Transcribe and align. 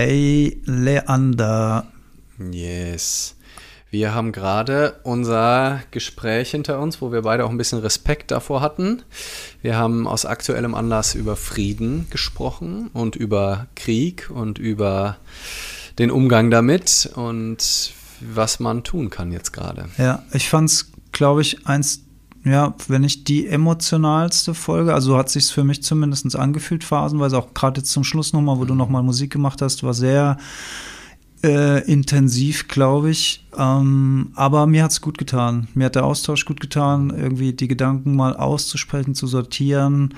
Hey 0.00 0.62
Leander. 0.64 1.88
Yes. 2.52 3.34
Wir 3.90 4.14
haben 4.14 4.30
gerade 4.30 5.00
unser 5.02 5.82
Gespräch 5.90 6.52
hinter 6.52 6.78
uns, 6.78 7.02
wo 7.02 7.10
wir 7.10 7.22
beide 7.22 7.44
auch 7.44 7.50
ein 7.50 7.58
bisschen 7.58 7.80
Respekt 7.80 8.30
davor 8.30 8.60
hatten. 8.60 9.02
Wir 9.60 9.74
haben 9.74 10.06
aus 10.06 10.24
aktuellem 10.24 10.76
Anlass 10.76 11.16
über 11.16 11.34
Frieden 11.34 12.06
gesprochen 12.10 12.90
und 12.92 13.16
über 13.16 13.66
Krieg 13.74 14.30
und 14.30 14.60
über 14.60 15.16
den 15.98 16.12
Umgang 16.12 16.52
damit 16.52 17.10
und 17.16 17.92
was 18.20 18.60
man 18.60 18.84
tun 18.84 19.10
kann 19.10 19.32
jetzt 19.32 19.52
gerade. 19.52 19.88
Ja, 19.98 20.22
ich 20.32 20.48
fand 20.48 20.70
es, 20.70 20.92
glaube 21.10 21.42
ich, 21.42 21.66
eins, 21.66 22.04
ja, 22.50 22.74
wenn 22.88 23.02
nicht 23.02 23.28
die 23.28 23.46
emotionalste 23.46 24.54
Folge, 24.54 24.94
also 24.94 25.16
hat 25.16 25.30
sich 25.30 25.46
für 25.46 25.64
mich 25.64 25.82
zumindest 25.82 26.36
angefühlt, 26.36 26.84
phasenweise, 26.84 27.38
auch 27.38 27.54
gerade 27.54 27.80
jetzt 27.80 27.90
zum 27.90 28.04
Schluss 28.04 28.32
nochmal, 28.32 28.58
wo 28.58 28.64
du 28.64 28.74
nochmal 28.74 29.02
Musik 29.02 29.32
gemacht 29.32 29.62
hast, 29.62 29.82
war 29.82 29.94
sehr 29.94 30.38
äh, 31.42 31.84
intensiv, 31.90 32.68
glaube 32.68 33.10
ich. 33.10 33.44
Ähm, 33.56 34.32
aber 34.34 34.66
mir 34.66 34.84
hat 34.84 34.90
es 34.90 35.00
gut 35.00 35.18
getan. 35.18 35.68
Mir 35.74 35.86
hat 35.86 35.94
der 35.94 36.04
Austausch 36.04 36.44
gut 36.44 36.60
getan, 36.60 37.10
irgendwie 37.10 37.52
die 37.52 37.68
Gedanken 37.68 38.16
mal 38.16 38.36
auszusprechen, 38.36 39.14
zu 39.14 39.26
sortieren 39.26 40.14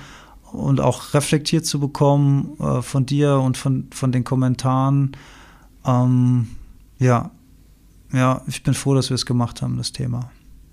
und 0.53 0.81
auch 0.81 1.15
reflektiert 1.15 1.67
zu 1.67 1.81
bekommen 1.81 2.59
äh, 2.59 2.83
von 2.83 3.07
dir 3.07 3.37
und 3.37 3.57
von, 3.57 3.89
von 3.93 4.13
den 4.13 4.25
Kommentaren. 4.25 5.13
Ähm, 5.85 6.49
ja, 6.99 7.31
ja, 8.13 8.43
ich 8.47 8.63
bin 8.63 8.75
froh, 8.75 8.95
dass 8.95 9.11
wir 9.11 9.15
es 9.15 9.27
gemacht 9.27 9.63
haben, 9.63 9.77
das 9.77 9.93
Thema. 9.93 10.31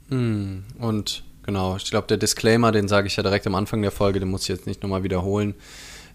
Hm, 0.09 0.63
und 0.79 1.23
genau, 1.47 1.77
ich 1.77 1.89
glaube, 1.89 2.05
der 2.05 2.17
Disclaimer, 2.17 2.71
den 2.71 2.87
sage 2.87 3.07
ich 3.07 3.15
ja 3.15 3.23
direkt 3.23 3.47
am 3.47 3.55
Anfang 3.55 3.81
der 3.81 3.89
Folge, 3.89 4.19
den 4.19 4.29
muss 4.29 4.43
ich 4.43 4.49
jetzt 4.49 4.67
nicht 4.67 4.83
nochmal 4.83 5.01
wiederholen 5.01 5.55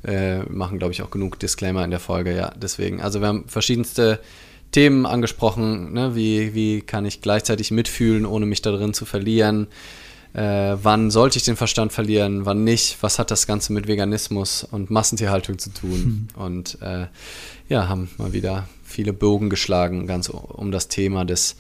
äh, 0.05 0.41
machen, 0.45 0.79
glaube 0.79 0.93
ich, 0.93 1.03
auch 1.03 1.11
genug 1.11 1.41
Disclaimer 1.41 1.85
in 1.85 1.91
der 1.91 1.99
Folge, 1.99 2.37
ja. 2.37 2.53
Deswegen, 2.57 3.01
also 3.01 3.21
wir 3.21 3.27
haben 3.29 3.49
verschiedenste 3.49 4.21
Themen 4.71 5.07
angesprochen, 5.07 5.93
ne? 5.93 6.15
wie, 6.15 6.55
wie 6.55 6.81
kann 6.81 7.05
ich 7.05 7.21
gleichzeitig 7.21 7.71
mitfühlen, 7.71 8.25
ohne 8.25 8.47
mich 8.47 8.63
da 8.63 8.71
drin 8.71 8.95
zu 8.95 9.05
verlieren. 9.05 9.67
Äh, 10.35 10.77
wann 10.83 11.11
sollte 11.11 11.37
ich 11.37 11.45
den 11.45 11.57
Verstand 11.57 11.93
verlieren, 11.93 12.47
wann 12.47 12.65
nicht? 12.65 12.97
Was 13.03 13.19
hat 13.19 13.31
das 13.31 13.47
Ganze 13.47 13.75
mit 13.75 13.87
Veganismus 13.87 14.65
und 14.65 14.91
Massentierhaltung 14.91 15.59
zu 15.59 15.71
tun? 15.71 16.29
Hm. 16.35 16.43
Und 16.43 16.79
äh, 16.81 17.07
ja, 17.69 17.89
haben 17.89 18.09
mal 18.17 18.33
wieder 18.33 18.67
viele 18.83 19.13
Bogen 19.13 19.51
geschlagen, 19.51 20.07
ganz 20.07 20.31
um 20.31 20.73
das 20.73 20.89
Thema 20.89 21.27
des 21.27 21.57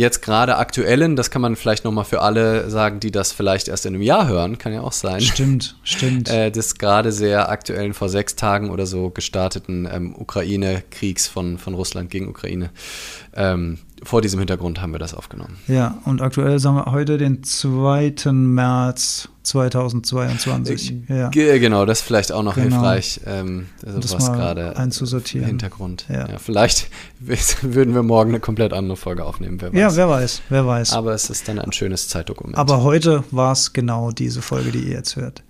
jetzt 0.00 0.22
gerade 0.22 0.56
aktuellen, 0.56 1.14
das 1.14 1.30
kann 1.30 1.42
man 1.42 1.56
vielleicht 1.56 1.84
nochmal 1.84 2.04
für 2.04 2.22
alle 2.22 2.70
sagen, 2.70 3.00
die 3.00 3.10
das 3.10 3.32
vielleicht 3.32 3.68
erst 3.68 3.84
in 3.84 3.94
einem 3.94 4.02
Jahr 4.02 4.26
hören, 4.26 4.56
kann 4.56 4.72
ja 4.72 4.80
auch 4.80 4.92
sein. 4.92 5.20
Stimmt, 5.20 5.76
stimmt. 5.84 6.30
Äh, 6.30 6.50
des 6.50 6.76
gerade 6.76 7.12
sehr 7.12 7.50
aktuellen, 7.50 7.92
vor 7.92 8.08
sechs 8.08 8.34
Tagen 8.34 8.70
oder 8.70 8.86
so 8.86 9.10
gestarteten 9.10 9.86
ähm, 9.92 10.14
Ukraine-Kriegs 10.16 11.28
von, 11.28 11.58
von 11.58 11.74
Russland 11.74 12.10
gegen 12.10 12.28
Ukraine. 12.28 12.70
Ähm, 13.34 13.78
vor 14.02 14.22
diesem 14.22 14.38
Hintergrund 14.38 14.80
haben 14.80 14.92
wir 14.92 14.98
das 14.98 15.14
aufgenommen. 15.14 15.58
Ja, 15.68 15.98
und 16.04 16.22
aktuell 16.22 16.58
sagen 16.58 16.76
wir 16.76 16.86
heute 16.86 17.18
den 17.18 17.42
2. 17.42 18.32
März 18.32 19.28
2022. 19.42 20.94
Äh, 21.08 21.18
ja. 21.18 21.28
Genau, 21.30 21.84
das 21.84 22.00
ist 22.00 22.06
vielleicht 22.06 22.32
auch 22.32 22.42
noch 22.42 22.54
genau. 22.54 22.76
hilfreich, 22.76 23.20
ähm, 23.26 23.66
also 23.84 23.98
das 23.98 24.14
was 24.14 24.32
gerade 24.32 24.76
einzusortieren. 24.76 25.46
Hintergrund. 25.46 26.06
Ja. 26.08 26.28
ja. 26.28 26.38
vielleicht 26.38 26.88
würden 27.62 27.94
wir 27.94 28.02
morgen 28.02 28.30
eine 28.30 28.40
komplett 28.40 28.72
andere 28.72 28.96
Folge 28.96 29.24
aufnehmen, 29.24 29.60
wer 29.60 29.72
weiß. 29.72 29.78
Ja, 29.78 29.96
wer 29.96 30.08
weiß, 30.08 30.42
wer 30.48 30.66
weiß. 30.66 30.92
Aber 30.92 31.12
es 31.12 31.30
ist 31.30 31.48
dann 31.48 31.58
ein 31.58 31.72
schönes 31.72 32.08
Zeitdokument. 32.08 32.56
Aber 32.56 32.82
heute 32.82 33.24
war 33.30 33.52
es 33.52 33.72
genau 33.72 34.10
diese 34.10 34.42
Folge, 34.42 34.70
die 34.70 34.80
ihr 34.80 34.96
jetzt 34.96 35.16
hört. 35.16 35.42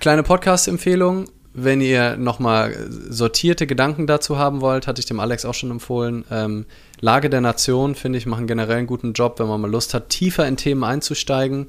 Kleine 0.00 0.22
Podcast-Empfehlung, 0.22 1.26
wenn 1.58 1.80
ihr 1.80 2.18
nochmal 2.18 2.76
sortierte 3.08 3.66
Gedanken 3.66 4.06
dazu 4.06 4.36
haben 4.36 4.60
wollt, 4.60 4.86
hatte 4.86 5.00
ich 5.00 5.06
dem 5.06 5.20
Alex 5.20 5.46
auch 5.46 5.54
schon 5.54 5.70
empfohlen. 5.70 6.24
Ähm, 6.30 6.66
Lage 7.00 7.30
der 7.30 7.40
Nation, 7.40 7.94
finde 7.94 8.18
ich, 8.18 8.26
machen 8.26 8.46
generell 8.46 8.78
einen 8.78 8.86
guten 8.86 9.12
Job, 9.12 9.38
wenn 9.38 9.48
man 9.48 9.60
mal 9.60 9.70
Lust 9.70 9.94
hat, 9.94 10.08
tiefer 10.08 10.46
in 10.46 10.56
Themen 10.56 10.84
einzusteigen. 10.84 11.66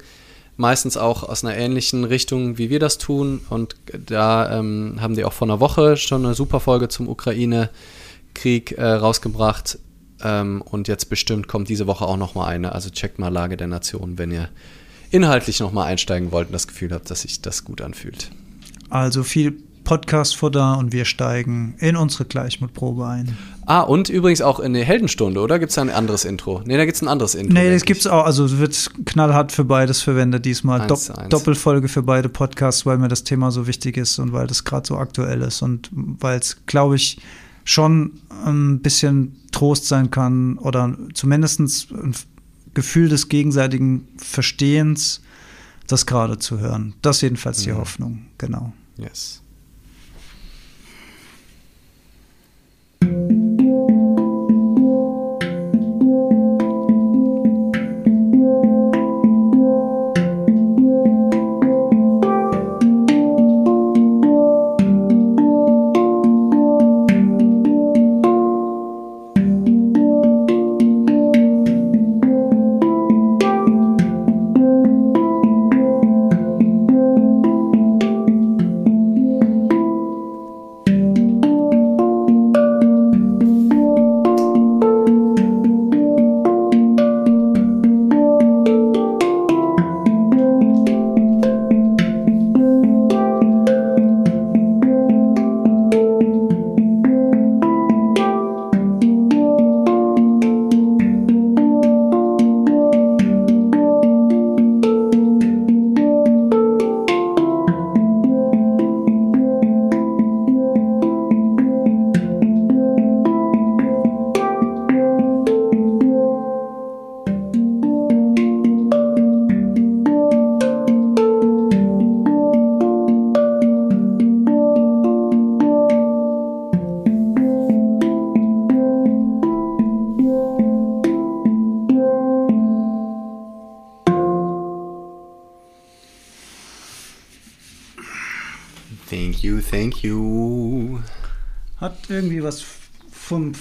Meistens 0.56 0.96
auch 0.96 1.22
aus 1.22 1.44
einer 1.44 1.56
ähnlichen 1.56 2.04
Richtung, 2.04 2.58
wie 2.58 2.70
wir 2.70 2.80
das 2.80 2.98
tun. 2.98 3.40
Und 3.48 3.76
da 4.06 4.58
ähm, 4.58 4.96
haben 5.00 5.14
die 5.14 5.24
auch 5.24 5.32
vor 5.32 5.46
einer 5.46 5.60
Woche 5.60 5.96
schon 5.96 6.24
eine 6.24 6.34
super 6.34 6.60
Folge 6.60 6.88
zum 6.88 7.08
Ukraine-Krieg 7.08 8.72
äh, 8.72 8.84
rausgebracht. 8.84 9.78
Ähm, 10.22 10.62
und 10.62 10.88
jetzt 10.88 11.10
bestimmt 11.10 11.46
kommt 11.46 11.68
diese 11.68 11.86
Woche 11.86 12.04
auch 12.06 12.16
nochmal 12.16 12.52
eine. 12.52 12.72
Also 12.72 12.90
checkt 12.90 13.18
mal 13.18 13.28
Lage 13.28 13.56
der 13.56 13.68
Nation, 13.68 14.18
wenn 14.18 14.32
ihr 14.32 14.48
inhaltlich 15.10 15.60
nochmal 15.60 15.86
einsteigen 15.86 16.32
wollt 16.32 16.48
und 16.48 16.54
das 16.54 16.66
Gefühl 16.66 16.92
habt, 16.92 17.10
dass 17.10 17.22
sich 17.22 17.40
das 17.40 17.64
gut 17.64 17.80
anfühlt. 17.80 18.30
Also 18.90 19.22
viel 19.22 19.62
Podcast-Futter 19.84 20.76
und 20.76 20.92
wir 20.92 21.04
steigen 21.04 21.74
in 21.78 21.96
unsere 21.96 22.24
Gleichmutprobe 22.24 23.06
ein. 23.06 23.38
Ah, 23.68 23.82
und 23.82 24.08
übrigens 24.08 24.40
auch 24.40 24.60
in 24.60 24.72
der 24.72 24.82
Heldenstunde, 24.82 25.40
oder? 25.40 25.58
Gibt 25.58 25.68
es 25.68 25.74
da 25.74 25.82
ein 25.82 25.90
anderes 25.90 26.24
Intro? 26.24 26.62
Nee, 26.64 26.78
da 26.78 26.86
gibt 26.86 26.96
es 26.96 27.02
ein 27.02 27.08
anderes 27.08 27.34
Intro. 27.34 27.52
Nee, 27.52 27.70
das 27.70 27.82
gibt 27.82 28.00
es 28.00 28.06
auch. 28.06 28.24
Also 28.24 28.58
wird 28.58 28.90
knallhart 29.04 29.52
für 29.52 29.64
beides 29.64 30.00
verwendet 30.00 30.46
diesmal. 30.46 30.80
Eins, 30.80 31.06
Dopp 31.08 31.18
eins. 31.18 31.28
Doppelfolge 31.28 31.88
für 31.88 32.02
beide 32.02 32.30
Podcasts, 32.30 32.86
weil 32.86 32.96
mir 32.96 33.08
das 33.08 33.24
Thema 33.24 33.50
so 33.50 33.66
wichtig 33.66 33.98
ist 33.98 34.18
und 34.20 34.32
weil 34.32 34.46
das 34.46 34.64
gerade 34.64 34.86
so 34.86 34.96
aktuell 34.96 35.42
ist 35.42 35.60
und 35.60 35.90
weil 35.92 36.38
es, 36.38 36.56
glaube 36.64 36.96
ich, 36.96 37.20
schon 37.64 38.12
ein 38.46 38.80
bisschen 38.80 39.36
Trost 39.52 39.86
sein 39.86 40.10
kann 40.10 40.56
oder 40.56 40.96
zumindest 41.12 41.60
ein 41.60 42.14
Gefühl 42.72 43.10
des 43.10 43.28
gegenseitigen 43.28 44.08
Verstehens, 44.16 45.20
das 45.86 46.06
gerade 46.06 46.38
zu 46.38 46.58
hören. 46.58 46.94
Das 47.02 47.20
jedenfalls 47.20 47.58
die 47.58 47.72
mhm. 47.72 47.76
Hoffnung, 47.76 48.22
genau. 48.38 48.72
Yes. 48.96 49.42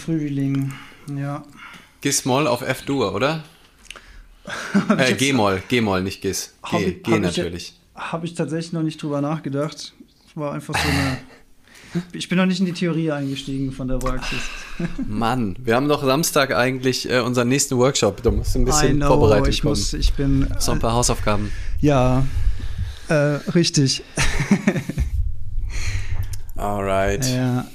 Frühling, 0.07 0.71
ja. 1.15 1.43
Gis-Moll 1.99 2.47
auf 2.47 2.61
F-Dur, 2.61 3.13
oder? 3.13 3.43
äh, 4.97 5.13
G-Moll, 5.13 5.61
G-Moll, 5.67 6.01
nicht 6.01 6.21
Gis. 6.21 6.53
G, 6.71 6.93
G 6.93 7.11
hab 7.11 7.19
natürlich. 7.19 7.73
Habe 7.93 8.25
ich 8.25 8.33
tatsächlich 8.33 8.71
noch 8.71 8.83
nicht 8.83 9.01
drüber 9.03 9.19
nachgedacht. 9.19 9.93
War 10.35 10.53
einfach 10.53 10.73
so 10.75 10.87
eine. 10.87 11.17
Ich 12.11 12.27
bin 12.27 12.37
noch 12.37 12.45
nicht 12.45 12.59
in 12.59 12.65
die 12.65 12.73
Theorie 12.73 13.11
eingestiegen 13.11 13.71
von 13.71 13.87
der 13.87 13.97
Praxis. 13.97 14.39
Mann, 15.07 15.55
wir 15.57 15.75
haben 15.75 15.87
doch 15.87 16.03
Samstag 16.03 16.53
eigentlich 16.53 17.09
äh, 17.09 17.21
unseren 17.21 17.47
nächsten 17.47 17.77
Workshop. 17.77 18.21
Da 18.21 18.29
musst 18.29 18.55
du 18.55 18.59
ein 18.59 18.65
bisschen 18.65 18.97
know, 18.97 19.07
vorbereitet 19.07 19.53
ich 19.53 19.61
kommen. 19.61 19.71
Muss, 19.71 19.93
ich 19.93 20.13
bin. 20.13 20.47
So 20.59 20.73
ein 20.73 20.79
paar 20.79 20.93
Hausaufgaben. 20.93 21.49
Ja, 21.79 22.25
äh, 23.07 23.13
richtig. 23.55 24.03
Alright. 26.57 27.25
Ja. 27.25 27.65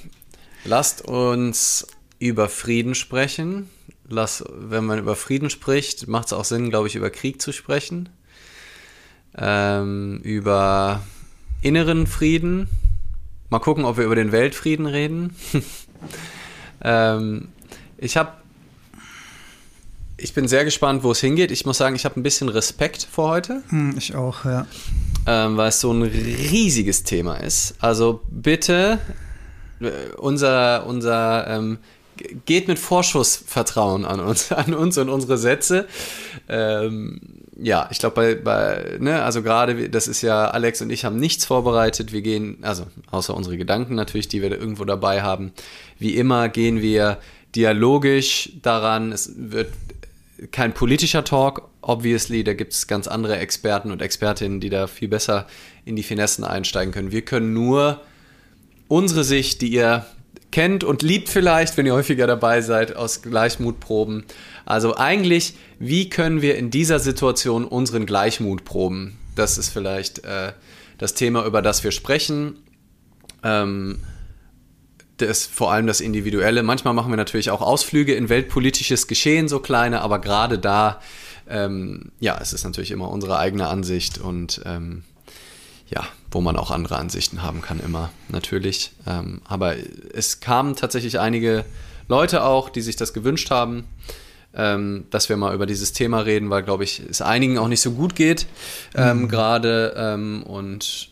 Lasst 0.64 1.02
uns 1.02 1.86
über 2.18 2.48
Frieden 2.48 2.94
sprechen. 2.94 3.70
Lass, 4.08 4.44
wenn 4.50 4.84
man 4.84 4.98
über 4.98 5.16
Frieden 5.16 5.50
spricht, 5.50 6.08
macht 6.08 6.26
es 6.26 6.32
auch 6.32 6.44
Sinn, 6.44 6.70
glaube 6.70 6.88
ich, 6.88 6.96
über 6.96 7.10
Krieg 7.10 7.40
zu 7.40 7.52
sprechen. 7.52 8.08
Ähm, 9.36 10.20
über 10.22 11.02
inneren 11.62 12.06
Frieden. 12.06 12.68
Mal 13.50 13.60
gucken, 13.60 13.84
ob 13.84 13.96
wir 13.96 14.04
über 14.04 14.16
den 14.16 14.32
Weltfrieden 14.32 14.86
reden. 14.86 15.34
ähm, 16.82 17.48
ich 17.98 18.16
habe 18.16 18.32
ich 20.22 20.34
bin 20.34 20.46
sehr 20.48 20.64
gespannt, 20.64 21.02
wo 21.02 21.10
es 21.10 21.20
hingeht. 21.20 21.50
Ich 21.50 21.66
muss 21.66 21.78
sagen, 21.78 21.96
ich 21.96 22.04
habe 22.04 22.18
ein 22.18 22.22
bisschen 22.22 22.48
Respekt 22.48 23.06
vor 23.10 23.30
heute. 23.30 23.62
Hm, 23.68 23.94
ich 23.98 24.14
auch, 24.14 24.44
ja. 24.44 24.66
Ähm, 25.26 25.56
weil 25.56 25.68
es 25.68 25.80
so 25.80 25.92
ein 25.92 26.02
riesiges 26.02 27.02
Thema 27.02 27.36
ist. 27.36 27.74
Also 27.80 28.20
bitte, 28.30 28.98
äh, 29.80 29.90
unser, 30.16 30.86
unser 30.86 31.46
ähm, 31.48 31.78
geht 32.46 32.68
mit 32.68 32.78
Vorschussvertrauen 32.78 34.04
an 34.04 34.20
uns, 34.20 34.52
an 34.52 34.74
uns 34.74 34.96
und 34.98 35.08
unsere 35.08 35.38
Sätze. 35.38 35.86
Ähm, 36.48 37.20
ja, 37.60 37.88
ich 37.90 37.98
glaube, 37.98 38.14
bei, 38.16 38.34
bei, 38.34 38.98
ne, 39.00 39.22
also 39.22 39.42
gerade, 39.42 39.88
das 39.90 40.08
ist 40.08 40.22
ja, 40.22 40.46
Alex 40.46 40.80
und 40.82 40.90
ich 40.90 41.04
haben 41.04 41.18
nichts 41.18 41.44
vorbereitet. 41.44 42.12
Wir 42.12 42.22
gehen, 42.22 42.58
also 42.62 42.86
außer 43.10 43.34
unsere 43.34 43.56
Gedanken 43.56 43.94
natürlich, 43.94 44.28
die 44.28 44.40
wir 44.40 44.50
da 44.50 44.56
irgendwo 44.56 44.84
dabei 44.84 45.22
haben. 45.22 45.52
Wie 45.98 46.16
immer 46.16 46.48
gehen 46.48 46.80
wir 46.80 47.18
dialogisch 47.54 48.50
daran. 48.62 49.12
Es 49.12 49.32
wird 49.36 49.68
kein 50.50 50.74
politischer 50.74 51.24
Talk, 51.24 51.68
obviously. 51.82 52.44
Da 52.44 52.54
gibt 52.54 52.72
es 52.72 52.86
ganz 52.86 53.06
andere 53.06 53.38
Experten 53.38 53.90
und 53.90 54.02
Expertinnen, 54.02 54.60
die 54.60 54.70
da 54.70 54.86
viel 54.86 55.08
besser 55.08 55.46
in 55.84 55.96
die 55.96 56.02
Finessen 56.02 56.44
einsteigen 56.44 56.92
können. 56.92 57.12
Wir 57.12 57.22
können 57.22 57.52
nur 57.52 58.00
unsere 58.88 59.24
Sicht, 59.24 59.62
die 59.62 59.72
ihr 59.72 60.06
kennt 60.50 60.84
und 60.84 61.02
liebt 61.02 61.28
vielleicht, 61.28 61.76
wenn 61.76 61.86
ihr 61.86 61.94
häufiger 61.94 62.26
dabei 62.26 62.60
seid, 62.60 62.94
aus 62.94 63.22
Gleichmut 63.22 63.80
proben. 63.80 64.24
Also 64.64 64.96
eigentlich, 64.96 65.54
wie 65.78 66.08
können 66.08 66.42
wir 66.42 66.56
in 66.56 66.70
dieser 66.70 66.98
Situation 66.98 67.64
unseren 67.64 68.06
Gleichmut 68.06 68.64
proben? 68.64 69.18
Das 69.34 69.58
ist 69.58 69.70
vielleicht 69.70 70.24
äh, 70.24 70.52
das 70.98 71.14
Thema, 71.14 71.44
über 71.46 71.62
das 71.62 71.82
wir 71.82 71.90
sprechen. 71.90 72.58
Ähm, 73.42 74.00
das, 75.26 75.46
vor 75.46 75.72
allem 75.72 75.86
das 75.86 76.00
Individuelle. 76.00 76.62
Manchmal 76.62 76.94
machen 76.94 77.10
wir 77.10 77.16
natürlich 77.16 77.50
auch 77.50 77.60
Ausflüge 77.60 78.14
in 78.14 78.28
weltpolitisches 78.28 79.06
Geschehen, 79.06 79.48
so 79.48 79.60
kleine, 79.60 80.02
aber 80.02 80.18
gerade 80.18 80.58
da, 80.58 81.00
ähm, 81.48 82.12
ja, 82.20 82.38
es 82.40 82.52
ist 82.52 82.64
natürlich 82.64 82.90
immer 82.90 83.10
unsere 83.10 83.38
eigene 83.38 83.68
Ansicht 83.68 84.18
und 84.18 84.60
ähm, 84.64 85.04
ja, 85.88 86.04
wo 86.30 86.40
man 86.40 86.56
auch 86.56 86.70
andere 86.70 86.96
Ansichten 86.96 87.42
haben 87.42 87.60
kann, 87.60 87.78
immer 87.80 88.10
natürlich. 88.28 88.92
Ähm, 89.06 89.42
aber 89.44 89.74
es 90.14 90.40
kamen 90.40 90.74
tatsächlich 90.74 91.20
einige 91.20 91.64
Leute 92.08 92.44
auch, 92.44 92.70
die 92.70 92.80
sich 92.80 92.96
das 92.96 93.12
gewünscht 93.12 93.50
haben, 93.50 93.84
ähm, 94.54 95.04
dass 95.10 95.28
wir 95.28 95.36
mal 95.36 95.54
über 95.54 95.66
dieses 95.66 95.92
Thema 95.92 96.20
reden, 96.20 96.50
weil, 96.50 96.62
glaube 96.62 96.84
ich, 96.84 97.02
es 97.08 97.20
einigen 97.20 97.58
auch 97.58 97.68
nicht 97.68 97.80
so 97.80 97.92
gut 97.92 98.16
geht 98.16 98.46
ähm, 98.94 99.22
mhm. 99.22 99.28
gerade 99.28 99.94
ähm, 99.96 100.42
und 100.44 101.08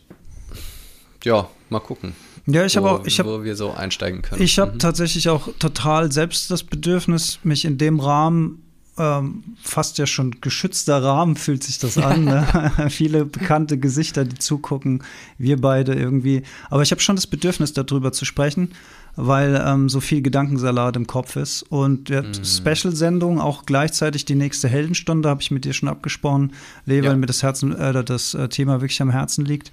ja, 1.24 1.48
mal 1.70 1.80
gucken. 1.80 2.14
Ja, 2.46 2.64
ich 2.64 2.76
habe 2.76 2.90
auch, 2.90 3.04
ich 3.04 3.18
hab, 3.18 3.26
wo 3.26 3.44
wir 3.44 3.56
so 3.56 3.72
einsteigen 3.72 4.22
können. 4.22 4.42
Ich 4.42 4.58
habe 4.58 4.72
mhm. 4.72 4.78
tatsächlich 4.78 5.28
auch 5.28 5.48
total 5.58 6.10
selbst 6.10 6.50
das 6.50 6.64
Bedürfnis, 6.64 7.38
mich 7.42 7.64
in 7.64 7.78
dem 7.78 8.00
Rahmen 8.00 8.62
ähm, 9.00 9.44
fast 9.62 9.98
ja 9.98 10.06
schon 10.06 10.40
geschützter 10.40 11.02
Rahmen 11.02 11.36
fühlt 11.36 11.64
sich 11.64 11.78
das 11.78 11.96
an. 11.96 12.24
Ne? 12.24 12.72
Viele 12.90 13.24
bekannte 13.24 13.78
Gesichter, 13.78 14.24
die 14.24 14.36
zugucken, 14.36 15.02
wir 15.38 15.60
beide 15.60 15.94
irgendwie. 15.94 16.42
Aber 16.68 16.82
ich 16.82 16.90
habe 16.90 17.00
schon 17.00 17.16
das 17.16 17.26
Bedürfnis, 17.26 17.72
darüber 17.72 18.12
zu 18.12 18.24
sprechen, 18.24 18.72
weil 19.16 19.62
ähm, 19.64 19.88
so 19.88 20.00
viel 20.00 20.22
Gedankensalat 20.22 20.96
im 20.96 21.06
Kopf 21.06 21.36
ist. 21.36 21.62
Und 21.62 22.08
der 22.08 22.22
mm. 22.22 22.44
Special-Sendung, 22.44 23.40
auch 23.40 23.64
gleichzeitig 23.64 24.24
die 24.24 24.34
nächste 24.34 24.68
Heldenstunde, 24.68 25.28
habe 25.28 25.40
ich 25.40 25.50
mit 25.50 25.64
dir 25.64 25.72
schon 25.72 25.88
abgesprochen, 25.88 26.52
Lee, 26.84 27.00
ja. 27.00 27.04
weil 27.10 27.16
mir 27.16 27.26
das, 27.26 27.42
Herzen, 27.42 27.74
äh, 27.74 28.04
das 28.04 28.34
äh, 28.34 28.48
Thema 28.48 28.80
wirklich 28.80 29.00
am 29.00 29.10
Herzen 29.10 29.44
liegt. 29.44 29.72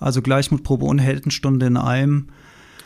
Also 0.00 0.22
Gleichmutprobe 0.22 0.84
und 0.84 0.98
Heldenstunde 0.98 1.66
in 1.66 1.76
einem. 1.76 2.28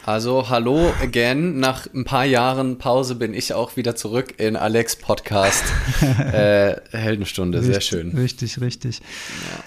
Also 0.07 0.49
hallo 0.49 0.93
again. 1.03 1.61
Nach 1.61 1.87
ein 1.95 2.05
paar 2.05 2.25
Jahren 2.25 2.79
Pause 2.79 3.17
bin 3.17 3.35
ich 3.35 3.53
auch 3.53 3.77
wieder 3.77 3.97
zurück 3.97 4.35
in 4.39 4.57
Alex 4.57 4.97
Podcast 4.97 5.63
äh, 6.33 6.77
Heldenstunde. 6.91 7.59
Richtig, 7.59 7.75
Sehr 7.75 7.81
schön. 7.83 8.17
Richtig, 8.17 8.61
richtig. 8.63 9.01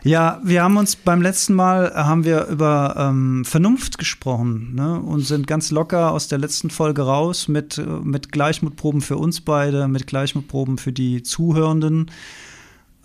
Ja. 0.03 0.11
ja. 0.11 0.41
wir 0.43 0.63
haben 0.63 0.77
uns 0.77 0.95
beim 0.95 1.21
letzten 1.21 1.53
Mal 1.53 1.93
haben 1.93 2.25
wir 2.25 2.47
über 2.47 2.95
ähm, 2.97 3.45
Vernunft 3.45 3.99
gesprochen 3.99 4.73
ne? 4.73 4.99
und 4.99 5.21
sind 5.21 5.45
ganz 5.45 5.69
locker 5.69 6.11
aus 6.11 6.29
der 6.29 6.39
letzten 6.39 6.71
Folge 6.71 7.03
raus 7.03 7.47
mit, 7.47 7.79
mit 8.03 8.31
Gleichmutproben 8.31 9.01
für 9.01 9.17
uns 9.17 9.39
beide, 9.39 9.87
mit 9.87 10.07
Gleichmutproben 10.07 10.79
für 10.79 10.91
die 10.91 11.21
Zuhörenden. 11.21 12.09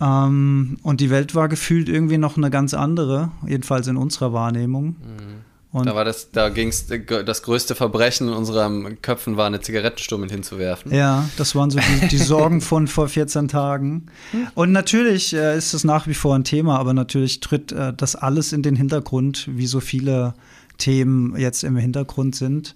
Ähm, 0.01 0.77
und 0.83 1.01
die 1.01 1.09
Welt 1.09 1.35
war 1.35 1.49
gefühlt 1.49 1.89
irgendwie 1.89 2.17
noch 2.17 2.37
eine 2.37 2.49
ganz 2.49 2.73
andere, 2.73 3.31
jedenfalls 3.45 3.87
in 3.87 3.97
unserer 3.97 4.33
Wahrnehmung. 4.33 4.87
Mhm. 4.87 5.49
Und 5.71 5.85
da 5.85 5.93
war 5.93 6.03
das, 6.03 6.31
da 6.31 6.49
ging 6.49 6.69
es, 6.69 6.87
das 6.87 7.43
größte 7.43 7.75
Verbrechen 7.75 8.27
in 8.27 8.33
unseren 8.33 8.99
Köpfen 9.03 9.37
war, 9.37 9.45
eine 9.45 9.61
Zigarettenstummel 9.61 10.27
hinzuwerfen. 10.27 10.91
Ja, 10.91 11.29
das 11.37 11.53
waren 11.53 11.69
so 11.69 11.77
die, 11.79 12.07
die 12.07 12.17
Sorgen 12.17 12.59
von 12.61 12.87
vor 12.87 13.07
14 13.07 13.47
Tagen. 13.49 14.07
Und 14.55 14.71
natürlich 14.71 15.33
äh, 15.33 15.55
ist 15.55 15.75
es 15.75 15.83
nach 15.83 16.07
wie 16.07 16.15
vor 16.15 16.33
ein 16.33 16.43
Thema, 16.43 16.79
aber 16.79 16.95
natürlich 16.95 17.39
tritt 17.39 17.71
äh, 17.71 17.93
das 17.95 18.15
alles 18.15 18.51
in 18.51 18.63
den 18.63 18.75
Hintergrund, 18.75 19.47
wie 19.51 19.67
so 19.67 19.79
viele 19.79 20.33
Themen 20.79 21.35
jetzt 21.37 21.63
im 21.63 21.77
Hintergrund 21.77 22.35
sind. 22.35 22.73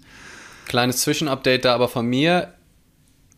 Kleines 0.68 0.98
Zwischenupdate 0.98 1.66
da 1.66 1.74
aber 1.74 1.88
von 1.88 2.06
mir 2.06 2.54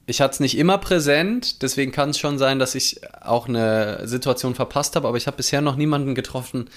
ich 0.08 0.22
hatte 0.22 0.36
es 0.36 0.40
nicht 0.40 0.58
immer 0.58 0.78
präsent, 0.78 1.62
deswegen 1.62 1.92
kann 1.92 2.12
es 2.12 2.20
schon 2.20 2.38
sein, 2.38 2.60
dass 2.60 2.76
ich 2.76 3.02
auch 3.22 3.48
eine 3.48 4.08
Situation 4.08 4.54
verpasst 4.54 4.96
habe, 4.96 5.08
aber 5.08 5.18
ich 5.18 5.28
habe 5.28 5.38
bisher 5.38 5.62
noch 5.62 5.76
niemanden 5.76 6.14
getroffen, 6.14 6.70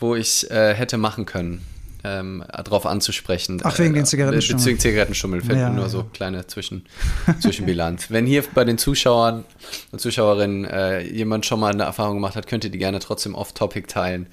wo 0.00 0.16
ich 0.16 0.50
äh, 0.50 0.74
hätte 0.74 0.98
machen 0.98 1.24
können, 1.24 1.64
ähm, 2.02 2.42
darauf 2.50 2.84
anzusprechen. 2.84 3.60
Ach, 3.62 3.78
wegen 3.78 3.94
den 3.94 4.04
Zigarettenschummel. 4.04 4.58
Bezüglich 4.58 4.80
Zigarettenschummel 4.80 5.42
fällt 5.42 5.60
ja, 5.60 5.68
mir 5.68 5.76
nur 5.76 5.84
ja. 5.84 5.90
so 5.90 6.04
kleine 6.12 6.46
Zwischen, 6.48 6.84
Zwischenbilanz. 7.40 8.10
Wenn 8.10 8.26
hier 8.26 8.42
bei 8.52 8.64
den 8.64 8.78
Zuschauern 8.78 9.44
und 9.92 10.00
Zuschauerinnen 10.00 10.64
äh, 10.64 11.02
jemand 11.02 11.46
schon 11.46 11.60
mal 11.60 11.72
eine 11.72 11.84
Erfahrung 11.84 12.14
gemacht 12.14 12.34
hat, 12.34 12.48
könnt 12.48 12.64
ihr 12.64 12.70
die 12.70 12.78
gerne 12.78 12.98
trotzdem 12.98 13.36
off-topic 13.36 13.86
teilen. 13.86 14.26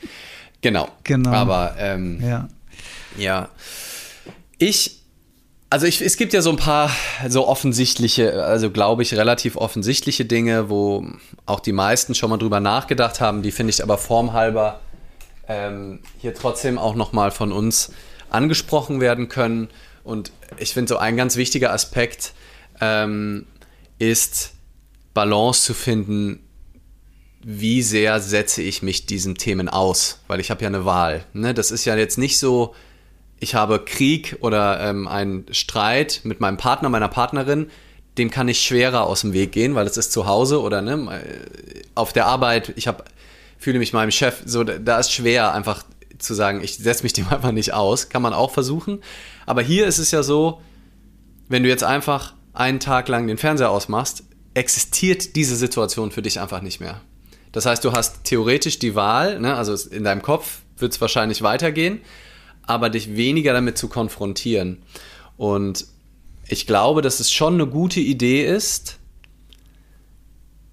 Genau. 0.61 0.89
Genau. 1.03 1.29
Aber 1.29 1.75
ähm, 1.77 2.19
ja. 2.21 2.49
ja. 3.15 3.49
Ich 4.57 4.98
also 5.69 5.85
ich, 5.85 6.01
es 6.01 6.17
gibt 6.17 6.33
ja 6.33 6.41
so 6.41 6.49
ein 6.49 6.57
paar 6.57 6.91
so 7.27 7.47
offensichtliche, 7.47 8.43
also 8.43 8.71
glaube 8.71 9.03
ich 9.03 9.13
relativ 9.13 9.55
offensichtliche 9.55 10.25
Dinge, 10.25 10.69
wo 10.69 11.05
auch 11.45 11.59
die 11.59 11.73
meisten 11.73 12.15
schon 12.15 12.29
mal 12.31 12.37
drüber 12.37 12.59
nachgedacht 12.59 13.21
haben, 13.21 13.43
die 13.43 13.51
finde 13.51 13.71
ich 13.71 13.83
aber 13.83 13.97
formhalber 13.97 14.79
ähm, 15.47 15.99
hier 16.19 16.33
trotzdem 16.33 16.77
auch 16.77 16.95
nochmal 16.95 17.31
von 17.31 17.51
uns 17.51 17.91
angesprochen 18.29 18.99
werden 18.99 19.29
können. 19.29 19.69
Und 20.03 20.31
ich 20.57 20.73
finde 20.73 20.89
so 20.89 20.97
ein 20.97 21.17
ganz 21.17 21.35
wichtiger 21.35 21.71
Aspekt 21.71 22.33
ähm, 22.81 23.45
ist 23.99 24.53
Balance 25.13 25.63
zu 25.63 25.73
finden, 25.73 26.39
wie 27.41 27.81
sehr 27.83 28.19
setze 28.19 28.61
ich 28.61 28.81
mich 28.81 29.05
diesen 29.05 29.35
Themen 29.35 29.69
aus, 29.69 30.19
weil 30.27 30.39
ich 30.39 30.51
habe 30.51 30.61
ja 30.61 30.67
eine 30.67 30.85
Wahl. 30.85 31.25
Ne? 31.33 31.53
Das 31.53 31.71
ist 31.71 31.85
ja 31.85 31.95
jetzt 31.95 32.17
nicht 32.17 32.39
so, 32.39 32.75
ich 33.39 33.55
habe 33.55 33.79
Krieg 33.79 34.37
oder 34.41 34.79
ähm, 34.81 35.07
einen 35.07 35.45
Streit 35.51 36.21
mit 36.23 36.39
meinem 36.39 36.57
Partner, 36.57 36.89
meiner 36.89 37.07
Partnerin, 37.07 37.69
dem 38.17 38.29
kann 38.29 38.47
ich 38.47 38.59
schwerer 38.59 39.05
aus 39.05 39.21
dem 39.21 39.33
Weg 39.33 39.51
gehen, 39.51 39.75
weil 39.75 39.87
es 39.87 39.97
ist 39.97 40.11
zu 40.11 40.27
Hause 40.27 40.61
oder 40.61 40.81
ne, 40.81 41.21
auf 41.95 42.11
der 42.11 42.25
Arbeit, 42.25 42.73
ich 42.75 42.87
habe, 42.87 43.03
fühle 43.57 43.79
mich 43.79 43.93
meinem 43.93 44.11
Chef, 44.11 44.41
so, 44.45 44.63
da 44.63 44.99
ist 44.99 45.11
schwer 45.11 45.53
einfach 45.53 45.83
zu 46.19 46.33
sagen, 46.33 46.61
ich 46.61 46.77
setze 46.77 47.03
mich 47.03 47.13
dem 47.19 47.27
einfach 47.29 47.51
nicht 47.51 47.73
aus. 47.73 48.09
Kann 48.09 48.21
man 48.21 48.33
auch 48.33 48.51
versuchen. 48.51 49.01
Aber 49.45 49.61
hier 49.61 49.87
ist 49.87 49.97
es 49.97 50.11
ja 50.11 50.21
so, 50.21 50.61
wenn 51.47 51.63
du 51.63 51.69
jetzt 51.69 51.83
einfach 51.83 52.33
einen 52.53 52.79
Tag 52.79 53.07
lang 53.07 53.27
den 53.27 53.37
Fernseher 53.37 53.71
ausmachst, 53.71 54.23
existiert 54.53 55.35
diese 55.35 55.55
Situation 55.55 56.11
für 56.11 56.21
dich 56.21 56.39
einfach 56.39 56.61
nicht 56.61 56.79
mehr. 56.79 57.01
Das 57.51 57.65
heißt, 57.65 57.83
du 57.83 57.93
hast 57.93 58.25
theoretisch 58.25 58.79
die 58.79 58.95
Wahl, 58.95 59.39
ne, 59.39 59.55
also 59.55 59.75
in 59.89 60.03
deinem 60.03 60.21
Kopf 60.21 60.59
wird 60.77 60.93
es 60.93 61.01
wahrscheinlich 61.01 61.41
weitergehen, 61.41 62.01
aber 62.69 62.89
dich 62.89 63.15
weniger 63.15 63.53
damit 63.53 63.77
zu 63.77 63.87
konfrontieren. 63.87 64.83
Und 65.37 65.87
ich 66.47 66.67
glaube, 66.67 67.01
dass 67.01 67.19
es 67.19 67.31
schon 67.31 67.55
eine 67.55 67.67
gute 67.67 67.99
Idee 67.99 68.45
ist, 68.45 68.97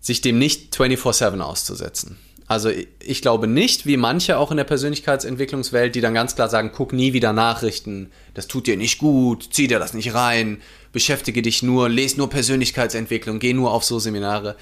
sich 0.01 0.21
dem 0.21 0.39
nicht 0.39 0.75
24/7 0.75 1.41
auszusetzen. 1.41 2.19
Also 2.49 2.71
ich 3.01 3.23
glaube 3.23 3.49
nicht, 3.49 3.87
wie 3.87 3.97
manche 3.97 4.39
auch 4.39 4.53
in 4.53 4.57
der 4.57 4.65
Persönlichkeitsentwicklungswelt, 4.65 5.97
die 5.97 6.01
dann 6.01 6.15
ganz 6.15 6.37
klar 6.37 6.49
sagen, 6.49 6.71
guck 6.73 6.93
nie 6.93 7.13
wieder 7.13 7.33
Nachrichten, 7.33 8.13
das 8.35 8.47
tut 8.47 8.69
dir 8.69 8.77
nicht 8.77 8.99
gut, 8.99 9.49
zieh 9.51 9.67
dir 9.67 9.81
das 9.81 9.95
nicht 9.95 10.15
rein, 10.15 10.59
beschäftige 10.93 11.43
dich 11.43 11.65
nur, 11.65 11.89
lese 11.89 12.19
nur 12.19 12.31
Persönlichkeitsentwicklung, 12.31 13.41
geh 13.41 13.53
nur 13.53 13.73
auf 13.73 13.85
so 13.85 13.99
Seminare. 13.99 14.57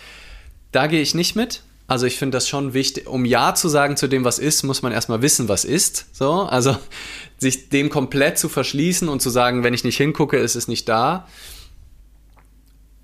Da 0.72 0.86
gehe 0.86 1.02
ich 1.02 1.14
nicht 1.14 1.36
mit. 1.36 1.62
Also 1.86 2.06
ich 2.06 2.16
finde 2.16 2.36
das 2.36 2.48
schon 2.48 2.72
wichtig. 2.72 3.06
Um 3.06 3.24
Ja 3.24 3.54
zu 3.54 3.68
sagen 3.68 3.96
zu 3.96 4.08
dem, 4.08 4.24
was 4.24 4.38
ist, 4.38 4.62
muss 4.62 4.82
man 4.82 4.92
erstmal 4.92 5.20
wissen, 5.20 5.48
was 5.48 5.64
ist. 5.64 6.06
So, 6.12 6.42
also 6.42 6.76
sich 7.38 7.68
dem 7.68 7.90
komplett 7.90 8.38
zu 8.38 8.48
verschließen 8.48 9.08
und 9.08 9.20
zu 9.20 9.30
sagen, 9.30 9.64
wenn 9.64 9.74
ich 9.74 9.84
nicht 9.84 9.98
hingucke, 9.98 10.38
ist 10.38 10.54
es 10.54 10.66
nicht 10.66 10.88
da, 10.88 11.28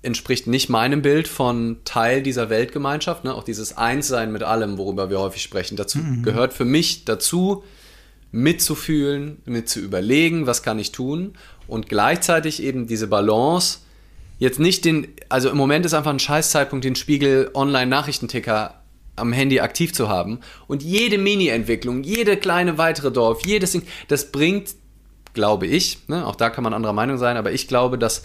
entspricht 0.01 0.47
nicht 0.47 0.69
meinem 0.69 1.03
Bild 1.03 1.27
von 1.27 1.77
Teil 1.85 2.23
dieser 2.23 2.49
Weltgemeinschaft. 2.49 3.23
Ne? 3.23 3.35
Auch 3.35 3.43
dieses 3.43 3.77
Einssein 3.77 4.31
mit 4.31 4.41
allem, 4.41 4.79
worüber 4.79 5.11
wir 5.11 5.19
häufig 5.19 5.43
sprechen. 5.43 5.75
Dazu 5.75 5.99
mhm. 5.99 6.23
gehört 6.23 6.53
für 6.53 6.65
mich 6.65 7.05
dazu, 7.05 7.63
mitzufühlen, 8.31 9.41
mit 9.45 9.69
zu 9.69 9.79
überlegen, 9.79 10.47
was 10.47 10.63
kann 10.63 10.79
ich 10.79 10.91
tun 10.91 11.33
und 11.67 11.89
gleichzeitig 11.89 12.63
eben 12.63 12.87
diese 12.87 13.07
Balance 13.07 13.79
jetzt 14.41 14.59
nicht 14.59 14.85
den, 14.85 15.07
also 15.29 15.51
im 15.51 15.57
Moment 15.57 15.85
ist 15.85 15.93
einfach 15.93 16.09
ein 16.09 16.19
Scheißzeitpunkt, 16.19 16.83
den 16.83 16.95
Spiegel 16.95 17.51
Online-Nachrichtenticker 17.53 18.81
am 19.15 19.33
Handy 19.33 19.59
aktiv 19.59 19.93
zu 19.93 20.09
haben. 20.09 20.39
Und 20.67 20.81
jede 20.81 21.19
Mini-Entwicklung, 21.19 22.03
jede 22.03 22.37
kleine 22.37 22.79
weitere 22.79 23.11
Dorf, 23.11 23.45
jedes 23.45 23.73
Ding, 23.73 23.83
das 24.07 24.31
bringt, 24.31 24.71
glaube 25.35 25.67
ich, 25.67 25.99
ne, 26.07 26.25
auch 26.25 26.35
da 26.35 26.49
kann 26.49 26.63
man 26.63 26.73
anderer 26.73 26.91
Meinung 26.91 27.19
sein, 27.19 27.37
aber 27.37 27.51
ich 27.51 27.67
glaube, 27.67 27.99
dass 27.99 28.23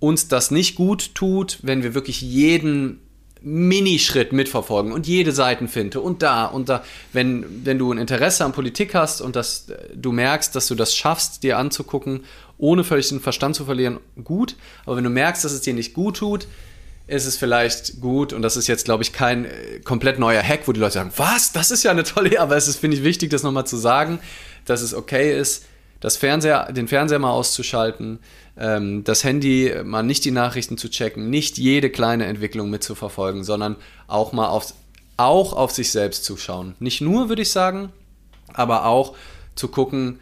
uns 0.00 0.28
das 0.28 0.50
nicht 0.50 0.74
gut 0.74 1.14
tut, 1.14 1.60
wenn 1.62 1.82
wir 1.82 1.94
wirklich 1.94 2.20
jeden 2.20 3.00
Minischritt 3.40 4.32
mitverfolgen 4.34 4.92
und 4.92 5.06
jede 5.06 5.32
Seitenfinte 5.32 6.00
und 6.00 6.22
da 6.22 6.44
und 6.44 6.68
da. 6.68 6.84
Wenn, 7.12 7.64
wenn 7.64 7.78
du 7.78 7.90
ein 7.92 7.98
Interesse 7.98 8.44
an 8.44 8.52
Politik 8.52 8.94
hast 8.94 9.20
und 9.20 9.34
dass 9.36 9.68
du 9.94 10.12
merkst, 10.12 10.54
dass 10.54 10.66
du 10.66 10.74
das 10.74 10.94
schaffst, 10.94 11.42
dir 11.42 11.56
anzugucken, 11.56 12.24
ohne 12.58 12.84
völlig 12.84 13.08
den 13.08 13.20
Verstand 13.20 13.56
zu 13.56 13.64
verlieren, 13.64 13.98
gut. 14.22 14.56
Aber 14.84 14.96
wenn 14.96 15.04
du 15.04 15.10
merkst, 15.10 15.44
dass 15.44 15.52
es 15.52 15.60
dir 15.62 15.74
nicht 15.74 15.94
gut 15.94 16.18
tut, 16.18 16.46
ist 17.06 17.24
es 17.24 17.38
vielleicht 17.38 18.00
gut, 18.00 18.34
und 18.34 18.42
das 18.42 18.56
ist 18.56 18.66
jetzt, 18.66 18.84
glaube 18.84 19.02
ich, 19.02 19.12
kein 19.12 19.46
äh, 19.46 19.80
komplett 19.82 20.18
neuer 20.18 20.42
Hack, 20.42 20.68
wo 20.68 20.72
die 20.72 20.80
Leute 20.80 20.94
sagen, 20.94 21.12
was, 21.16 21.52
das 21.52 21.70
ist 21.70 21.82
ja 21.82 21.90
eine 21.90 22.04
tolle, 22.04 22.38
aber 22.38 22.56
es 22.56 22.68
ist, 22.68 22.76
finde 22.76 22.98
ich, 22.98 23.02
wichtig, 23.02 23.30
das 23.30 23.42
nochmal 23.42 23.66
zu 23.66 23.78
sagen, 23.78 24.20
dass 24.66 24.82
es 24.82 24.92
okay 24.92 25.38
ist, 25.38 25.64
das 26.00 26.16
Fernseher, 26.16 26.70
den 26.70 26.86
Fernseher 26.86 27.18
mal 27.18 27.30
auszuschalten, 27.30 28.18
ähm, 28.58 29.04
das 29.04 29.24
Handy 29.24 29.74
mal 29.84 30.02
nicht 30.02 30.24
die 30.24 30.30
Nachrichten 30.30 30.76
zu 30.76 30.90
checken, 30.90 31.30
nicht 31.30 31.56
jede 31.56 31.90
kleine 31.90 32.26
Entwicklung 32.26 32.68
mitzuverfolgen, 32.70 33.42
sondern 33.42 33.76
auch 34.06 34.32
mal 34.32 34.48
auf, 34.48 34.74
auch 35.16 35.54
auf 35.54 35.72
sich 35.72 35.90
selbst 35.90 36.24
zu 36.24 36.36
schauen. 36.36 36.74
Nicht 36.78 37.00
nur, 37.00 37.30
würde 37.30 37.42
ich 37.42 37.50
sagen, 37.50 37.90
aber 38.52 38.84
auch 38.84 39.14
zu 39.54 39.68
gucken, 39.68 40.20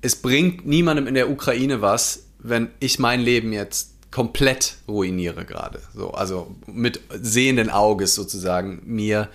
es 0.00 0.16
bringt 0.16 0.66
niemandem 0.66 1.06
in 1.06 1.14
der 1.14 1.30
Ukraine 1.30 1.80
was, 1.80 2.24
wenn 2.38 2.68
ich 2.80 2.98
mein 2.98 3.20
Leben 3.20 3.52
jetzt 3.52 3.94
komplett 4.10 4.76
ruiniere 4.86 5.44
gerade. 5.44 5.80
So, 5.94 6.12
also 6.12 6.56
mit 6.66 7.00
sehenden 7.20 7.70
Auges 7.70 8.14
sozusagen 8.14 8.82
mir 8.84 9.28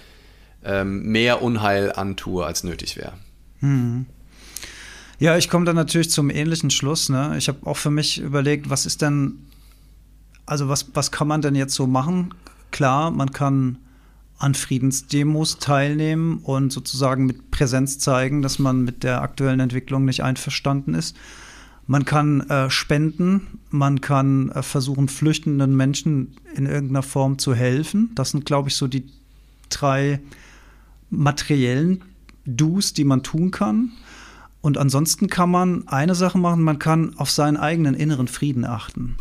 ähm, 0.63 1.03
mehr 1.03 1.41
Unheil 1.41 1.91
antue, 1.91 2.45
als 2.45 2.63
nötig 2.63 2.97
wäre. 2.97 3.13
Hm. 3.59 4.05
Ja, 5.19 5.37
ich 5.37 5.49
komme 5.49 5.65
dann 5.65 5.75
natürlich 5.75 6.09
zum 6.09 6.29
ähnlichen 6.29 6.69
Schluss. 6.69 7.09
Ne? 7.09 7.35
Ich 7.37 7.47
habe 7.47 7.65
auch 7.65 7.77
für 7.77 7.91
mich 7.91 8.19
überlegt, 8.19 8.69
was 8.69 8.85
ist 8.85 9.01
denn, 9.01 9.45
also 10.45 10.69
was, 10.69 10.87
was 10.93 11.11
kann 11.11 11.27
man 11.27 11.41
denn 11.41 11.55
jetzt 11.55 11.75
so 11.75 11.85
machen? 11.87 12.33
Klar, 12.71 13.11
man 13.11 13.31
kann 13.31 13.77
an 14.37 14.55
Friedensdemos 14.55 15.59
teilnehmen 15.59 16.39
und 16.43 16.71
sozusagen 16.71 17.25
mit 17.25 17.51
Präsenz 17.51 17.99
zeigen, 17.99 18.41
dass 18.41 18.59
man 18.59 18.83
mit 18.83 19.03
der 19.03 19.21
aktuellen 19.21 19.59
Entwicklung 19.59 20.05
nicht 20.05 20.23
einverstanden 20.23 20.93
ist. 20.93 21.15
Man 21.85 22.05
kann 22.05 22.41
äh, 22.49 22.69
spenden, 22.69 23.59
man 23.69 24.01
kann 24.01 24.49
äh, 24.49 24.63
versuchen, 24.63 25.09
flüchtenden 25.09 25.75
Menschen 25.75 26.37
in 26.55 26.65
irgendeiner 26.65 27.03
Form 27.03 27.37
zu 27.39 27.53
helfen. 27.53 28.11
Das 28.15 28.31
sind, 28.31 28.45
glaube 28.45 28.69
ich, 28.69 28.75
so 28.75 28.87
die 28.87 29.05
drei 29.69 30.19
materiellen 31.09 32.01
Do's, 32.45 32.93
die 32.93 33.03
man 33.03 33.23
tun 33.23 33.51
kann. 33.51 33.91
Und 34.61 34.77
ansonsten 34.77 35.27
kann 35.27 35.51
man 35.51 35.87
eine 35.89 36.15
Sache 36.15 36.37
machen, 36.37 36.63
man 36.63 36.79
kann 36.79 37.17
auf 37.17 37.29
seinen 37.29 37.57
eigenen 37.57 37.95
inneren 37.95 38.29
Frieden 38.29 38.63
achten. 38.63 39.17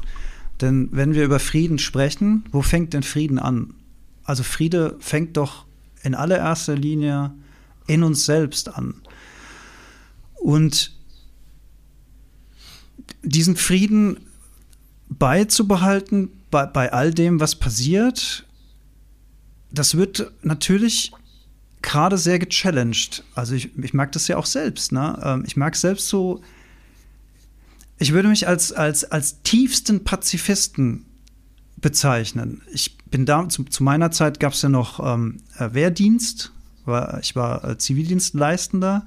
Denn 0.61 0.88
wenn 0.92 1.14
wir 1.14 1.25
über 1.25 1.40
Frieden 1.40 1.78
sprechen, 1.78 2.45
wo 2.52 2.62
fängt 2.62 2.92
denn 2.92 3.02
Frieden 3.02 3.40
an? 3.40 3.75
Also 4.25 4.43
Friede 4.43 4.97
fängt 5.00 5.37
doch 5.37 5.64
in 6.02 6.14
allererster 6.14 6.76
Linie 6.76 7.33
in 7.87 8.02
uns 8.02 8.25
selbst 8.25 8.69
an. 8.69 8.95
Und 10.35 10.93
diesen 13.23 13.57
Frieden 13.57 14.21
beizubehalten 15.09 16.31
bei, 16.50 16.67
bei 16.67 16.93
all 16.93 17.12
dem, 17.12 17.41
was 17.41 17.55
passiert, 17.57 18.47
das 19.71 19.97
wird 19.97 20.33
natürlich 20.43 21.12
gerade 21.81 22.19
sehr 22.19 22.38
gechallenged. 22.38 23.25
Also 23.35 23.55
ich, 23.55 23.76
ich 23.79 23.95
merke 23.95 24.12
das 24.12 24.29
ja 24.29 24.37
auch 24.37 24.47
selbst. 24.47 24.93
Ne? 24.93 25.19
Ähm, 25.23 25.45
ich 25.47 25.57
merke 25.57 25.76
selbst 25.76 26.09
so, 26.09 26.43
ich 27.99 28.12
würde 28.12 28.29
mich 28.29 28.49
als, 28.49 28.73
als, 28.73 29.05
als 29.05 29.43
tiefsten 29.43 30.05
Pazifisten 30.05 31.05
bezeichnen. 31.83 32.62
Ich 32.73 32.97
bin 33.11 33.27
da, 33.27 33.49
zu, 33.49 33.65
zu 33.65 33.83
meiner 33.83 34.11
Zeit 34.11 34.41
gab 34.41 34.55
es 34.55 34.62
ja 34.62 34.71
noch 34.71 34.99
ähm, 35.05 35.41
äh, 35.59 35.75
Wehrdienst, 35.75 36.53
war, 36.87 37.21
ich 37.21 37.37
war 37.37 37.62
äh, 37.65 37.79
Zivildienstleistender. 37.79 39.05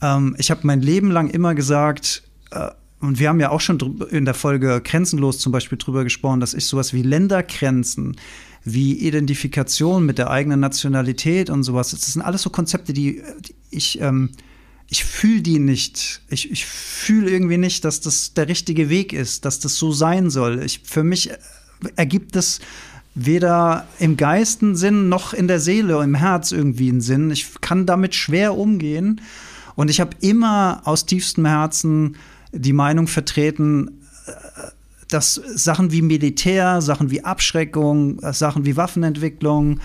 Ähm, 0.00 0.34
ich 0.38 0.50
habe 0.50 0.62
mein 0.64 0.80
Leben 0.80 1.10
lang 1.10 1.28
immer 1.28 1.54
gesagt, 1.54 2.22
äh, 2.52 2.70
und 3.00 3.18
wir 3.18 3.28
haben 3.28 3.40
ja 3.40 3.50
auch 3.50 3.60
schon 3.60 4.00
in 4.10 4.24
der 4.24 4.34
Folge 4.34 4.80
Grenzenlos 4.82 5.38
zum 5.38 5.52
Beispiel 5.52 5.76
drüber 5.76 6.02
gesprochen, 6.02 6.40
dass 6.40 6.54
ich 6.54 6.64
sowas 6.64 6.94
wie 6.94 7.02
Ländergrenzen, 7.02 8.16
wie 8.64 8.94
Identifikation 8.94 10.06
mit 10.06 10.18
der 10.18 10.30
eigenen 10.30 10.60
Nationalität 10.60 11.50
und 11.50 11.62
sowas, 11.62 11.90
das 11.90 12.12
sind 12.12 12.22
alles 12.22 12.42
so 12.42 12.50
Konzepte, 12.50 12.92
die, 12.92 13.22
die 13.40 13.54
ich, 13.70 14.00
ähm, 14.00 14.30
ich 14.88 15.04
fühle 15.04 15.42
die 15.42 15.58
nicht. 15.58 16.22
Ich, 16.28 16.50
ich 16.50 16.64
fühle 16.64 17.30
irgendwie 17.30 17.58
nicht, 17.58 17.84
dass 17.84 18.00
das 18.00 18.34
der 18.34 18.48
richtige 18.48 18.88
Weg 18.88 19.12
ist, 19.12 19.44
dass 19.44 19.60
das 19.60 19.76
so 19.76 19.92
sein 19.92 20.30
soll. 20.30 20.62
Ich, 20.64 20.80
für 20.84 21.04
mich 21.04 21.30
ergibt 21.96 22.36
es 22.36 22.60
weder 23.14 23.86
im 23.98 24.16
Geisten 24.16 24.76
Sinn 24.76 25.08
noch 25.08 25.32
in 25.32 25.48
der 25.48 25.60
Seele, 25.60 26.02
im 26.02 26.14
Herz 26.14 26.52
irgendwie 26.52 26.90
einen 26.90 27.00
Sinn. 27.00 27.30
Ich 27.30 27.60
kann 27.60 27.86
damit 27.86 28.14
schwer 28.14 28.56
umgehen. 28.56 29.20
Und 29.74 29.90
ich 29.90 30.00
habe 30.00 30.16
immer 30.20 30.82
aus 30.84 31.06
tiefstem 31.06 31.46
Herzen 31.46 32.16
die 32.52 32.72
Meinung 32.72 33.06
vertreten, 33.06 34.02
äh, 34.26 34.32
dass 35.08 35.34
Sachen 35.34 35.92
wie 35.92 36.02
Militär, 36.02 36.82
Sachen 36.82 37.10
wie 37.10 37.22
Abschreckung, 37.22 38.20
Sachen 38.32 38.64
wie 38.66 38.76
Waffenentwicklung, 38.76 39.80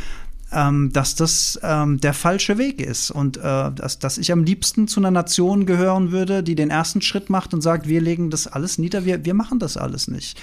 ähm, 0.52 0.92
dass 0.92 1.16
das 1.16 1.60
ähm, 1.64 2.00
der 2.02 2.14
falsche 2.14 2.58
Weg 2.58 2.82
ist 2.82 3.12
und 3.12 3.38
äh, 3.38 3.72
dass, 3.72 4.00
dass 4.00 4.18
ich 4.18 4.32
am 4.32 4.44
liebsten 4.44 4.88
zu 4.88 5.00
einer 5.00 5.12
Nation 5.12 5.66
gehören 5.66 6.12
würde, 6.12 6.44
die 6.44 6.56
den 6.56 6.70
ersten 6.70 7.02
Schritt 7.02 7.30
macht 7.30 7.54
und 7.54 7.62
sagt, 7.62 7.88
wir 7.88 8.02
legen 8.02 8.30
das 8.30 8.48
alles 8.48 8.78
nieder, 8.78 9.06
wir, 9.06 9.24
wir 9.24 9.34
machen 9.34 9.60
das 9.60 9.78
alles 9.78 10.08
nicht. 10.08 10.42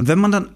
Und 0.00 0.08
wenn 0.08 0.18
man 0.18 0.32
dann 0.32 0.48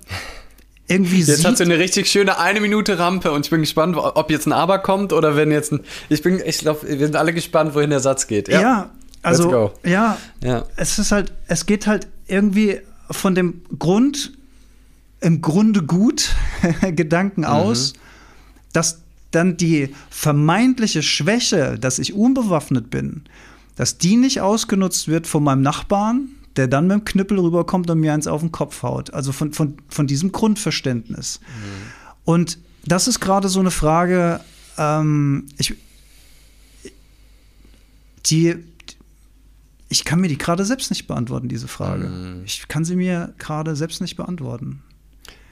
irgendwie 0.89 1.19
jetzt 1.19 1.37
sieht. 1.37 1.45
hat 1.45 1.59
sie 1.59 1.65
eine 1.65 1.79
richtig 1.79 2.09
schöne 2.09 2.39
eine 2.39 2.63
Minute 2.63 2.99
Rampe 2.99 3.31
und 3.31 3.45
ich 3.45 3.51
bin 3.51 3.61
gespannt, 3.61 3.95
ob 3.95 4.31
jetzt 4.31 4.47
ein 4.47 4.53
Aber 4.53 4.79
kommt 4.79 5.13
oder 5.13 5.37
wenn 5.37 5.51
jetzt 5.51 5.71
ein. 5.71 5.81
Ich 6.09 6.23
bin, 6.23 6.41
ich 6.43 6.61
glaube, 6.61 6.89
wir 6.89 6.97
sind 6.97 7.15
alle 7.15 7.35
gespannt, 7.35 7.75
wohin 7.75 7.91
der 7.91 8.01
Satz 8.01 8.27
geht. 8.27 8.49
Ja, 8.49 8.61
ja 8.63 8.91
also 9.21 9.71
ja, 9.85 10.17
ja, 10.43 10.65
es 10.77 10.99
ist 10.99 11.13
halt, 11.13 11.31
es 11.47 11.67
geht 11.67 11.87
halt 11.87 12.07
irgendwie 12.27 12.81
von 13.11 13.35
dem 13.35 13.61
Grund, 13.79 14.33
im 15.21 15.43
Grunde 15.43 15.83
gut 15.83 16.35
Gedanken 16.97 17.43
mhm. 17.43 17.49
aus, 17.49 17.93
dass 18.73 19.03
dann 19.31 19.59
die 19.59 19.95
vermeintliche 20.09 21.03
Schwäche, 21.03 21.79
dass 21.79 21.99
ich 21.99 22.15
unbewaffnet 22.15 22.89
bin, 22.89 23.25
dass 23.77 23.99
die 23.99 24.17
nicht 24.17 24.41
ausgenutzt 24.41 25.07
wird 25.07 25.27
von 25.27 25.45
meinem 25.45 25.61
Nachbarn, 25.61 26.31
der 26.57 26.69
dann 26.69 26.87
mit 26.87 26.95
dem 26.95 27.05
Knüppel 27.05 27.39
rüberkommt 27.39 27.91
und 27.91 28.01
mir 28.01 28.13
eins 28.13 28.27
auf 28.27 28.41
den 28.41 28.53
Kopf 28.53 28.83
haut. 28.83 29.13
Also 29.13 29.33
von, 29.33 29.53
von, 29.53 29.77
von 29.89 30.07
diesem 30.07 30.33
Grundverständnis. 30.33 31.41
Mhm. 31.41 31.83
Und 32.25 32.59
das 32.87 33.09
ist 33.09 33.21
gerade 33.21 33.49
so 33.49 33.61
eine 33.61 33.71
Frage, 33.71 34.41
ähm, 34.79 35.47
ich, 35.59 35.75
die, 38.27 38.57
ich 39.89 40.05
kann 40.05 40.21
mir 40.21 40.29
die 40.29 40.39
gerade 40.39 40.65
selbst 40.65 40.91
nicht 40.91 41.07
beantworten, 41.07 41.49
diese 41.49 41.69
Frage. 41.69 42.07
Mhm. 42.07 42.43
Ich 42.45 42.69
kann 42.69 42.85
sie 42.85 42.97
mir 42.97 43.35
gerade 43.39 43.75
selbst 43.75 44.01
nicht 44.01 44.17
beantworten. 44.17 44.83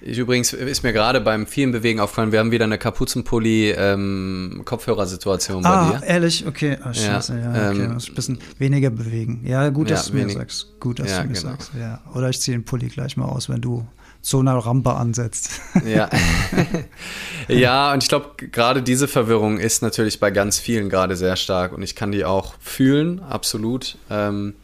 Ich 0.04 0.18
übrigens 0.18 0.52
ist 0.52 0.82
mir 0.82 0.92
gerade 0.92 1.20
beim 1.20 1.46
vielen 1.46 1.70
Bewegen 1.70 2.00
aufgefallen, 2.00 2.32
wir 2.32 2.40
haben 2.40 2.50
wieder 2.50 2.64
eine 2.64 2.78
Kapuzenpulli-Kopfhörersituation 2.78 5.58
ähm, 5.58 5.62
bei 5.62 5.68
ah, 5.68 5.92
dir. 5.92 6.02
Ehrlich? 6.06 6.44
Okay, 6.46 6.76
oh, 6.84 6.92
scheiße, 6.92 7.38
ja, 7.38 7.56
ja 7.56 7.70
okay. 7.70 7.84
Ähm, 7.84 7.92
ein 7.92 8.14
bisschen 8.14 8.38
weniger 8.58 8.90
bewegen. 8.90 9.42
Ja, 9.44 9.68
gut, 9.68 9.90
dass 9.90 10.08
ja, 10.08 10.14
du 10.14 10.18
mir 10.18 10.28
sagst. 10.30 10.80
Gut, 10.80 10.98
dass 10.98 11.10
ja, 11.10 11.22
du 11.22 11.28
mir 11.28 11.34
genau. 11.34 11.50
sagst. 11.50 11.70
Ja. 11.78 12.00
Oder 12.14 12.30
ich 12.30 12.40
ziehe 12.40 12.56
den 12.56 12.64
Pulli 12.64 12.88
gleich 12.88 13.16
mal 13.16 13.26
aus, 13.26 13.48
wenn 13.48 13.60
du 13.60 13.86
so 14.20 14.40
eine 14.40 14.52
Rampe 14.64 14.94
ansetzt. 14.94 15.60
Ja. 15.86 16.10
ja, 17.48 17.92
und 17.92 18.02
ich 18.02 18.08
glaube, 18.08 18.30
gerade 18.50 18.82
diese 18.82 19.06
Verwirrung 19.06 19.58
ist 19.58 19.82
natürlich 19.82 20.18
bei 20.18 20.32
ganz 20.32 20.58
vielen 20.58 20.88
gerade 20.88 21.14
sehr 21.16 21.36
stark 21.36 21.72
und 21.72 21.82
ich 21.82 21.94
kann 21.94 22.10
die 22.10 22.24
auch 22.24 22.54
fühlen, 22.60 23.20
absolut. 23.20 23.98
Ähm, 24.10 24.54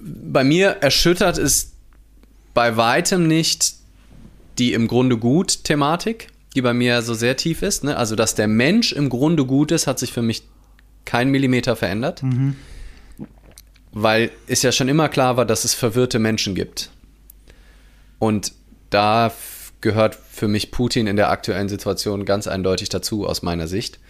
bei 0.00 0.42
mir 0.42 0.78
erschüttert 0.80 1.38
ist 1.38 1.77
bei 2.58 2.76
weitem 2.76 3.28
nicht 3.28 3.74
die 4.58 4.72
im 4.72 4.88
Grunde 4.88 5.16
gut 5.16 5.62
Thematik, 5.62 6.26
die 6.56 6.60
bei 6.60 6.74
mir 6.74 7.02
so 7.02 7.14
sehr 7.14 7.36
tief 7.36 7.62
ist. 7.62 7.84
Ne? 7.84 7.96
Also, 7.96 8.16
dass 8.16 8.34
der 8.34 8.48
Mensch 8.48 8.90
im 8.90 9.10
Grunde 9.10 9.46
gut 9.46 9.70
ist, 9.70 9.86
hat 9.86 10.00
sich 10.00 10.12
für 10.12 10.22
mich 10.22 10.42
kein 11.04 11.28
Millimeter 11.28 11.76
verändert. 11.76 12.24
Mhm. 12.24 12.56
Weil 13.92 14.32
es 14.48 14.62
ja 14.62 14.72
schon 14.72 14.88
immer 14.88 15.08
klar 15.08 15.36
war, 15.36 15.46
dass 15.46 15.64
es 15.64 15.72
verwirrte 15.72 16.18
Menschen 16.18 16.56
gibt. 16.56 16.90
Und 18.18 18.50
da 18.90 19.32
gehört 19.80 20.16
für 20.16 20.48
mich 20.48 20.72
Putin 20.72 21.06
in 21.06 21.14
der 21.14 21.30
aktuellen 21.30 21.68
Situation 21.68 22.24
ganz 22.24 22.48
eindeutig 22.48 22.88
dazu, 22.88 23.24
aus 23.24 23.42
meiner 23.42 23.68
Sicht. 23.68 24.00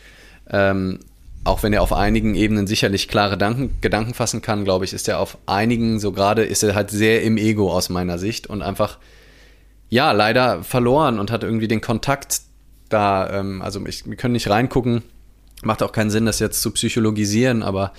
Ähm, 0.49 1.01
auch 1.49 1.63
wenn 1.63 1.73
er 1.73 1.83
auf 1.83 1.93
einigen 1.93 2.35
Ebenen 2.35 2.67
sicherlich 2.67 3.09
klare 3.09 3.33
Gedanken, 3.33 3.77
Gedanken 3.81 4.15
fassen 4.15 4.43
kann, 4.43 4.65
glaube 4.65 4.85
ich, 4.85 4.93
ist 4.93 5.09
er 5.09 5.19
auf 5.19 5.39
einigen, 5.47 5.99
so 5.99 6.13
gerade 6.13 6.45
ist 6.45 6.63
er 6.63 6.75
halt 6.75 6.91
sehr 6.91 7.23
im 7.23 7.37
Ego 7.37 7.73
aus 7.73 7.89
meiner 7.89 8.19
Sicht 8.19 8.47
und 8.47 8.63
einfach, 8.63 8.99
ja, 9.89 10.13
leider 10.13 10.63
verloren 10.63 11.19
und 11.19 11.31
hat 11.31 11.43
irgendwie 11.43 11.69
den 11.69 11.81
Kontakt 11.81 12.43
da, 12.89 13.31
ähm, 13.31 13.63
also 13.63 13.85
ich, 13.87 14.07
wir 14.07 14.17
können 14.17 14.33
nicht 14.33 14.51
reingucken, 14.51 15.03
macht 15.63 15.83
auch 15.83 15.93
keinen 15.93 16.11
Sinn, 16.11 16.27
das 16.27 16.39
jetzt 16.39 16.61
zu 16.61 16.71
psychologisieren, 16.71 17.63
aber 17.63 17.93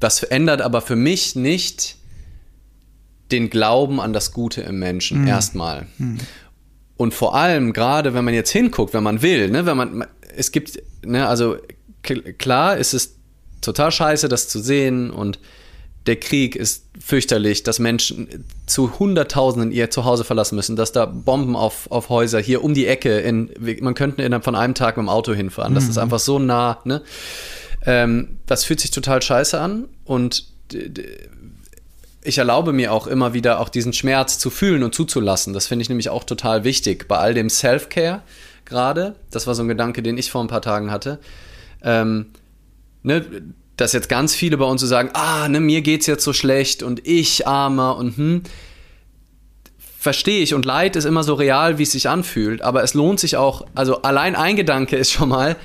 das 0.00 0.22
ändert 0.22 0.60
aber 0.60 0.82
für 0.82 0.96
mich 0.96 1.36
nicht 1.36 1.96
den 3.32 3.48
Glauben 3.48 4.00
an 4.00 4.12
das 4.12 4.32
Gute 4.32 4.62
im 4.62 4.78
Menschen, 4.78 5.22
mhm. 5.22 5.28
erstmal. 5.28 5.86
Mhm. 5.98 6.18
Und 6.96 7.14
vor 7.14 7.34
allem, 7.34 7.72
gerade 7.72 8.14
wenn 8.14 8.24
man 8.24 8.34
jetzt 8.34 8.50
hinguckt, 8.50 8.94
wenn 8.94 9.02
man 9.02 9.22
will, 9.22 9.50
ne, 9.50 9.66
wenn 9.66 9.76
man, 9.76 10.06
es 10.36 10.50
gibt, 10.52 10.80
ne, 11.04 11.26
also 11.26 11.56
klar 12.38 12.76
ist 12.76 12.94
es 12.94 13.16
total 13.60 13.90
scheiße, 13.90 14.28
das 14.28 14.48
zu 14.48 14.60
sehen 14.60 15.10
und 15.10 15.38
der 16.06 16.16
Krieg 16.16 16.54
ist 16.54 16.84
fürchterlich, 17.00 17.64
dass 17.64 17.78
Menschen 17.78 18.44
zu 18.66 18.98
Hunderttausenden 18.98 19.72
ihr 19.72 19.90
Zuhause 19.90 20.24
verlassen 20.24 20.54
müssen, 20.54 20.76
dass 20.76 20.92
da 20.92 21.04
Bomben 21.04 21.56
auf, 21.56 21.90
auf 21.90 22.08
Häuser 22.08 22.38
hier 22.38 22.62
um 22.62 22.74
die 22.74 22.86
Ecke, 22.86 23.18
in, 23.18 23.50
man 23.80 23.94
könnte 23.94 24.22
innerhalb 24.22 24.44
von 24.44 24.54
einem 24.54 24.74
Tag 24.74 24.96
mit 24.96 25.04
dem 25.04 25.08
Auto 25.08 25.34
hinfahren. 25.34 25.74
Das 25.74 25.84
mhm. 25.84 25.90
ist 25.90 25.98
einfach 25.98 26.20
so 26.20 26.38
nah. 26.38 26.78
Ne? 26.84 27.02
Ähm, 27.84 28.38
das 28.46 28.64
fühlt 28.64 28.80
sich 28.80 28.92
total 28.92 29.20
scheiße 29.20 29.58
an 29.58 29.88
und 30.04 30.46
ich 32.22 32.38
erlaube 32.38 32.72
mir 32.72 32.92
auch 32.92 33.06
immer 33.06 33.34
wieder 33.34 33.60
auch 33.60 33.68
diesen 33.68 33.92
Schmerz 33.92 34.38
zu 34.38 34.50
fühlen 34.50 34.82
und 34.82 34.94
zuzulassen. 34.94 35.52
Das 35.52 35.66
finde 35.66 35.82
ich 35.82 35.88
nämlich 35.88 36.08
auch 36.08 36.24
total 36.24 36.64
wichtig. 36.64 37.06
Bei 37.08 37.18
all 37.18 37.34
dem 37.34 37.48
Self-Care 37.48 38.22
gerade, 38.64 39.14
das 39.30 39.46
war 39.46 39.54
so 39.54 39.62
ein 39.62 39.68
Gedanke, 39.68 40.02
den 40.02 40.18
ich 40.18 40.30
vor 40.30 40.42
ein 40.42 40.48
paar 40.48 40.62
Tagen 40.62 40.90
hatte, 40.90 41.20
ähm, 41.86 42.26
ne, 43.02 43.24
dass 43.76 43.92
jetzt 43.92 44.08
ganz 44.08 44.34
viele 44.34 44.58
bei 44.58 44.66
uns 44.66 44.82
so 44.82 44.86
sagen, 44.86 45.10
ah, 45.14 45.48
ne, 45.48 45.60
mir 45.60 45.80
geht's 45.80 46.06
jetzt 46.06 46.24
so 46.24 46.32
schlecht 46.32 46.82
und 46.82 47.06
ich 47.06 47.46
armer 47.46 47.96
und 47.96 48.16
hm. 48.16 48.42
Verstehe 49.98 50.40
ich 50.40 50.54
und 50.54 50.64
Leid 50.64 50.94
ist 50.94 51.04
immer 51.04 51.24
so 51.24 51.34
real, 51.34 51.78
wie 51.78 51.82
es 51.82 51.90
sich 51.90 52.08
anfühlt, 52.08 52.62
aber 52.62 52.84
es 52.84 52.94
lohnt 52.94 53.18
sich 53.18 53.36
auch, 53.36 53.66
also 53.74 54.02
allein 54.02 54.36
ein 54.36 54.54
Gedanke 54.54 54.94
ist 54.94 55.10
schon 55.10 55.30
mal, 55.30 55.56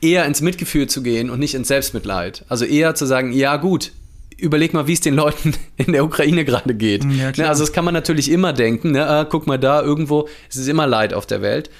eher 0.00 0.24
ins 0.26 0.40
Mitgefühl 0.40 0.88
zu 0.88 1.02
gehen 1.02 1.30
und 1.30 1.38
nicht 1.38 1.54
ins 1.54 1.68
Selbstmitleid. 1.68 2.44
Also 2.48 2.64
eher 2.64 2.96
zu 2.96 3.06
sagen, 3.06 3.32
ja 3.32 3.56
gut, 3.56 3.92
überleg 4.36 4.74
mal, 4.74 4.86
wie 4.86 4.92
es 4.92 5.00
den 5.00 5.14
Leuten 5.14 5.54
in 5.76 5.92
der 5.92 6.04
Ukraine 6.04 6.44
gerade 6.44 6.74
geht. 6.74 7.04
Ja, 7.04 7.30
ne, 7.36 7.48
also 7.48 7.62
das 7.62 7.72
kann 7.72 7.84
man 7.84 7.94
natürlich 7.94 8.30
immer 8.30 8.52
denken, 8.52 8.90
ne? 8.90 9.06
ah, 9.06 9.24
guck 9.24 9.46
mal 9.46 9.58
da, 9.58 9.82
irgendwo, 9.82 10.28
es 10.50 10.56
ist 10.56 10.68
immer 10.68 10.86
Leid 10.86 11.14
auf 11.14 11.26
der 11.26 11.40
Welt. 11.40 11.70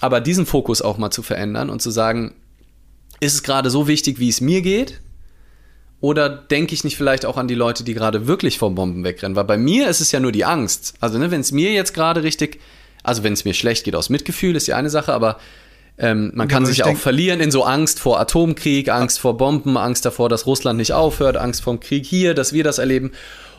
Aber 0.00 0.20
diesen 0.20 0.44
Fokus 0.44 0.82
auch 0.82 0.98
mal 0.98 1.10
zu 1.10 1.22
verändern 1.22 1.70
und 1.70 1.80
zu 1.80 1.90
sagen, 1.90 2.34
ist 3.20 3.34
es 3.34 3.42
gerade 3.42 3.70
so 3.70 3.88
wichtig, 3.88 4.18
wie 4.18 4.28
es 4.28 4.40
mir 4.40 4.62
geht? 4.62 5.00
Oder 6.00 6.28
denke 6.28 6.74
ich 6.74 6.84
nicht 6.84 6.96
vielleicht 6.96 7.24
auch 7.24 7.36
an 7.36 7.48
die 7.48 7.54
Leute, 7.54 7.82
die 7.82 7.94
gerade 7.94 8.26
wirklich 8.26 8.58
vom 8.58 8.74
Bomben 8.74 9.02
wegrennen? 9.02 9.34
Weil 9.34 9.44
bei 9.44 9.56
mir 9.56 9.88
ist 9.88 10.00
es 10.00 10.12
ja 10.12 10.20
nur 10.20 10.32
die 10.32 10.44
Angst. 10.44 10.94
Also, 11.00 11.18
ne, 11.18 11.30
wenn 11.30 11.40
es 11.40 11.52
mir 11.52 11.72
jetzt 11.72 11.94
gerade 11.94 12.22
richtig, 12.22 12.60
also 13.02 13.22
wenn 13.22 13.32
es 13.32 13.44
mir 13.44 13.54
schlecht 13.54 13.84
geht 13.84 13.96
aus 13.96 14.10
Mitgefühl, 14.10 14.56
ist 14.56 14.66
die 14.66 14.74
eine 14.74 14.90
Sache, 14.90 15.12
aber 15.14 15.38
ähm, 15.98 16.32
man 16.34 16.48
kann 16.48 16.66
sich 16.66 16.78
ja 16.78 16.86
auch 16.86 16.96
verlieren 16.96 17.40
in 17.40 17.50
so 17.50 17.64
Angst 17.64 17.98
vor 17.98 18.20
Atomkrieg, 18.20 18.90
Angst 18.90 19.18
vor 19.18 19.38
Bomben, 19.38 19.78
Angst 19.78 20.04
davor, 20.04 20.28
dass 20.28 20.46
Russland 20.46 20.76
nicht 20.76 20.92
aufhört, 20.92 21.38
Angst 21.38 21.62
vor 21.62 21.74
dem 21.74 21.80
Krieg 21.80 22.04
hier, 22.04 22.34
dass 22.34 22.52
wir 22.52 22.64
das 22.64 22.78
erleben. 22.78 23.12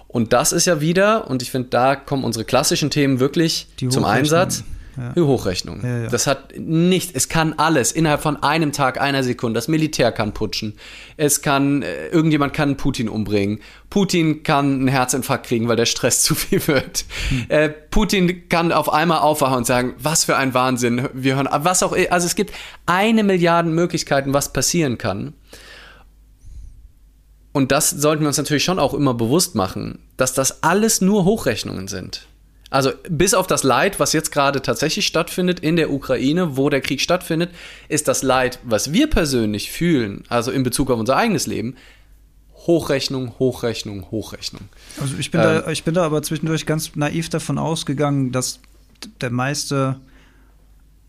Und 0.08 0.34
das 0.34 0.52
ist 0.52 0.66
ja 0.66 0.80
wieder, 0.80 1.30
und 1.30 1.42
ich 1.42 1.50
finde, 1.50 1.70
da 1.70 1.96
kommen 1.96 2.24
unsere 2.24 2.46
klassischen 2.46 2.92
Themen 2.92 3.20
wirklich 3.20 3.68
zum 3.90 4.06
Einsatz 4.06 4.64
ja. 4.98 5.22
Hochrechnung. 5.22 5.82
Ja, 5.84 5.98
ja. 6.04 6.08
Das 6.08 6.28
hat 6.28 6.58
nicht, 6.58 7.16
es 7.16 7.30
kann 7.30 7.54
alles 7.54 7.92
innerhalb 7.92 8.22
von 8.22 8.42
einem 8.42 8.72
Tag, 8.72 9.00
einer 9.00 9.24
Sekunde. 9.24 9.58
Das 9.58 9.68
Militär 9.68 10.12
kann 10.12 10.34
putschen. 10.34 10.74
Es 11.18 11.42
kann, 11.42 11.84
äh, 11.84 12.08
irgendjemand 12.08 12.54
kann 12.54 12.78
Putin 12.78 13.08
umbringen. 13.08 13.60
Putin 13.90 14.44
kann 14.44 14.74
einen 14.74 14.88
Herzinfarkt 14.88 15.46
kriegen, 15.46 15.68
weil 15.68 15.76
der 15.76 15.86
Stress 15.86 16.22
zu 16.24 16.36
viel 16.36 16.66
wird. 16.68 17.06
Hm. 17.30 17.46
Äh, 17.50 17.70
Putin 17.70 18.50
kann 18.50 18.72
auf 18.72 18.92
einmal 18.92 19.20
aufwachen 19.20 19.58
und 19.58 19.66
sagen, 19.68 19.94
was 20.00 20.26
für 20.26 20.36
ein 20.36 20.54
Wahnsinn. 20.54 21.08
Wir 21.14 21.36
hören, 21.36 21.48
was 21.52 21.84
auch, 21.84 21.96
also 22.10 22.26
es 22.26 22.36
gibt 22.36 22.54
eine 22.86 23.24
Milliarde 23.24 23.70
Möglichkeiten, 23.70 24.34
was 24.34 24.52
passieren 24.52 24.98
kann. 24.98 25.34
Und 27.54 27.72
das 27.72 27.90
sollten 27.90 28.22
wir 28.22 28.28
uns 28.28 28.38
natürlich 28.38 28.64
schon 28.64 28.78
auch 28.78 28.94
immer 28.94 29.16
bewusst 29.16 29.56
machen, 29.56 30.00
dass 30.16 30.34
das 30.34 30.62
alles 30.62 31.02
nur 31.02 31.26
Hochrechnungen 31.26 31.88
sind. 31.88 32.28
Also 32.70 32.92
bis 33.10 33.34
auf 33.34 33.48
das 33.48 33.64
Leid, 33.64 34.00
was 34.00 34.14
jetzt 34.14 34.32
gerade 34.32 34.62
tatsächlich 34.62 35.08
stattfindet 35.08 35.62
in 35.62 35.78
der 35.78 35.92
Ukraine, 35.92 36.58
wo 36.58 36.70
der 36.70 36.82
Krieg 36.82 37.00
stattfindet, 37.00 37.52
ist 37.88 38.08
das 38.08 38.24
Leid, 38.24 38.60
was 38.64 38.92
wir 38.92 39.10
persönlich 39.10 39.72
fühlen, 39.72 40.24
also 40.28 40.52
in 40.52 40.64
Bezug 40.64 40.92
auf 40.92 41.00
unser 41.00 41.16
eigenes 41.16 41.48
Leben, 41.48 41.76
Hochrechnung, 42.68 43.34
Hochrechnung, 43.40 44.12
Hochrechnung. 44.12 44.64
Also 45.00 45.16
ich 45.18 45.32
bin, 45.32 45.40
ähm, 45.40 45.62
da, 45.64 45.72
ich 45.72 45.86
bin 45.86 45.94
da 45.94 46.06
aber 46.06 46.22
zwischendurch 46.22 46.66
ganz 46.66 46.96
naiv 46.96 47.30
davon 47.30 47.58
ausgegangen, 47.58 48.34
dass 48.34 48.60
der 49.22 49.30
meiste 49.30 50.02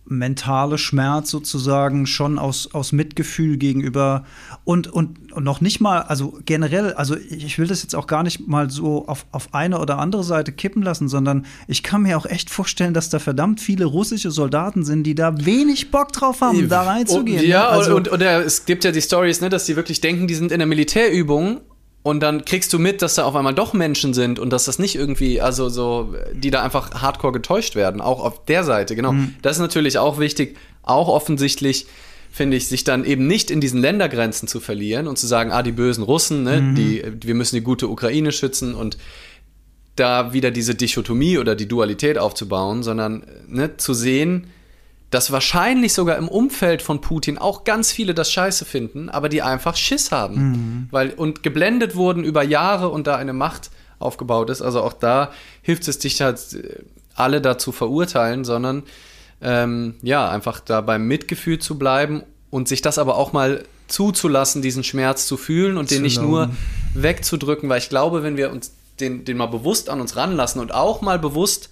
mentale 0.09 0.79
Schmerz 0.79 1.31
sozusagen 1.31 2.07
schon 2.07 2.39
aus, 2.39 2.75
aus 2.75 2.93
Mitgefühl 2.93 3.57
gegenüber 3.57 4.25
und, 4.65 4.89
und, 4.89 5.33
und 5.33 5.45
noch 5.45 5.61
nicht 5.61 5.81
mal, 5.81 6.03
also 6.03 6.39
generell, 6.45 6.95
also 6.95 7.17
ich 7.17 7.59
will 7.59 7.67
das 7.67 7.83
jetzt 7.83 7.95
auch 7.95 8.07
gar 8.07 8.23
nicht 8.23 8.49
mal 8.49 8.71
so 8.71 9.07
auf, 9.07 9.27
auf 9.33 9.55
eine 9.55 9.79
oder 9.79 9.99
andere 9.99 10.25
Seite 10.25 10.53
kippen 10.53 10.83
lassen, 10.83 11.09
sondern 11.09 11.47
ich 11.67 11.83
kann 11.83 12.03
mir 12.03 12.17
auch 12.17 12.27
echt 12.27 12.51
vorstellen, 12.51 12.95
dass 12.95 13.11
da 13.11 13.19
verdammt 13.19 13.61
viele 13.61 13.85
russische 13.85 14.31
Soldaten 14.31 14.85
sind, 14.85 15.05
die 15.05 15.15
da 15.15 15.45
wenig 15.45 15.91
Bock 15.91 16.13
drauf 16.13 16.41
haben, 16.41 16.69
da 16.69 16.83
reinzugehen. 16.83 17.47
Ja, 17.47 17.63
ne? 17.63 17.69
also, 17.69 17.97
und, 17.97 18.09
und, 18.09 18.21
und, 18.21 18.23
es 18.23 18.65
gibt 18.65 18.85
ja 18.85 18.93
die 18.93 19.03
Stories, 19.03 19.41
ne, 19.41 19.49
dass 19.49 19.67
die 19.67 19.77
wirklich 19.77 20.01
denken, 20.01 20.27
die 20.27 20.35
sind 20.35 20.53
in 20.53 20.59
der 20.59 20.67
Militärübung 20.69 21.61
und 22.03 22.21
dann 22.21 22.45
kriegst 22.45 22.73
du 22.73 22.79
mit, 22.79 23.03
dass 23.03 23.17
da 23.17 23.25
auf 23.25 23.35
einmal 23.35 23.55
doch 23.55 23.73
Menschen 23.73 24.15
sind 24.15 24.39
und 24.39 24.51
dass 24.51 24.65
das 24.65 24.79
nicht 24.79 24.95
irgendwie, 24.95 25.41
also 25.41 25.69
so, 25.69 26.15
die 26.33 26.51
da 26.51 26.63
einfach 26.63 27.03
hardcore 27.03 27.33
getäuscht 27.33 27.75
werden, 27.75 28.01
auch 28.01 28.25
auf 28.25 28.45
der 28.45 28.65
Seite, 28.65 28.97
genau. 28.97 29.13
Mhm. 29.13 29.35
Das 29.43 29.57
ist 29.57 29.61
natürlich 29.61 29.99
auch 29.99 30.19
wichtig, 30.19 30.57
auch 30.83 31.09
offensichtlich, 31.09 31.87
finde 32.31 32.57
ich, 32.57 32.69
sich 32.69 32.85
dann 32.85 33.05
eben 33.05 33.27
nicht 33.27 33.51
in 33.51 33.61
diesen 33.61 33.81
Ländergrenzen 33.81 34.49
zu 34.49 34.61
verlieren 34.61 35.09
und 35.09 35.19
zu 35.19 35.27
sagen, 35.27 35.51
ah, 35.51 35.63
die 35.63 35.73
bösen 35.73 36.05
Russen, 36.05 36.45
ne, 36.45 36.61
mhm. 36.61 36.75
die, 36.77 37.03
wir 37.23 37.35
müssen 37.35 37.57
die 37.57 37.63
gute 37.63 37.89
Ukraine 37.89 38.33
schützen 38.33 38.75
und 38.75 38.97
da 39.97 40.33
wieder 40.33 40.53
diese 40.53 40.75
Dichotomie 40.75 41.39
oder 41.39 41.57
die 41.57 41.67
Dualität 41.67 42.19
aufzubauen, 42.19 42.83
sondern 42.85 43.27
ne, 43.49 43.77
zu 43.77 43.93
sehen, 43.93 44.47
dass 45.11 45.33
wahrscheinlich 45.33 45.95
sogar 45.95 46.17
im 46.17 46.29
Umfeld 46.29 46.83
von 46.83 47.01
Putin 47.01 47.39
auch 47.39 47.65
ganz 47.65 47.93
viele 47.93 48.15
das 48.15 48.31
scheiße 48.31 48.65
finden, 48.65 49.09
aber 49.09 49.29
die 49.29 49.43
einfach 49.43 49.77
Schiss 49.77 50.13
haben. 50.13 50.35
Mhm. 50.35 50.89
Weil, 50.91 51.11
und 51.11 51.43
geblendet 51.43 51.97
wurden 51.97 52.25
über 52.25 52.43
Jahre 52.43 52.89
und 52.91 53.07
da 53.07 53.17
eine 53.17 53.33
Macht 53.33 53.71
aufgebaut 53.99 54.51
ist. 54.51 54.61
Also 54.61 54.83
auch 54.83 54.93
da 54.93 55.33
hilft 55.63 55.89
es 55.89 55.99
dich 55.99 56.21
halt, 56.21 56.39
äh, 56.55 56.83
alle 57.15 57.41
dazu 57.41 57.73
verurteilen, 57.73 58.45
sondern 58.45 58.85
ähm, 59.41 59.95
ja, 60.03 60.29
einfach 60.29 60.61
da 60.61 60.81
beim 60.81 61.07
Mitgefühl 61.07 61.59
zu 61.59 61.79
bleiben 61.79 62.23
und 62.51 62.69
sich 62.69 62.83
das 62.83 62.99
aber 62.99 63.17
auch 63.17 63.33
mal 63.33 63.65
zuzulassen, 63.89 64.63
diesen 64.63 64.85
Schmerz 64.85 65.27
zu 65.27 65.37
fühlen 65.37 65.77
und 65.79 65.89
zu 65.89 65.95
den 65.95 66.03
nicht 66.03 66.21
nur 66.21 66.51
wegzudrücken, 66.95 67.69
weil 67.69 67.79
ich 67.79 67.89
glaube, 67.89 68.23
wenn 68.23 68.37
wir 68.37 68.51
uns 68.53 68.73
den, 69.01 69.25
den 69.25 69.37
mal 69.37 69.47
bewusst 69.47 69.91
an 69.91 70.01
uns 70.01 70.17
ranlassen 70.17 70.61
und 70.61 70.75
auch 70.75 71.01
mal 71.01 71.19
bewusst 71.19 71.71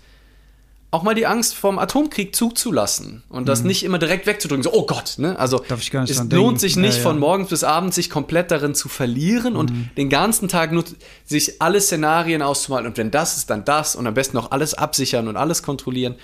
auch 0.97 1.03
mal 1.03 1.15
die 1.15 1.27
Angst 1.27 1.55
vom 1.55 1.79
Atomkrieg 1.79 2.35
zuzulassen 2.35 3.23
und 3.29 3.47
das 3.47 3.61
mhm. 3.61 3.67
nicht 3.67 3.85
immer 3.85 3.99
direkt 3.99 4.27
wegzudrücken. 4.27 4.63
So, 4.63 4.73
oh 4.73 4.87
Gott, 4.87 5.17
ne? 5.19 5.39
Also 5.39 5.63
es 5.69 5.93
lohnt 5.93 6.33
denken. 6.33 6.59
sich 6.59 6.77
nicht 6.77 6.93
ja, 6.93 6.97
ja. 6.97 7.03
von 7.03 7.19
morgens 7.19 7.51
bis 7.51 7.65
abends 7.65 7.97
sich 7.97 8.09
komplett 8.09 8.51
darin 8.51 8.75
zu 8.75 8.89
verlieren 8.89 9.53
mhm. 9.53 9.59
und 9.59 9.73
den 9.99 10.09
ganzen 10.09 10.49
Tag 10.49 10.73
nur 10.73 10.85
sich 11.27 11.61
alle 11.61 11.83
Szenarien 11.83 12.41
auszumalen 12.41 12.87
und 12.87 12.97
wenn 12.97 13.11
das 13.11 13.37
ist, 13.37 13.51
dann 13.51 13.67
das 13.67 13.95
und 13.95 14.07
am 14.07 14.15
besten 14.15 14.39
noch 14.39 14.53
alles 14.53 14.73
absichern 14.73 15.29
und 15.29 15.37
alles 15.37 15.63
kontrollieren. 15.63 16.15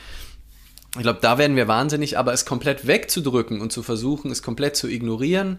Ich 0.97 1.03
glaube, 1.03 1.19
da 1.21 1.37
werden 1.37 1.55
wir 1.55 1.69
wahnsinnig, 1.69 2.17
aber 2.17 2.33
es 2.33 2.47
komplett 2.47 2.87
wegzudrücken 2.87 3.61
und 3.61 3.73
zu 3.73 3.83
versuchen, 3.83 4.31
es 4.31 4.43
komplett 4.43 4.77
zu 4.77 4.89
ignorieren, 4.89 5.59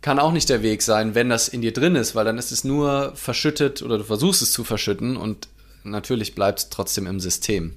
kann 0.00 0.20
auch 0.20 0.32
nicht 0.32 0.48
der 0.48 0.62
Weg 0.62 0.82
sein, 0.82 1.16
wenn 1.16 1.28
das 1.28 1.48
in 1.48 1.60
dir 1.60 1.72
drin 1.72 1.96
ist, 1.96 2.14
weil 2.14 2.24
dann 2.24 2.38
ist 2.38 2.52
es 2.52 2.62
nur 2.62 3.12
verschüttet 3.16 3.82
oder 3.82 3.98
du 3.98 4.04
versuchst 4.04 4.42
es 4.42 4.52
zu 4.52 4.62
verschütten 4.62 5.16
und 5.16 5.48
natürlich 5.82 6.34
bleibt 6.36 6.58
es 6.60 6.68
trotzdem 6.70 7.06
im 7.06 7.20
System. 7.20 7.74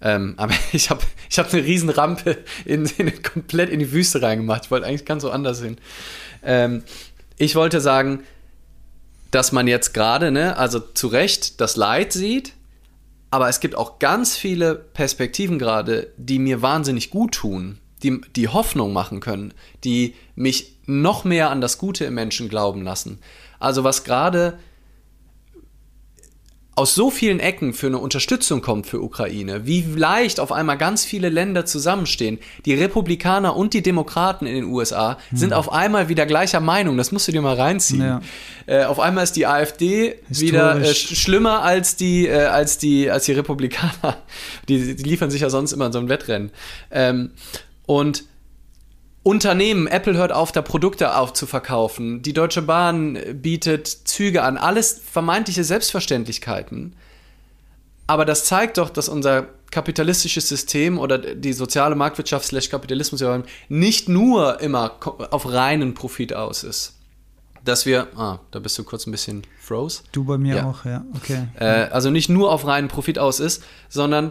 Ähm, 0.00 0.34
aber 0.36 0.54
ich 0.72 0.90
habe 0.90 1.02
ich 1.30 1.38
hab 1.38 1.52
eine 1.52 1.64
riesen 1.64 1.90
Rampe 1.90 2.38
in, 2.64 2.86
in, 2.98 3.22
komplett 3.22 3.70
in 3.70 3.80
die 3.80 3.92
Wüste 3.92 4.22
reingemacht. 4.22 4.66
Ich 4.66 4.70
wollte 4.70 4.86
eigentlich 4.86 5.04
ganz 5.04 5.22
so 5.22 5.30
anders 5.30 5.60
hin. 5.60 5.76
Ähm, 6.42 6.82
ich 7.36 7.54
wollte 7.54 7.80
sagen, 7.80 8.22
dass 9.30 9.52
man 9.52 9.66
jetzt 9.66 9.92
gerade, 9.92 10.30
ne, 10.30 10.56
also 10.56 10.80
zu 10.80 11.08
Recht 11.08 11.60
das 11.60 11.76
Leid 11.76 12.12
sieht, 12.12 12.54
Aber 13.30 13.48
es 13.48 13.60
gibt 13.60 13.74
auch 13.74 13.98
ganz 13.98 14.36
viele 14.36 14.74
Perspektiven 14.74 15.58
gerade, 15.58 16.12
die 16.16 16.38
mir 16.38 16.62
wahnsinnig 16.62 17.10
gut 17.10 17.34
tun, 17.34 17.78
die, 18.02 18.20
die 18.36 18.48
Hoffnung 18.48 18.92
machen 18.92 19.20
können, 19.20 19.52
die 19.84 20.14
mich 20.34 20.76
noch 20.86 21.24
mehr 21.24 21.50
an 21.50 21.60
das 21.60 21.76
Gute 21.78 22.06
im 22.06 22.14
Menschen 22.14 22.48
glauben 22.48 22.82
lassen. 22.82 23.18
Also 23.58 23.84
was 23.84 24.04
gerade 24.04 24.58
aus 26.78 26.94
so 26.94 27.10
vielen 27.10 27.40
Ecken 27.40 27.74
für 27.74 27.88
eine 27.88 27.98
Unterstützung 27.98 28.62
kommt 28.62 28.86
für 28.86 29.02
Ukraine, 29.02 29.66
wie 29.66 29.82
leicht 29.82 30.38
auf 30.38 30.52
einmal 30.52 30.78
ganz 30.78 31.04
viele 31.04 31.28
Länder 31.28 31.66
zusammenstehen. 31.66 32.38
Die 32.66 32.74
Republikaner 32.74 33.56
und 33.56 33.74
die 33.74 33.82
Demokraten 33.82 34.46
in 34.46 34.54
den 34.54 34.64
USA 34.66 35.18
hm. 35.30 35.38
sind 35.38 35.52
auf 35.52 35.72
einmal 35.72 36.08
wieder 36.08 36.24
gleicher 36.24 36.60
Meinung. 36.60 36.96
Das 36.96 37.10
musst 37.10 37.26
du 37.26 37.32
dir 37.32 37.42
mal 37.42 37.56
reinziehen. 37.56 38.00
Ja. 38.00 38.20
Äh, 38.66 38.84
auf 38.84 39.00
einmal 39.00 39.24
ist 39.24 39.34
die 39.34 39.46
AfD 39.46 40.14
Historisch. 40.28 40.40
wieder 40.40 40.80
äh, 40.80 40.94
schlimmer 40.94 41.62
als 41.62 41.96
die, 41.96 42.28
äh, 42.28 42.44
als 42.44 42.78
die, 42.78 43.10
als 43.10 43.24
die 43.24 43.32
Republikaner. 43.32 43.88
Die, 44.68 44.96
die, 44.96 45.02
liefern 45.02 45.30
sich 45.30 45.40
ja 45.40 45.50
sonst 45.50 45.72
immer 45.72 45.86
in 45.86 45.92
so 45.92 45.98
ein 45.98 46.08
Wettrennen. 46.08 46.50
Ähm, 46.90 47.30
und 47.86 48.24
Unternehmen, 49.28 49.86
Apple 49.86 50.16
hört 50.16 50.32
auf, 50.32 50.52
da 50.52 50.62
Produkte 50.62 51.14
aufzuverkaufen. 51.14 52.22
Die 52.22 52.32
Deutsche 52.32 52.62
Bahn 52.62 53.18
bietet 53.34 53.86
Züge 53.86 54.42
an. 54.42 54.56
Alles 54.56 55.02
vermeintliche 55.04 55.64
Selbstverständlichkeiten. 55.64 56.96
Aber 58.06 58.24
das 58.24 58.46
zeigt 58.46 58.78
doch, 58.78 58.88
dass 58.88 59.10
unser 59.10 59.48
kapitalistisches 59.70 60.48
System 60.48 60.98
oder 60.98 61.18
die 61.18 61.52
soziale 61.52 61.94
Marktwirtschaft 61.94 62.46
slash 62.46 62.70
Kapitalismus 62.70 63.22
nicht 63.68 64.08
nur 64.08 64.62
immer 64.62 64.92
auf 65.30 65.52
reinen 65.52 65.92
Profit 65.92 66.32
aus 66.32 66.64
ist. 66.64 66.94
Dass 67.62 67.84
wir, 67.84 68.08
ah, 68.16 68.38
da 68.50 68.60
bist 68.60 68.78
du 68.78 68.84
kurz 68.84 69.06
ein 69.06 69.10
bisschen 69.10 69.42
froze. 69.60 70.04
Du 70.10 70.24
bei 70.24 70.38
mir 70.38 70.56
ja. 70.56 70.70
auch, 70.70 70.86
ja, 70.86 71.04
okay. 71.14 71.48
Äh, 71.60 71.90
also 71.90 72.08
nicht 72.08 72.30
nur 72.30 72.50
auf 72.50 72.66
reinen 72.66 72.88
Profit 72.88 73.18
aus 73.18 73.40
ist, 73.40 73.62
sondern 73.90 74.30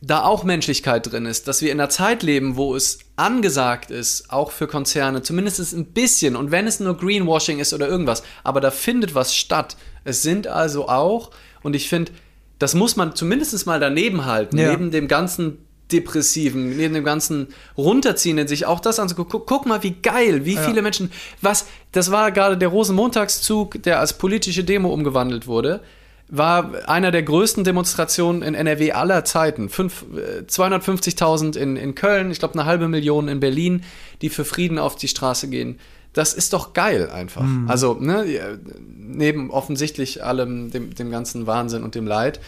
da 0.00 0.22
auch 0.22 0.44
Menschlichkeit 0.44 1.10
drin 1.10 1.26
ist, 1.26 1.48
dass 1.48 1.60
wir 1.60 1.72
in 1.72 1.80
einer 1.80 1.88
Zeit 1.88 2.22
leben, 2.22 2.56
wo 2.56 2.76
es 2.76 3.00
angesagt 3.16 3.90
ist, 3.90 4.30
auch 4.30 4.52
für 4.52 4.68
Konzerne, 4.68 5.22
zumindest 5.22 5.72
ein 5.74 5.86
bisschen, 5.86 6.36
und 6.36 6.50
wenn 6.50 6.66
es 6.66 6.78
nur 6.78 6.96
Greenwashing 6.96 7.58
ist 7.58 7.74
oder 7.74 7.88
irgendwas, 7.88 8.22
aber 8.44 8.60
da 8.60 8.70
findet 8.70 9.14
was 9.14 9.34
statt. 9.34 9.76
Es 10.04 10.22
sind 10.22 10.46
also 10.46 10.88
auch, 10.88 11.30
und 11.62 11.74
ich 11.74 11.88
finde, 11.88 12.12
das 12.58 12.74
muss 12.74 12.96
man 12.96 13.14
zumindest 13.14 13.66
mal 13.66 13.80
daneben 13.80 14.24
halten, 14.24 14.56
ja. 14.56 14.70
neben 14.70 14.90
dem 14.90 15.08
ganzen 15.08 15.58
Depressiven, 15.90 16.76
neben 16.76 16.94
dem 16.94 17.04
ganzen 17.04 17.48
Runterziehen 17.76 18.38
in 18.38 18.46
sich, 18.46 18.66
auch 18.66 18.80
das 18.80 19.00
anzugucken. 19.00 19.30
Guck, 19.30 19.46
guck 19.46 19.66
mal, 19.66 19.82
wie 19.82 19.92
geil, 20.02 20.44
wie 20.44 20.54
ja. 20.54 20.62
viele 20.62 20.82
Menschen, 20.82 21.10
was, 21.40 21.66
das 21.92 22.10
war 22.10 22.30
gerade 22.30 22.58
der 22.58 22.68
Rosenmontagszug, 22.68 23.82
der 23.82 23.98
als 23.98 24.12
politische 24.12 24.64
Demo 24.64 24.92
umgewandelt 24.92 25.46
wurde 25.46 25.80
war 26.28 26.88
einer 26.88 27.10
der 27.10 27.22
größten 27.22 27.64
Demonstrationen 27.64 28.42
in 28.42 28.54
NRW 28.54 28.92
aller 28.92 29.24
Zeiten. 29.24 29.68
250.000 29.68 31.56
äh, 31.56 31.62
in, 31.62 31.76
in 31.76 31.94
Köln, 31.94 32.30
ich 32.30 32.38
glaube 32.38 32.54
eine 32.54 32.66
halbe 32.66 32.88
Million 32.88 33.28
in 33.28 33.40
Berlin, 33.40 33.82
die 34.20 34.28
für 34.28 34.44
Frieden 34.44 34.78
auf 34.78 34.96
die 34.96 35.08
Straße 35.08 35.48
gehen. 35.48 35.78
Das 36.12 36.34
ist 36.34 36.52
doch 36.52 36.74
geil 36.74 37.10
einfach. 37.10 37.42
Mhm. 37.42 37.70
Also, 37.70 37.94
ne, 37.94 38.58
neben 38.86 39.50
offensichtlich 39.50 40.22
allem, 40.24 40.70
dem, 40.70 40.94
dem 40.94 41.10
ganzen 41.10 41.46
Wahnsinn 41.46 41.82
und 41.82 41.94
dem 41.94 42.06
Leid, 42.06 42.40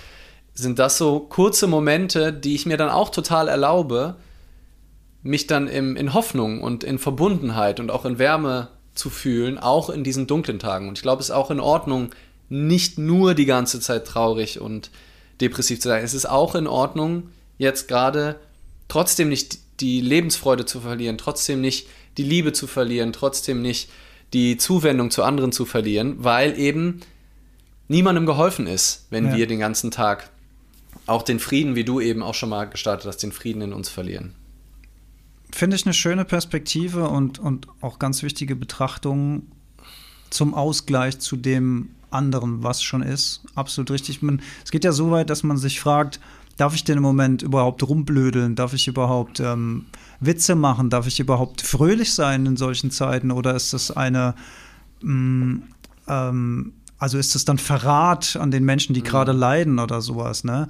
sind 0.52 0.78
das 0.78 0.98
so 0.98 1.20
kurze 1.20 1.66
Momente, 1.66 2.32
die 2.32 2.54
ich 2.54 2.66
mir 2.66 2.76
dann 2.76 2.90
auch 2.90 3.08
total 3.10 3.48
erlaube, 3.48 4.16
mich 5.22 5.46
dann 5.46 5.68
im, 5.68 5.96
in 5.96 6.12
Hoffnung 6.14 6.62
und 6.62 6.84
in 6.84 6.98
Verbundenheit 6.98 7.80
und 7.80 7.90
auch 7.90 8.04
in 8.04 8.18
Wärme 8.18 8.68
zu 8.94 9.10
fühlen, 9.10 9.58
auch 9.58 9.90
in 9.90 10.04
diesen 10.04 10.26
dunklen 10.26 10.58
Tagen. 10.58 10.88
Und 10.88 10.98
ich 10.98 11.02
glaube, 11.02 11.20
es 11.20 11.28
ist 11.28 11.34
auch 11.34 11.50
in 11.50 11.60
Ordnung, 11.60 12.10
nicht 12.50 12.98
nur 12.98 13.34
die 13.34 13.46
ganze 13.46 13.80
Zeit 13.80 14.06
traurig 14.06 14.60
und 14.60 14.90
depressiv 15.40 15.80
zu 15.80 15.88
sein. 15.88 16.04
Es 16.04 16.12
ist 16.12 16.28
auch 16.28 16.54
in 16.54 16.66
Ordnung, 16.66 17.30
jetzt 17.56 17.88
gerade 17.88 18.38
trotzdem 18.88 19.30
nicht 19.30 19.58
die 19.80 20.00
Lebensfreude 20.00 20.66
zu 20.66 20.80
verlieren, 20.80 21.16
trotzdem 21.16 21.62
nicht 21.62 21.88
die 22.18 22.24
Liebe 22.24 22.52
zu 22.52 22.66
verlieren, 22.66 23.12
trotzdem 23.12 23.62
nicht 23.62 23.88
die 24.32 24.56
Zuwendung 24.56 25.10
zu 25.10 25.22
anderen 25.22 25.52
zu 25.52 25.64
verlieren, 25.64 26.16
weil 26.18 26.58
eben 26.58 27.00
niemandem 27.88 28.26
geholfen 28.26 28.66
ist, 28.66 29.06
wenn 29.10 29.26
ja. 29.26 29.36
wir 29.36 29.46
den 29.46 29.60
ganzen 29.60 29.90
Tag 29.90 30.30
auch 31.06 31.22
den 31.22 31.40
Frieden, 31.40 31.74
wie 31.74 31.84
du 31.84 32.00
eben 32.00 32.22
auch 32.22 32.34
schon 32.34 32.50
mal 32.50 32.66
gestartet 32.66 33.06
hast, 33.06 33.18
den 33.18 33.32
Frieden 33.32 33.62
in 33.62 33.72
uns 33.72 33.88
verlieren. 33.88 34.34
Finde 35.50 35.76
ich 35.76 35.84
eine 35.84 35.94
schöne 35.94 36.24
Perspektive 36.24 37.08
und, 37.08 37.38
und 37.38 37.66
auch 37.80 37.98
ganz 37.98 38.22
wichtige 38.22 38.54
Betrachtung 38.54 39.48
zum 40.30 40.54
Ausgleich 40.54 41.18
zu 41.18 41.36
dem 41.36 41.90
anderem, 42.10 42.62
was 42.62 42.82
schon 42.82 43.02
ist. 43.02 43.42
Absolut 43.54 43.90
richtig. 43.90 44.22
Man, 44.22 44.40
es 44.64 44.70
geht 44.70 44.84
ja 44.84 44.92
so 44.92 45.10
weit, 45.10 45.30
dass 45.30 45.42
man 45.42 45.56
sich 45.56 45.80
fragt, 45.80 46.20
darf 46.56 46.74
ich 46.74 46.84
denn 46.84 46.98
im 46.98 47.02
Moment 47.02 47.42
überhaupt 47.42 47.82
rumblödeln? 47.82 48.54
Darf 48.54 48.74
ich 48.74 48.86
überhaupt 48.86 49.40
ähm, 49.40 49.86
Witze 50.20 50.54
machen? 50.54 50.90
Darf 50.90 51.06
ich 51.06 51.20
überhaupt 51.20 51.62
fröhlich 51.62 52.12
sein 52.12 52.46
in 52.46 52.56
solchen 52.56 52.90
Zeiten? 52.90 53.30
Oder 53.30 53.54
ist 53.54 53.72
das 53.72 53.90
eine, 53.90 54.34
mh, 55.02 55.12
mm, 55.12 55.62
ähm, 56.08 56.72
also 56.98 57.16
ist 57.16 57.34
das 57.34 57.46
dann 57.46 57.58
Verrat 57.58 58.36
an 58.36 58.50
den 58.50 58.64
Menschen, 58.64 58.94
die 58.94 59.00
mhm. 59.00 59.04
gerade 59.04 59.32
leiden 59.32 59.78
oder 59.78 60.02
sowas, 60.02 60.44
ne? 60.44 60.68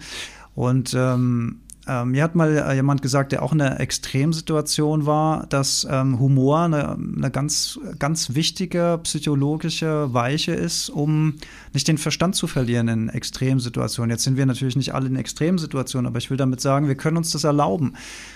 Und 0.55 0.95
ähm, 0.95 1.61
ähm, 1.91 2.13
mir 2.13 2.23
hat 2.23 2.37
mal 2.37 2.57
äh, 2.57 2.75
jemand 2.75 3.03
gesagt, 3.03 3.33
der 3.33 3.43
auch 3.43 3.53
in 3.53 3.61
einer 3.61 3.81
Extremsituation 3.81 5.07
war, 5.07 5.47
dass 5.49 5.85
ähm, 5.91 6.21
Humor 6.21 6.61
eine, 6.61 6.91
eine, 6.91 7.33
ganz, 7.33 7.81
ganz 7.99 8.35
wichtige 8.35 9.01
psychologische 9.03 10.15
Weiche 10.15 10.53
ist, 10.53 10.89
um 10.89 11.35
nicht 11.73 11.89
den 11.89 11.99
Verstand 11.99 12.37
zu 12.37 12.47
verlieren 12.47 12.87
in 12.87 13.09
Extremsituationen. 13.09 14.11
Jetzt 14.11 14.23
sind 14.23 14.37
wir 14.37 14.47
natürlich 14.47 14.77
nicht 14.77 14.95
alle 14.95 15.09
in 15.09 15.17
Extremsituationen, 15.17 16.07
aber 16.07 16.19
ich 16.19 16.31
will 16.31 16.37
damit 16.37 16.61
sagen, 16.61 16.87
wir 16.87 16.95
können 16.95 17.17
uns 17.17 17.33
das 17.33 17.43
erlauben. 17.43 17.95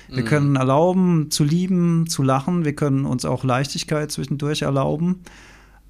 Wir 0.08 0.24
mhm. 0.24 0.28
können 0.28 0.56
erlauben, 0.56 1.30
zu 1.30 1.44
lieben, 1.44 2.08
zu 2.08 2.24
lachen. 2.24 2.64
Wir 2.64 2.74
können 2.74 3.04
uns 3.04 3.24
auch 3.24 3.44
Leichtigkeit 3.44 4.10
zwischendurch 4.10 4.62
erlauben. 4.62 5.20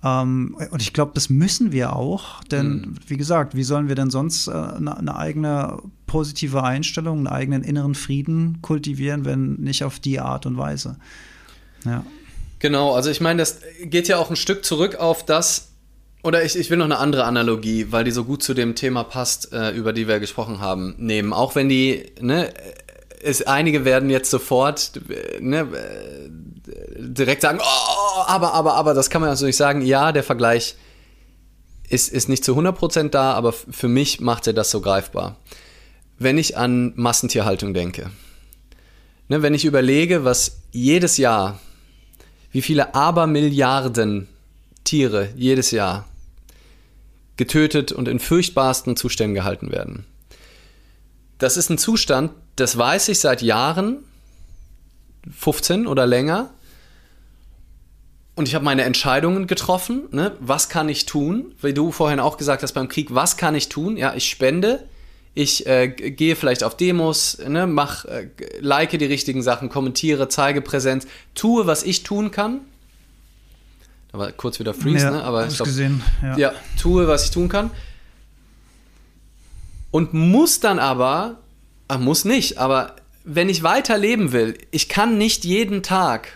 Ähm, 0.05 0.57
und 0.71 0.83
ich 0.83 0.93
glaube, 0.93 1.12
das 1.14 1.31
müssen 1.31 1.73
wir 1.73 1.95
auch, 1.97 2.45
denn 2.45 2.69
mhm. 2.69 2.95
wie 3.07 3.17
gesagt, 3.17 3.57
wie 3.57 3.62
sollen 3.62 3.88
wir 3.88 3.95
denn 3.95 4.11
sonst 4.11 4.49
äh, 4.49 4.53
eine, 4.53 4.99
eine 4.99 5.17
eigene 5.17 5.79
positive 6.07 6.62
Einstellung, 6.62 7.19
einen 7.19 7.27
eigenen 7.27 7.62
inneren 7.62 7.95
Frieden 7.95 8.59
kultivieren, 8.61 9.25
wenn 9.25 9.55
nicht 9.55 9.83
auf 9.83 9.99
die 9.99 10.21
Art 10.21 10.45
und 10.45 10.59
Weise? 10.59 10.97
Ja. 11.85 12.05
Genau, 12.59 12.93
also 12.95 13.11
ich 13.11 13.21
meine, 13.21 13.38
das 13.38 13.61
geht 13.83 14.09
ja 14.09 14.19
auch 14.19 14.31
ein 14.31 14.37
Stück 14.37 14.64
zurück 14.64 14.97
auf 14.97 15.25
das, 15.25 15.71
oder 16.23 16.43
ich, 16.43 16.57
ich 16.57 16.71
will 16.71 16.79
noch 16.79 16.87
eine 16.87 16.99
andere 16.99 17.25
Analogie, 17.25 17.88
weil 17.90 18.05
die 18.05 18.11
so 18.11 18.25
gut 18.25 18.43
zu 18.43 18.55
dem 18.55 18.75
Thema 18.75 19.05
passt, 19.05 19.53
äh, 19.53 19.71
über 19.73 19.93
die 19.93 20.09
wir 20.09 20.21
gesprochen 20.21 20.61
haben, 20.61 20.95
nehmen. 20.99 21.35
Auch 21.35 21.55
wenn 21.55 21.69
die, 21.69 22.12
ne, 22.21 22.53
es, 23.23 23.43
einige 23.43 23.85
werden 23.85 24.09
jetzt 24.09 24.31
sofort, 24.31 24.93
ne, 25.40 25.69
direkt 26.66 27.42
sagen, 27.42 27.61
oh, 27.61 28.22
aber, 28.27 28.55
aber, 28.55 28.74
aber, 28.74 28.94
das 28.94 29.11
kann 29.11 29.20
man 29.20 29.31
also 29.31 29.46
nicht 29.46 29.57
sagen. 29.57 29.83
Ja, 29.83 30.12
der 30.12 30.22
Vergleich 30.22 30.77
ist, 31.88 32.12
ist 32.12 32.29
nicht 32.29 32.44
zu 32.44 32.57
100% 32.59 33.11
da, 33.11 33.33
aber 33.33 33.53
für 33.53 33.88
mich 33.88 34.20
macht 34.20 34.46
er 34.46 34.53
das 34.53 34.70
so 34.70 34.81
greifbar. 34.81 35.37
Wenn 36.18 36.38
ich 36.38 36.57
an 36.57 36.92
Massentierhaltung 36.96 37.74
denke, 37.74 38.11
ne, 39.29 39.42
wenn 39.42 39.55
ich 39.55 39.64
überlege, 39.64 40.24
was 40.24 40.59
jedes 40.70 41.16
Jahr, 41.16 41.61
wie 42.50 42.62
viele 42.62 42.94
Abermilliarden 42.94 44.29
Tiere 44.85 45.31
jedes 45.37 45.70
Jahr 45.70 46.07
getötet 47.37 47.90
und 47.90 48.07
in 48.07 48.20
furchtbarsten 48.20 48.96
Zuständen 48.96 49.35
gehalten 49.35 49.72
werden. 49.72 50.07
Das 51.38 51.57
ist 51.57 51.68
ein 51.68 51.79
Zustand, 51.79 52.31
das 52.57 52.79
weiß 52.79 53.09
ich 53.09 53.18
seit 53.18 53.42
Jahren, 53.42 54.05
15 55.31 55.87
oder 55.87 56.07
länger. 56.07 56.51
Und 58.35 58.49
ich 58.49 58.55
habe 58.55 58.65
meine 58.65 58.83
Entscheidungen 58.83 59.47
getroffen. 59.47 60.05
Ne? 60.11 60.33
Was 60.41 60.69
kann 60.69 60.89
ich 60.89 61.07
tun? 61.07 61.55
Wie 61.61 61.73
du 61.73 61.93
vorhin 61.93 62.21
auch 62.21 62.37
gesagt 62.37 62.63
hast 62.63 62.73
beim 62.73 62.89
Krieg, 62.89 63.15
was 63.15 63.37
kann 63.37 63.55
ich 63.55 63.69
tun? 63.69 63.97
Ja, 63.97 64.15
ich 64.15 64.29
spende. 64.29 64.85
Ich 65.37 65.67
äh, 65.67 65.89
gehe 65.89 66.37
vielleicht 66.37 66.63
auf 66.63 66.77
Demos, 66.77 67.39
ne, 67.39 67.67
mach, 67.67 68.05
äh, 68.05 68.29
like 68.61 68.91
die 68.91 69.05
richtigen 69.05 69.43
Sachen, 69.43 69.69
kommentiere, 69.69 70.29
zeige 70.29 70.63
Präsenz, 70.63 71.09
tue, 71.35 71.67
was 71.67 71.83
ich 71.83 72.05
tun 72.05 72.31
kann. 72.31 72.61
Da 74.13 74.19
war 74.19 74.31
kurz 74.31 74.61
wieder 74.61 74.75
Freeze, 74.75 75.07
ja, 75.07 75.11
ne? 75.11 75.25
Aber 75.25 75.49
ich 75.49 75.57
glaub, 75.57 75.67
gesehen, 75.67 76.05
ja. 76.23 76.39
ja, 76.39 76.53
tue, 76.81 77.09
was 77.09 77.25
ich 77.25 77.31
tun 77.33 77.49
kann. 77.49 77.73
Und 79.91 80.15
muss 80.15 80.61
dann 80.61 80.79
aber, 80.79 81.39
ach, 81.89 81.99
muss 81.99 82.25
nicht, 82.25 82.59
aber 82.59 82.95
wenn 83.25 83.49
ich 83.49 83.63
weiter 83.63 83.99
leben 83.99 84.33
will, 84.33 84.57
ich 84.71 84.89
kann 84.89 85.19
nicht 85.19 85.45
jeden 85.45 85.83
Tag 85.83 86.29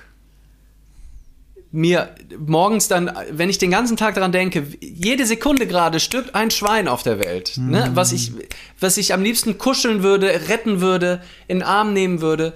mir 1.71 2.15
morgens 2.39 2.89
dann, 2.89 3.11
wenn 3.31 3.51
ich 3.51 3.59
den 3.59 3.71
ganzen 3.71 3.99
Tag 3.99 4.15
daran 4.15 4.33
denke, 4.33 4.67
jede 4.81 5.27
Sekunde 5.27 5.67
gerade 5.67 6.01
stirbt 6.01 6.35
ein 6.35 6.51
Schwein 6.51 6.89
auf 6.89 7.03
der 7.03 7.19
Welt, 7.19 7.59
mhm. 7.59 7.71
ne? 7.71 7.91
was, 7.93 8.13
ich, 8.13 8.33
was 8.81 8.97
ich 8.97 9.13
am 9.13 9.23
liebsten 9.23 9.59
kuscheln 9.59 10.03
würde, 10.03 10.49
retten 10.49 10.81
würde, 10.81 11.21
in 11.47 11.59
den 11.59 11.63
Arm 11.63 11.93
nehmen 11.93 12.23
würde. 12.23 12.55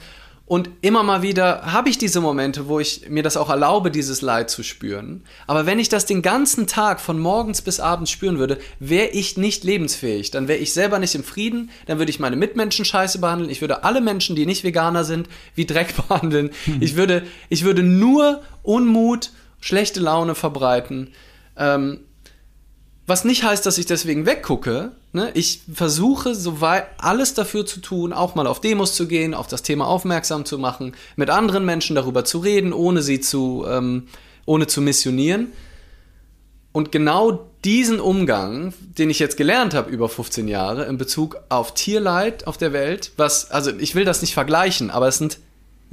Und 0.53 0.69
immer 0.83 1.03
mal 1.03 1.23
wieder 1.23 1.73
habe 1.73 1.89
ich 1.89 1.97
diese 1.97 2.21
Momente, 2.21 2.69
wo 2.69 2.79
ich 2.79 3.09
mir 3.09 3.23
das 3.23 3.39
auch 3.39 3.49
erlaube, 3.49 3.91
dieses 3.91 4.21
Leid 4.21 4.51
zu 4.51 4.63
spüren. 4.63 5.25
Aber 5.47 5.65
wenn 5.65 5.79
ich 5.79 5.89
das 5.89 6.05
den 6.05 6.21
ganzen 6.21 6.67
Tag 6.67 7.01
von 7.01 7.19
morgens 7.19 7.63
bis 7.63 7.81
abends 7.81 8.11
spüren 8.11 8.39
würde, 8.39 8.59
wäre 8.79 9.09
ich 9.09 9.39
nicht 9.39 9.65
lebensfähig. 9.65 10.31
Dann 10.31 10.49
wäre 10.49 10.59
ich 10.59 10.75
selber 10.75 10.99
nicht 10.99 11.15
im 11.15 11.25
Frieden, 11.25 11.71
dann 11.87 11.97
würde 11.97 12.11
ich 12.11 12.21
meine 12.21 12.37
Mitmenschen 12.37 12.85
scheiße 12.85 13.19
behandeln, 13.19 13.49
ich 13.49 13.63
würde 13.63 13.83
alle 13.83 14.03
Menschen, 14.03 14.37
die 14.37 14.45
nicht 14.45 14.63
Veganer 14.63 15.05
sind, 15.05 15.27
wie 15.55 15.65
Dreck 15.65 15.95
behandeln. 16.09 16.51
Hm. 16.67 16.83
Ich, 16.83 16.97
würde, 16.97 17.23
ich 17.49 17.65
würde 17.65 17.83
nur 17.83 18.43
Unmut, 18.63 19.31
schlechte 19.59 20.01
Laune 20.01 20.35
verbreiten. 20.35 21.13
Ähm, 21.57 22.01
was 23.07 23.25
nicht 23.25 23.43
heißt, 23.43 23.67
dass 23.67 23.79
ich 23.79 23.87
deswegen 23.87 24.27
weggucke. 24.27 24.93
Ne? 25.13 25.31
Ich 25.35 25.63
versuche, 25.73 26.35
soweit 26.35 26.87
alles 26.99 27.35
dafür 27.35 27.67
zu 27.67 27.81
tun, 27.81 28.13
auch 28.13 28.35
mal 28.35 28.47
auf 28.47 28.61
Demos 28.61 28.95
zu 28.95 29.09
gehen, 29.09 29.35
auf 29.35 29.49
das 29.49 29.63
Thema 29.63 29.87
aufmerksam 29.87 30.45
zu 30.45 30.59
machen, 30.59 30.95
mit 31.17 31.29
anderen 31.29 31.65
Menschen 31.65 31.97
darüber 31.97 32.25
zu 32.25 32.39
reden, 32.39 32.73
ohne 32.73 33.03
sie 33.03 33.21
zu, 33.21 33.65
ähm, 33.69 34.07
ohne 34.47 34.67
zu 34.67 34.81
missionieren. 34.81 35.53
Und 36.71 36.91
genau 36.91 37.51
diesen 37.65 38.01
Umgang, 38.01 38.73
den 38.81 39.11
ich 39.11 39.19
jetzt 39.19 39.37
gelernt 39.37 39.75
habe 39.75 39.91
über 39.91 40.09
15 40.09 40.49
Jahre 40.49 40.87
in 40.87 40.97
Bezug 40.97 41.37
auf 41.49 41.75
Tierleid 41.75 42.47
auf 42.47 42.57
der 42.57 42.73
Welt, 42.73 43.13
was, 43.17 43.51
also 43.51 43.71
ich 43.79 43.95
will 43.95 44.05
das 44.05 44.23
nicht 44.23 44.33
vergleichen, 44.33 44.91
aber 44.91 45.09
es 45.09 45.19
sind 45.19 45.39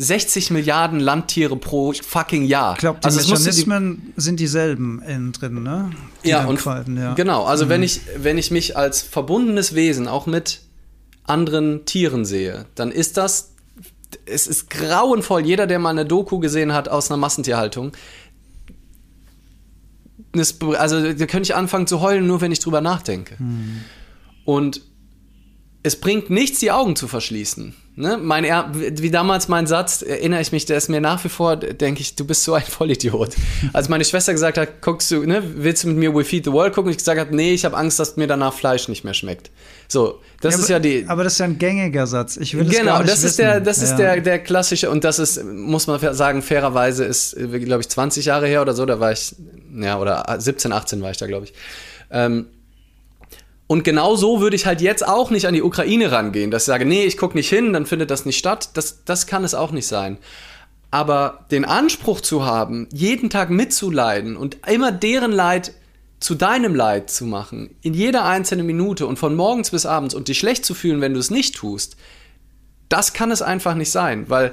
60 0.01 0.51
Milliarden 0.51 1.01
Landtiere 1.01 1.57
pro 1.57 1.91
fucking 1.91 2.45
Jahr. 2.45 2.73
Ich 2.73 2.79
glaube, 2.79 2.99
die 3.01 3.05
also 3.05 3.19
Mechanismen 3.19 4.13
die, 4.15 4.21
sind 4.21 4.39
dieselben 4.39 5.01
innen 5.01 5.33
drin, 5.33 5.61
ne? 5.61 5.91
Die 6.23 6.29
ja, 6.29 6.45
und 6.45 6.57
qualten, 6.57 6.97
ja. 6.97 7.15
genau. 7.15 7.43
Also 7.43 7.65
mhm. 7.65 7.69
wenn 7.69 7.83
ich 7.83 8.01
wenn 8.17 8.37
ich 8.37 8.49
mich 8.49 8.77
als 8.77 9.01
verbundenes 9.01 9.75
Wesen 9.75 10.07
auch 10.07 10.25
mit 10.25 10.61
anderen 11.25 11.85
Tieren 11.85 12.23
sehe, 12.23 12.65
dann 12.75 12.91
ist 12.91 13.17
das 13.17 13.55
es 14.25 14.47
ist 14.47 14.69
grauenvoll. 14.69 15.45
Jeder, 15.45 15.67
der 15.67 15.79
mal 15.79 15.89
eine 15.89 16.05
Doku 16.05 16.39
gesehen 16.39 16.73
hat 16.73 16.87
aus 16.87 17.11
einer 17.11 17.17
Massentierhaltung, 17.17 17.91
also 20.77 21.13
da 21.13 21.25
könnte 21.25 21.43
ich 21.43 21.55
anfangen 21.55 21.87
zu 21.87 21.99
heulen, 21.99 22.25
nur 22.25 22.39
wenn 22.39 22.53
ich 22.53 22.59
drüber 22.59 22.79
nachdenke. 22.79 23.35
Mhm. 23.37 23.81
Und 24.45 24.81
es 25.83 25.99
bringt 25.99 26.29
nichts, 26.29 26.59
die 26.59 26.71
Augen 26.71 26.95
zu 26.95 27.07
verschließen. 27.07 27.75
Ne? 27.99 28.17
Mein, 28.17 28.45
wie 28.45 29.11
damals 29.11 29.49
mein 29.49 29.67
Satz, 29.67 30.03
erinnere 30.03 30.39
ich 30.39 30.53
mich, 30.53 30.65
der 30.65 30.77
ist 30.77 30.87
mir 30.87 31.01
nach 31.01 31.21
wie 31.25 31.27
vor, 31.27 31.57
denke 31.57 31.99
ich, 31.99 32.15
du 32.15 32.25
bist 32.25 32.45
so 32.45 32.53
ein 32.53 32.63
Vollidiot. 32.65 33.35
Als 33.73 33.89
meine 33.89 34.05
Schwester 34.05 34.31
gesagt 34.31 34.57
hat, 34.57 34.81
guckst 34.81 35.11
du, 35.11 35.25
ne, 35.25 35.43
willst 35.43 35.83
du 35.83 35.89
mit 35.89 35.97
mir 35.97 36.15
We 36.15 36.23
Feed 36.23 36.45
the 36.45 36.53
World 36.53 36.73
gucken? 36.73 36.87
Und 36.87 36.91
ich 36.91 36.97
gesagt 36.97 37.19
habe, 37.19 37.35
nee, 37.35 37.53
ich 37.53 37.65
habe 37.65 37.75
Angst, 37.75 37.99
dass 37.99 38.15
mir 38.15 38.25
danach 38.25 38.53
Fleisch 38.53 38.87
nicht 38.87 39.03
mehr 39.03 39.13
schmeckt. 39.13 39.51
So, 39.89 40.21
das 40.39 40.55
ja, 40.55 40.61
ist 40.61 40.69
ja 40.69 40.79
die. 40.79 41.03
Aber 41.09 41.25
das 41.25 41.33
ist 41.33 41.39
ja 41.39 41.45
ein 41.47 41.57
gängiger 41.59 42.07
Satz. 42.07 42.37
Ich 42.37 42.55
will 42.55 42.69
genau, 42.69 42.99
das, 42.99 43.07
das 43.07 43.23
ist 43.25 43.39
der, 43.39 43.59
das 43.59 43.81
ist 43.81 43.91
ja. 43.91 43.97
der, 43.97 44.21
der 44.21 44.39
klassische 44.39 44.89
und 44.89 45.03
das 45.03 45.19
ist, 45.19 45.43
muss 45.43 45.87
man 45.87 45.99
sagen, 46.15 46.41
fairerweise 46.41 47.03
ist, 47.03 47.35
glaube 47.35 47.81
ich, 47.81 47.89
20 47.89 48.23
Jahre 48.23 48.47
her 48.47 48.61
oder 48.61 48.75
so. 48.75 48.85
Da 48.85 49.01
war 49.01 49.11
ich, 49.11 49.35
ja, 49.77 49.99
oder 49.99 50.37
17, 50.39 50.71
18 50.71 51.01
war 51.01 51.11
ich 51.11 51.17
da, 51.17 51.27
glaube 51.27 51.47
ich. 51.47 51.53
Ähm, 52.11 52.45
und 53.71 53.83
genau 53.83 54.15
so 54.15 54.41
würde 54.41 54.55
ich 54.55 54.65
halt 54.65 54.81
jetzt 54.81 55.07
auch 55.07 55.29
nicht 55.29 55.45
an 55.45 55.53
die 55.53 55.61
Ukraine 55.61 56.11
rangehen, 56.11 56.49
dass 56.49 56.63
ich 56.63 56.67
sage, 56.67 56.85
nee, 56.85 57.03
ich 57.03 57.17
gucke 57.17 57.37
nicht 57.37 57.49
hin, 57.49 57.71
dann 57.71 57.85
findet 57.85 58.09
das 58.09 58.25
nicht 58.25 58.39
statt. 58.39 58.71
Das, 58.73 59.03
das 59.05 59.27
kann 59.27 59.43
es 59.43 59.53
auch 59.53 59.69
nicht 59.69 59.85
sein. 59.85 60.17
Aber 60.89 61.45
den 61.51 61.65
Anspruch 61.65 62.19
zu 62.21 62.43
haben, 62.43 62.89
jeden 62.91 63.29
Tag 63.29 63.51
mitzuleiden 63.51 64.37
und 64.37 64.57
immer 64.67 64.91
deren 64.91 65.31
Leid 65.31 65.73
zu 66.19 66.33
deinem 66.33 66.73
Leid 66.73 67.11
zu 67.11 67.25
machen, 67.25 67.75
in 67.83 67.93
jeder 67.93 68.25
einzelnen 68.25 68.65
Minute 68.65 69.05
und 69.05 69.19
von 69.19 69.35
morgens 69.35 69.69
bis 69.69 69.85
abends 69.85 70.15
und 70.15 70.29
dich 70.29 70.39
schlecht 70.39 70.65
zu 70.65 70.73
fühlen, 70.73 70.99
wenn 70.99 71.13
du 71.13 71.19
es 71.19 71.29
nicht 71.29 71.55
tust, 71.55 71.95
das 72.89 73.13
kann 73.13 73.29
es 73.29 73.43
einfach 73.43 73.75
nicht 73.75 73.91
sein, 73.91 74.31
weil 74.31 74.51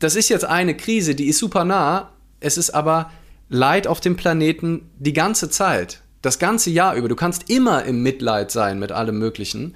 das 0.00 0.16
ist 0.16 0.28
jetzt 0.28 0.44
eine 0.44 0.76
Krise, 0.76 1.14
die 1.14 1.28
ist 1.28 1.38
super 1.38 1.64
nah, 1.64 2.12
es 2.40 2.58
ist 2.58 2.74
aber 2.74 3.10
Leid 3.48 3.86
auf 3.86 4.02
dem 4.02 4.16
Planeten 4.16 4.90
die 4.98 5.14
ganze 5.14 5.48
Zeit. 5.48 6.02
Das 6.22 6.38
ganze 6.38 6.70
Jahr 6.70 6.94
über. 6.94 7.08
Du 7.08 7.16
kannst 7.16 7.50
immer 7.50 7.84
im 7.84 8.02
Mitleid 8.02 8.50
sein 8.50 8.78
mit 8.78 8.92
allem 8.92 9.18
Möglichen. 9.18 9.74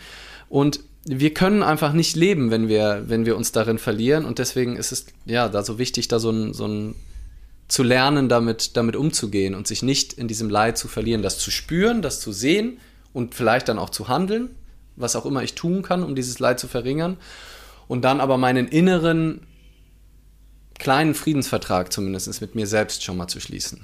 Und 0.48 0.80
wir 1.04 1.34
können 1.34 1.62
einfach 1.62 1.92
nicht 1.92 2.16
leben, 2.16 2.50
wenn 2.50 2.68
wir, 2.68 3.04
wenn 3.06 3.26
wir 3.26 3.36
uns 3.36 3.52
darin 3.52 3.78
verlieren. 3.78 4.24
Und 4.24 4.38
deswegen 4.38 4.76
ist 4.76 4.92
es 4.92 5.06
ja 5.24 5.48
da 5.48 5.62
so 5.62 5.78
wichtig, 5.78 6.08
da 6.08 6.18
so 6.18 6.30
ein, 6.30 6.54
so 6.54 6.66
ein 6.66 6.94
zu 7.68 7.82
lernen, 7.82 8.28
damit, 8.28 8.76
damit 8.76 8.96
umzugehen 8.96 9.54
und 9.54 9.66
sich 9.66 9.82
nicht 9.82 10.12
in 10.12 10.28
diesem 10.28 10.48
Leid 10.48 10.78
zu 10.78 10.88
verlieren, 10.88 11.22
das 11.22 11.38
zu 11.38 11.50
spüren, 11.50 12.00
das 12.00 12.20
zu 12.20 12.30
sehen 12.30 12.78
und 13.12 13.34
vielleicht 13.34 13.68
dann 13.68 13.78
auch 13.78 13.90
zu 13.90 14.08
handeln, 14.08 14.50
was 14.94 15.16
auch 15.16 15.26
immer 15.26 15.42
ich 15.42 15.54
tun 15.54 15.82
kann, 15.82 16.02
um 16.02 16.14
dieses 16.14 16.38
Leid 16.38 16.60
zu 16.60 16.68
verringern. 16.68 17.16
Und 17.88 18.02
dann 18.02 18.20
aber 18.20 18.38
meinen 18.38 18.68
inneren 18.68 19.40
kleinen 20.78 21.14
Friedensvertrag 21.14 21.92
zumindest 21.92 22.40
mit 22.40 22.54
mir 22.54 22.66
selbst 22.66 23.02
schon 23.02 23.16
mal 23.16 23.28
zu 23.28 23.40
schließen. 23.40 23.80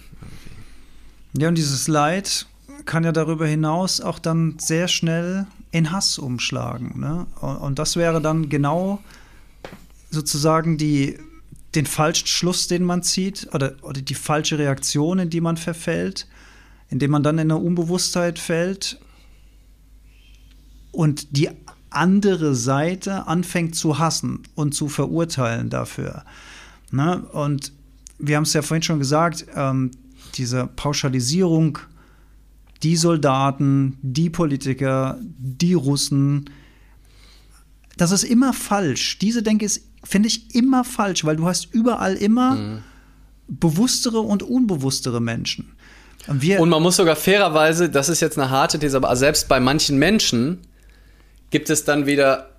Ja, 1.37 1.49
und 1.49 1.57
dieses 1.57 1.89
Leid, 1.89 2.47
kann 2.87 3.05
ja 3.05 3.13
darüber 3.13 3.47
hinaus 3.47 4.01
auch 4.01 4.19
dann 4.19 4.57
sehr 4.59 4.89
schnell 4.89 5.47
in 5.71 5.91
Hass 5.91 6.19
umschlagen. 6.19 7.01
Ne? 7.01 7.27
Und 7.41 7.79
das 7.79 7.97
wäre 7.97 8.21
dann 8.21 8.49
genau 8.49 9.01
sozusagen 10.11 10.77
die, 10.77 11.19
den 11.75 11.87
falschen 11.87 12.27
Schluss, 12.27 12.69
den 12.69 12.85
man 12.85 13.03
zieht, 13.03 13.49
oder, 13.55 13.75
oder 13.83 14.01
die 14.01 14.15
falsche 14.15 14.59
Reaktion, 14.59 15.19
in 15.19 15.31
die 15.31 15.41
man 15.41 15.57
verfällt, 15.57 16.29
indem 16.91 17.11
man 17.11 17.23
dann 17.23 17.39
in 17.39 17.51
eine 17.51 17.57
Unbewusstheit 17.57 18.39
fällt 18.39 19.01
und 20.91 21.37
die 21.37 21.49
andere 21.89 22.55
Seite 22.55 23.27
anfängt 23.27 23.75
zu 23.75 23.99
hassen 23.99 24.43
und 24.55 24.75
zu 24.75 24.89
verurteilen 24.89 25.71
dafür. 25.71 26.25
Ne? 26.91 27.23
Und 27.33 27.73
wir 28.19 28.37
haben 28.37 28.45
es 28.45 28.53
ja 28.53 28.63
vorhin 28.63 28.83
schon 28.83 28.99
gesagt, 28.99 29.47
ähm, 29.55 29.91
diese 30.35 30.67
Pauschalisierung 30.67 31.79
die 32.83 32.97
Soldaten, 32.97 33.99
die 34.03 34.31
Politiker, 34.31 35.19
die 35.23 35.75
Russen. 35.75 36.51
Das 37.97 38.11
ist 38.11 38.25
immer 38.25 38.53
falsch. 38.53 39.19
Diese 39.19 39.43
Denke 39.43 39.65
ist, 39.65 39.83
finde 40.05 40.29
ich, 40.29 40.55
immer 40.55 40.85
falsch, 40.85 41.25
weil 41.25 41.37
du 41.37 41.47
hast 41.47 41.73
überall 41.73 42.15
immer 42.15 42.55
mhm. 42.57 42.79
bewusstere 43.49 44.21
und 44.21 44.43
unbewusstere 44.43 45.21
Menschen. 45.21 45.73
Und, 46.27 46.45
und, 46.45 46.69
man 46.69 46.83
muss 46.83 46.97
sogar 46.97 47.17
fairerweise, 47.17 47.91
das 47.91 48.09
ist 48.09 48.21
jetzt 48.21 48.39
eine 48.39 48.51
harte 48.51 48.79
These, 48.79 48.97
aber 48.97 49.15
selbst 49.17 49.49
bei 49.49 49.59
manchen 49.59 49.99
Menschen 49.99 50.59
gibt 51.51 51.69
es 51.69 51.85
dann 51.85 52.07
wieder 52.07 52.51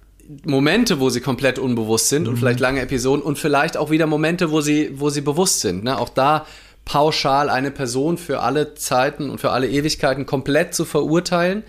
Momente, 0.45 0.99
wo 0.99 1.09
sie 1.09 1.21
komplett 1.21 1.59
unbewusst 1.59 2.09
sind 2.09 2.23
mhm. 2.23 2.29
und 2.29 2.37
vielleicht 2.37 2.59
lange 2.59 2.81
Episoden 2.81 3.23
und 3.23 3.37
vielleicht 3.37 3.77
auch 3.77 3.89
wieder 3.89 4.07
Momente, 4.07 4.51
wo 4.51 4.61
sie, 4.61 4.91
wo 4.95 5.09
sie 5.09 5.21
bewusst 5.21 5.61
sind. 5.61 5.83
Ne? 5.83 5.97
Auch 5.97 6.09
da 6.09 6.45
pauschal 6.85 7.49
eine 7.49 7.71
Person 7.71 8.17
für 8.17 8.41
alle 8.41 8.75
Zeiten 8.75 9.29
und 9.29 9.39
für 9.39 9.51
alle 9.51 9.69
Ewigkeiten 9.69 10.25
komplett 10.25 10.73
zu 10.73 10.85
verurteilen, 10.85 11.63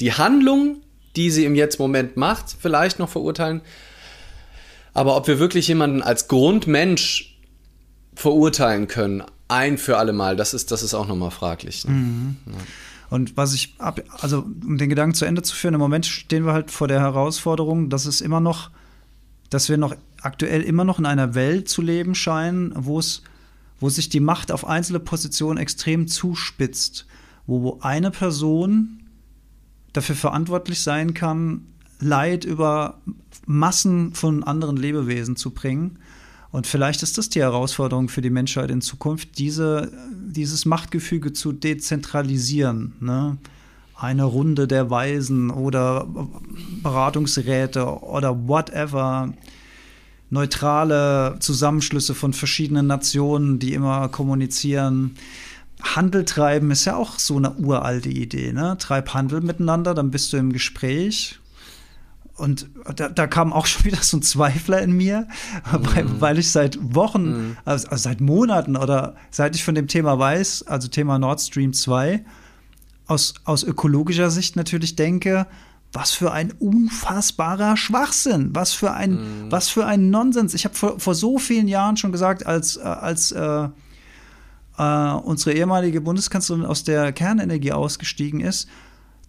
die 0.00 0.12
Handlung, 0.12 0.78
die 1.16 1.30
sie 1.30 1.44
im 1.44 1.54
Jetzt-Moment 1.54 2.16
macht, 2.16 2.56
vielleicht 2.58 2.98
noch 2.98 3.08
verurteilen. 3.08 3.60
Aber 4.94 5.16
ob 5.16 5.26
wir 5.26 5.38
wirklich 5.38 5.68
jemanden 5.68 6.02
als 6.02 6.28
Grundmensch 6.28 7.38
verurteilen 8.14 8.88
können, 8.88 9.22
ein 9.48 9.78
für 9.78 9.98
alle 9.98 10.12
Mal, 10.12 10.36
das 10.36 10.54
ist, 10.54 10.70
das 10.70 10.82
ist 10.82 10.94
auch 10.94 11.06
nochmal 11.06 11.30
fraglich. 11.30 11.84
Ne? 11.84 11.92
Mhm. 11.92 12.36
Ja. 12.46 12.52
Und 13.10 13.36
was 13.36 13.54
ich, 13.54 13.74
ab, 13.78 14.00
also 14.20 14.46
um 14.64 14.78
den 14.78 14.88
Gedanken 14.88 15.14
zu 15.14 15.24
Ende 15.24 15.42
zu 15.42 15.54
führen, 15.54 15.74
im 15.74 15.80
Moment 15.80 16.06
stehen 16.06 16.46
wir 16.46 16.52
halt 16.52 16.70
vor 16.70 16.86
der 16.86 17.00
Herausforderung, 17.00 17.90
dass 17.90 18.06
es 18.06 18.20
immer 18.20 18.38
noch, 18.38 18.70
dass 19.50 19.68
wir 19.68 19.76
noch 19.76 19.96
aktuell 20.22 20.62
immer 20.62 20.84
noch 20.84 21.00
in 21.00 21.06
einer 21.06 21.34
Welt 21.34 21.68
zu 21.68 21.82
leben 21.82 22.14
scheinen, 22.14 22.72
wo 22.76 23.00
es 23.00 23.22
wo 23.80 23.88
sich 23.88 24.08
die 24.08 24.20
Macht 24.20 24.52
auf 24.52 24.66
einzelne 24.66 25.00
Positionen 25.00 25.58
extrem 25.58 26.06
zuspitzt, 26.06 27.06
wo 27.46 27.78
eine 27.80 28.10
Person 28.10 29.00
dafür 29.92 30.14
verantwortlich 30.14 30.80
sein 30.80 31.14
kann, 31.14 31.66
Leid 32.02 32.44
über 32.44 32.98
Massen 33.46 34.14
von 34.14 34.42
anderen 34.42 34.76
Lebewesen 34.76 35.36
zu 35.36 35.50
bringen. 35.50 35.98
Und 36.50 36.66
vielleicht 36.66 37.02
ist 37.02 37.18
das 37.18 37.28
die 37.28 37.40
Herausforderung 37.40 38.08
für 38.08 38.22
die 38.22 38.30
Menschheit 38.30 38.70
in 38.70 38.80
Zukunft, 38.80 39.38
diese, 39.38 39.92
dieses 40.10 40.64
Machtgefüge 40.64 41.32
zu 41.32 41.52
dezentralisieren. 41.52 42.94
Ne? 43.00 43.36
Eine 43.94 44.24
Runde 44.24 44.66
der 44.66 44.90
Weisen 44.90 45.50
oder 45.50 46.08
Beratungsräte 46.82 47.84
oder 47.84 48.48
whatever 48.48 49.32
neutrale 50.30 51.36
Zusammenschlüsse 51.40 52.14
von 52.14 52.32
verschiedenen 52.32 52.86
Nationen, 52.86 53.58
die 53.58 53.74
immer 53.74 54.08
kommunizieren. 54.08 55.16
Handel 55.82 56.24
treiben 56.24 56.70
ist 56.70 56.84
ja 56.84 56.96
auch 56.96 57.18
so 57.18 57.36
eine 57.36 57.54
uralte 57.54 58.10
Idee. 58.10 58.52
Ne? 58.52 58.76
Treib 58.78 59.12
Handel 59.12 59.40
miteinander, 59.40 59.94
dann 59.94 60.10
bist 60.10 60.32
du 60.32 60.36
im 60.36 60.52
Gespräch. 60.52 61.38
Und 62.36 62.70
da, 62.96 63.08
da 63.10 63.26
kam 63.26 63.52
auch 63.52 63.66
schon 63.66 63.84
wieder 63.90 63.98
so 64.02 64.16
ein 64.16 64.22
Zweifler 64.22 64.80
in 64.80 64.92
mir, 64.92 65.26
mhm. 65.72 66.20
weil, 66.20 66.38
ich 66.38 66.50
seit 66.50 66.78
Wochen, 66.80 67.24
mhm. 67.24 67.56
also, 67.64 67.88
also 67.88 68.02
seit 68.02 68.20
Monaten 68.20 68.76
oder 68.76 69.16
seit 69.30 69.56
ich 69.56 69.64
von 69.64 69.74
dem 69.74 69.88
Thema 69.88 70.18
weiß, 70.18 70.64
also 70.66 70.88
Thema 70.88 71.18
Nord 71.18 71.40
Stream 71.40 71.72
2, 71.72 72.24
aus, 73.06 73.34
aus 73.44 73.64
ökologischer 73.64 74.30
Sicht 74.30 74.56
natürlich 74.56 74.94
denke, 74.94 75.46
Was 75.92 76.12
für 76.12 76.32
ein 76.32 76.52
unfassbarer 76.52 77.76
Schwachsinn, 77.76 78.50
was 78.54 78.72
für 78.72 78.92
ein, 78.92 79.12
mhm. 79.12 79.50
was 79.50 79.68
für 79.68 79.86
ein 79.86 80.10
Nonsens. 80.10 80.54
Ich 80.54 80.64
habe 80.64 80.74
vor, 80.74 81.00
vor 81.00 81.14
so 81.14 81.38
vielen 81.38 81.66
Jahren 81.66 81.96
schon 81.96 82.12
gesagt, 82.12 82.46
als, 82.46 82.76
äh, 82.76 82.80
als 82.80 83.32
äh, 83.32 83.68
äh, 84.78 85.12
unsere 85.24 85.56
ehemalige 85.56 86.00
Bundeskanzlerin 86.00 86.64
aus 86.64 86.84
der 86.84 87.12
Kernenergie 87.12 87.72
ausgestiegen 87.72 88.40
ist, 88.40 88.68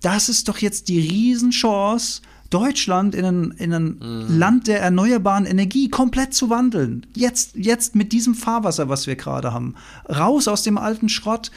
das 0.02 0.30
ist 0.30 0.48
doch 0.48 0.58
jetzt 0.58 0.88
die 0.88 1.00
Riesenchance, 1.00 2.22
Deutschland 2.52 3.16
in 3.16 3.26
ein, 3.26 3.52
in 3.52 3.74
ein 3.74 3.98
mhm. 4.00 4.38
Land 4.38 4.68
der 4.68 4.82
erneuerbaren 4.82 5.46
Energie 5.46 5.90
komplett 5.90 6.34
zu 6.34 6.50
wandeln. 6.50 7.08
Jetzt, 7.16 7.56
jetzt 7.56 7.96
mit 7.96 8.12
diesem 8.12 8.36
Fahrwasser, 8.36 8.90
was 8.90 9.08
wir 9.08 9.16
gerade 9.16 9.54
haben. 9.54 9.76
Raus 10.10 10.48
aus 10.48 10.62
dem 10.62 10.78
alten 10.78 11.08
Schrott, 11.08 11.50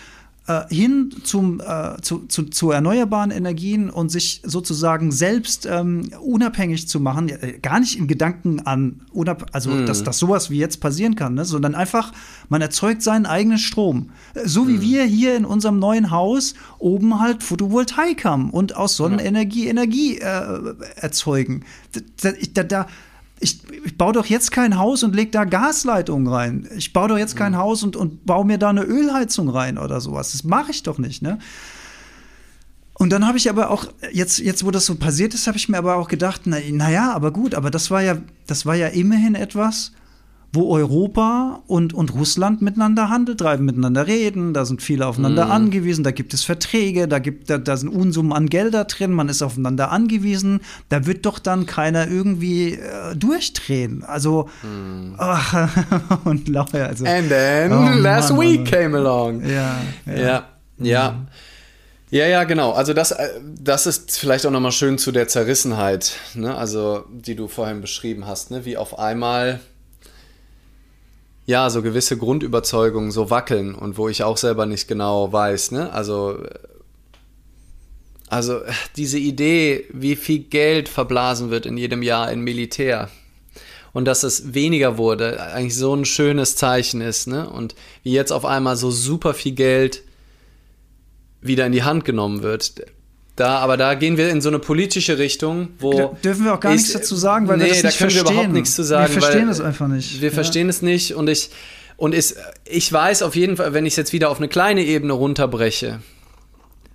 äh, 0.46 0.62
hin 0.68 1.11
zum, 1.22 1.61
äh, 1.61 2.00
zu, 2.02 2.26
zu, 2.26 2.44
zu, 2.44 2.70
erneuerbaren 2.70 3.30
Energien 3.30 3.88
und 3.88 4.11
sich 4.11 4.42
sozusagen 4.44 5.11
selbst 5.11 5.66
ähm, 5.66 6.11
unabhängig 6.20 6.87
zu 6.87 7.00
machen, 7.00 7.30
äh, 7.30 7.59
gar 7.62 7.80
nicht 7.80 7.98
im 7.98 8.07
Gedanken 8.07 8.61
an, 8.61 9.00
also 9.52 9.70
mm. 9.70 9.87
dass, 9.87 10.04
dass 10.04 10.18
sowas 10.18 10.50
wie 10.50 10.59
jetzt 10.59 10.80
passieren 10.80 11.16
kann, 11.16 11.35
ne? 11.35 11.46
sondern 11.46 11.74
einfach, 11.74 12.12
man 12.50 12.61
erzeugt 12.61 13.02
seinen 13.02 13.24
eigenen 13.24 13.59
Strom. 13.59 14.11
So 14.44 14.68
wie 14.68 14.78
mm. 14.78 14.80
wir 14.83 15.04
hier 15.04 15.37
in 15.37 15.46
unserem 15.46 15.78
neuen 15.78 16.11
Haus 16.11 16.54
oben 16.78 17.20
halt 17.20 17.42
Photovoltaik 17.42 18.24
haben 18.26 18.50
und 18.50 18.76
aus 18.76 18.96
Sonnenenergie 18.96 19.68
Energie 19.68 20.18
äh, 20.18 20.74
erzeugen. 20.96 21.64
Da, 22.20 22.33
da, 22.52 22.62
da, 22.64 22.87
ich, 23.40 23.60
ich 23.84 23.98
baue 23.98 24.12
doch 24.12 24.26
jetzt 24.26 24.52
kein 24.52 24.78
Haus 24.78 25.02
und 25.02 25.14
lege 25.14 25.30
da 25.30 25.44
Gasleitungen 25.44 26.26
rein. 26.26 26.68
Ich 26.76 26.92
baue 26.92 27.08
doch 27.08 27.18
jetzt 27.18 27.36
kein 27.36 27.52
mhm. 27.52 27.58
Haus 27.58 27.82
und, 27.82 27.96
und 27.96 28.24
baue 28.24 28.44
mir 28.44 28.58
da 28.58 28.70
eine 28.70 28.82
Ölheizung 28.82 29.48
rein 29.48 29.78
oder 29.78 30.00
sowas. 30.00 30.32
Das 30.32 30.44
mache 30.44 30.70
ich 30.70 30.82
doch 30.82 30.98
nicht, 30.98 31.22
ne? 31.22 31.38
Und 32.96 33.10
dann 33.10 33.26
habe 33.26 33.36
ich 33.36 33.50
aber 33.50 33.70
auch, 33.70 33.86
jetzt, 34.12 34.38
jetzt 34.38 34.64
wo 34.64 34.70
das 34.70 34.86
so 34.86 34.94
passiert 34.94 35.34
ist, 35.34 35.48
habe 35.48 35.56
ich 35.56 35.68
mir 35.68 35.78
aber 35.78 35.96
auch 35.96 36.06
gedacht, 36.06 36.42
na, 36.44 36.58
naja, 36.70 37.12
aber 37.12 37.32
gut, 37.32 37.54
aber 37.54 37.70
das 37.70 37.90
war 37.90 38.02
ja, 38.02 38.18
das 38.46 38.66
war 38.66 38.76
ja 38.76 38.86
immerhin 38.86 39.34
etwas, 39.34 39.90
wo 40.54 40.74
Europa 40.74 41.62
und, 41.66 41.92
und 41.92 42.14
Russland 42.14 42.62
miteinander 42.62 43.08
Handel 43.08 43.36
treiben, 43.36 43.64
miteinander 43.64 44.06
reden, 44.06 44.54
da 44.54 44.64
sind 44.64 44.82
viele 44.82 45.06
aufeinander 45.06 45.46
mm. 45.46 45.50
angewiesen, 45.50 46.04
da 46.04 46.10
gibt 46.10 46.32
es 46.34 46.44
Verträge, 46.44 47.08
da, 47.08 47.18
gibt, 47.18 47.50
da, 47.50 47.58
da 47.58 47.76
sind 47.76 47.88
Unsummen 47.88 48.32
an 48.32 48.48
Gelder 48.48 48.84
drin, 48.84 49.12
man 49.12 49.28
ist 49.28 49.42
aufeinander 49.42 49.90
angewiesen, 49.90 50.60
da 50.88 51.06
wird 51.06 51.26
doch 51.26 51.38
dann 51.38 51.66
keiner 51.66 52.08
irgendwie 52.08 52.74
äh, 52.74 53.16
durchdrehen. 53.16 54.04
Also, 54.04 54.48
mm. 54.62 55.14
ach, 55.18 55.68
und 56.24 56.48
Laura, 56.48 56.78
also. 56.78 57.04
And 57.04 57.28
then 57.28 57.72
oh, 57.72 57.98
last 57.98 58.30
Mann, 58.30 58.40
week 58.40 58.60
Mann. 58.60 58.70
came 58.70 58.98
along. 58.98 59.44
Ja, 59.44 59.76
ja. 60.06 60.14
Ja, 60.14 60.44
ja. 60.78 61.10
Mhm. 61.10 61.26
Ja, 62.10 62.26
ja, 62.26 62.44
genau. 62.44 62.70
Also 62.70 62.92
das, 62.92 63.10
äh, 63.10 63.28
das 63.42 63.88
ist 63.88 64.16
vielleicht 64.18 64.46
auch 64.46 64.52
nochmal 64.52 64.70
schön 64.70 64.98
zu 64.98 65.10
der 65.10 65.26
Zerrissenheit, 65.26 66.12
ne? 66.34 66.56
also 66.56 67.04
die 67.10 67.34
du 67.34 67.48
vorhin 67.48 67.80
beschrieben 67.80 68.24
hast, 68.28 68.52
ne? 68.52 68.64
wie 68.64 68.76
auf 68.76 69.00
einmal 69.00 69.58
ja, 71.46 71.68
so 71.70 71.83
gewisse 71.83 72.16
Grundüberzeugungen 72.16 73.11
so 73.11 73.30
wackeln 73.30 73.74
und 73.74 73.98
wo 73.98 74.09
ich 74.09 74.22
auch 74.22 74.37
selber 74.37 74.66
nicht 74.66 74.88
genau 74.88 75.33
weiß, 75.33 75.72
ne? 75.72 75.92
Also, 75.92 76.38
also 78.28 78.61
diese 78.96 79.18
Idee, 79.18 79.85
wie 79.92 80.16
viel 80.16 80.40
Geld 80.40 80.88
verblasen 80.88 81.50
wird 81.50 81.66
in 81.66 81.76
jedem 81.76 82.02
Jahr 82.02 82.33
in 82.33 82.40
Militär 82.40 83.11
und 83.92 84.07
dass 84.07 84.22
es 84.22 84.54
weniger 84.54 84.98
wurde, 84.98 85.40
eigentlich 85.40 85.76
so 85.76 85.94
ein 85.94 86.04
schönes 86.04 86.57
Zeichen 86.57 87.00
ist, 87.00 87.28
ne? 87.28 87.48
Und 87.48 87.74
wie 88.02 88.12
jetzt 88.12 88.33
auf 88.33 88.44
einmal 88.44 88.76
so 88.76 88.90
super 88.90 89.35
viel 89.35 89.52
Geld 89.52 90.02
wieder 91.40 91.66
in 91.66 91.72
die 91.72 91.85
Hand 91.85 92.04
genommen 92.04 92.42
wird. 92.42 92.87
Da, 93.36 93.58
aber 93.58 93.76
da 93.76 93.94
gehen 93.94 94.16
wir 94.16 94.30
in 94.30 94.40
so 94.40 94.48
eine 94.48 94.60
politische 94.60 95.18
Richtung, 95.18 95.70
wo. 95.80 95.92
Da 95.92 96.06
dürfen 96.22 96.44
wir 96.44 96.54
auch 96.54 96.60
gar 96.60 96.72
ich, 96.72 96.82
nichts 96.82 96.92
dazu 96.92 97.16
sagen, 97.16 97.48
weil 97.48 97.56
nee, 97.56 97.64
wir 97.64 97.70
das 97.70 97.82
nicht 97.82 97.94
da 97.94 97.98
können 97.98 98.10
verstehen. 98.10 98.26
wir 98.26 98.32
überhaupt 98.32 98.52
nichts 98.52 98.74
zu 98.76 98.82
sagen. 98.84 99.12
Wir 99.14 99.20
verstehen 99.22 99.48
es 99.48 99.60
einfach 99.60 99.88
nicht. 99.88 100.20
Wir 100.20 100.28
ja. 100.28 100.34
verstehen 100.34 100.68
es 100.68 100.82
nicht 100.82 101.14
und 101.14 101.28
ich, 101.28 101.50
und 101.96 102.14
ich, 102.14 102.34
ich 102.64 102.92
weiß 102.92 103.22
auf 103.22 103.34
jeden 103.34 103.56
Fall, 103.56 103.72
wenn 103.74 103.86
ich 103.86 103.94
es 103.94 103.96
jetzt 103.96 104.12
wieder 104.12 104.30
auf 104.30 104.38
eine 104.38 104.48
kleine 104.48 104.84
Ebene 104.84 105.14
runterbreche, 105.14 106.00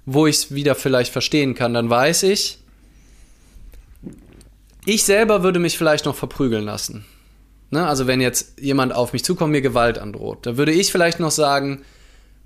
wo 0.05 0.27
ich 0.27 0.37
es 0.37 0.55
wieder 0.55 0.75
vielleicht 0.75 1.11
verstehen 1.11 1.55
kann, 1.55 1.73
dann 1.73 1.89
weiß 1.89 2.23
ich, 2.23 2.59
ich 4.85 5.03
selber 5.03 5.43
würde 5.43 5.59
mich 5.59 5.77
vielleicht 5.77 6.05
noch 6.05 6.15
verprügeln 6.15 6.63
lassen. 6.63 7.05
Ne? 7.69 7.85
Also 7.85 8.07
wenn 8.07 8.21
jetzt 8.21 8.59
jemand 8.59 8.93
auf 8.93 9.11
mich 9.13 9.23
zukommt, 9.23 9.51
mir 9.51 9.61
Gewalt 9.61 9.97
androht, 9.97 10.45
da 10.45 10.57
würde 10.57 10.71
ich 10.71 10.91
vielleicht 10.91 11.19
noch 11.19 11.31
sagen, 11.31 11.83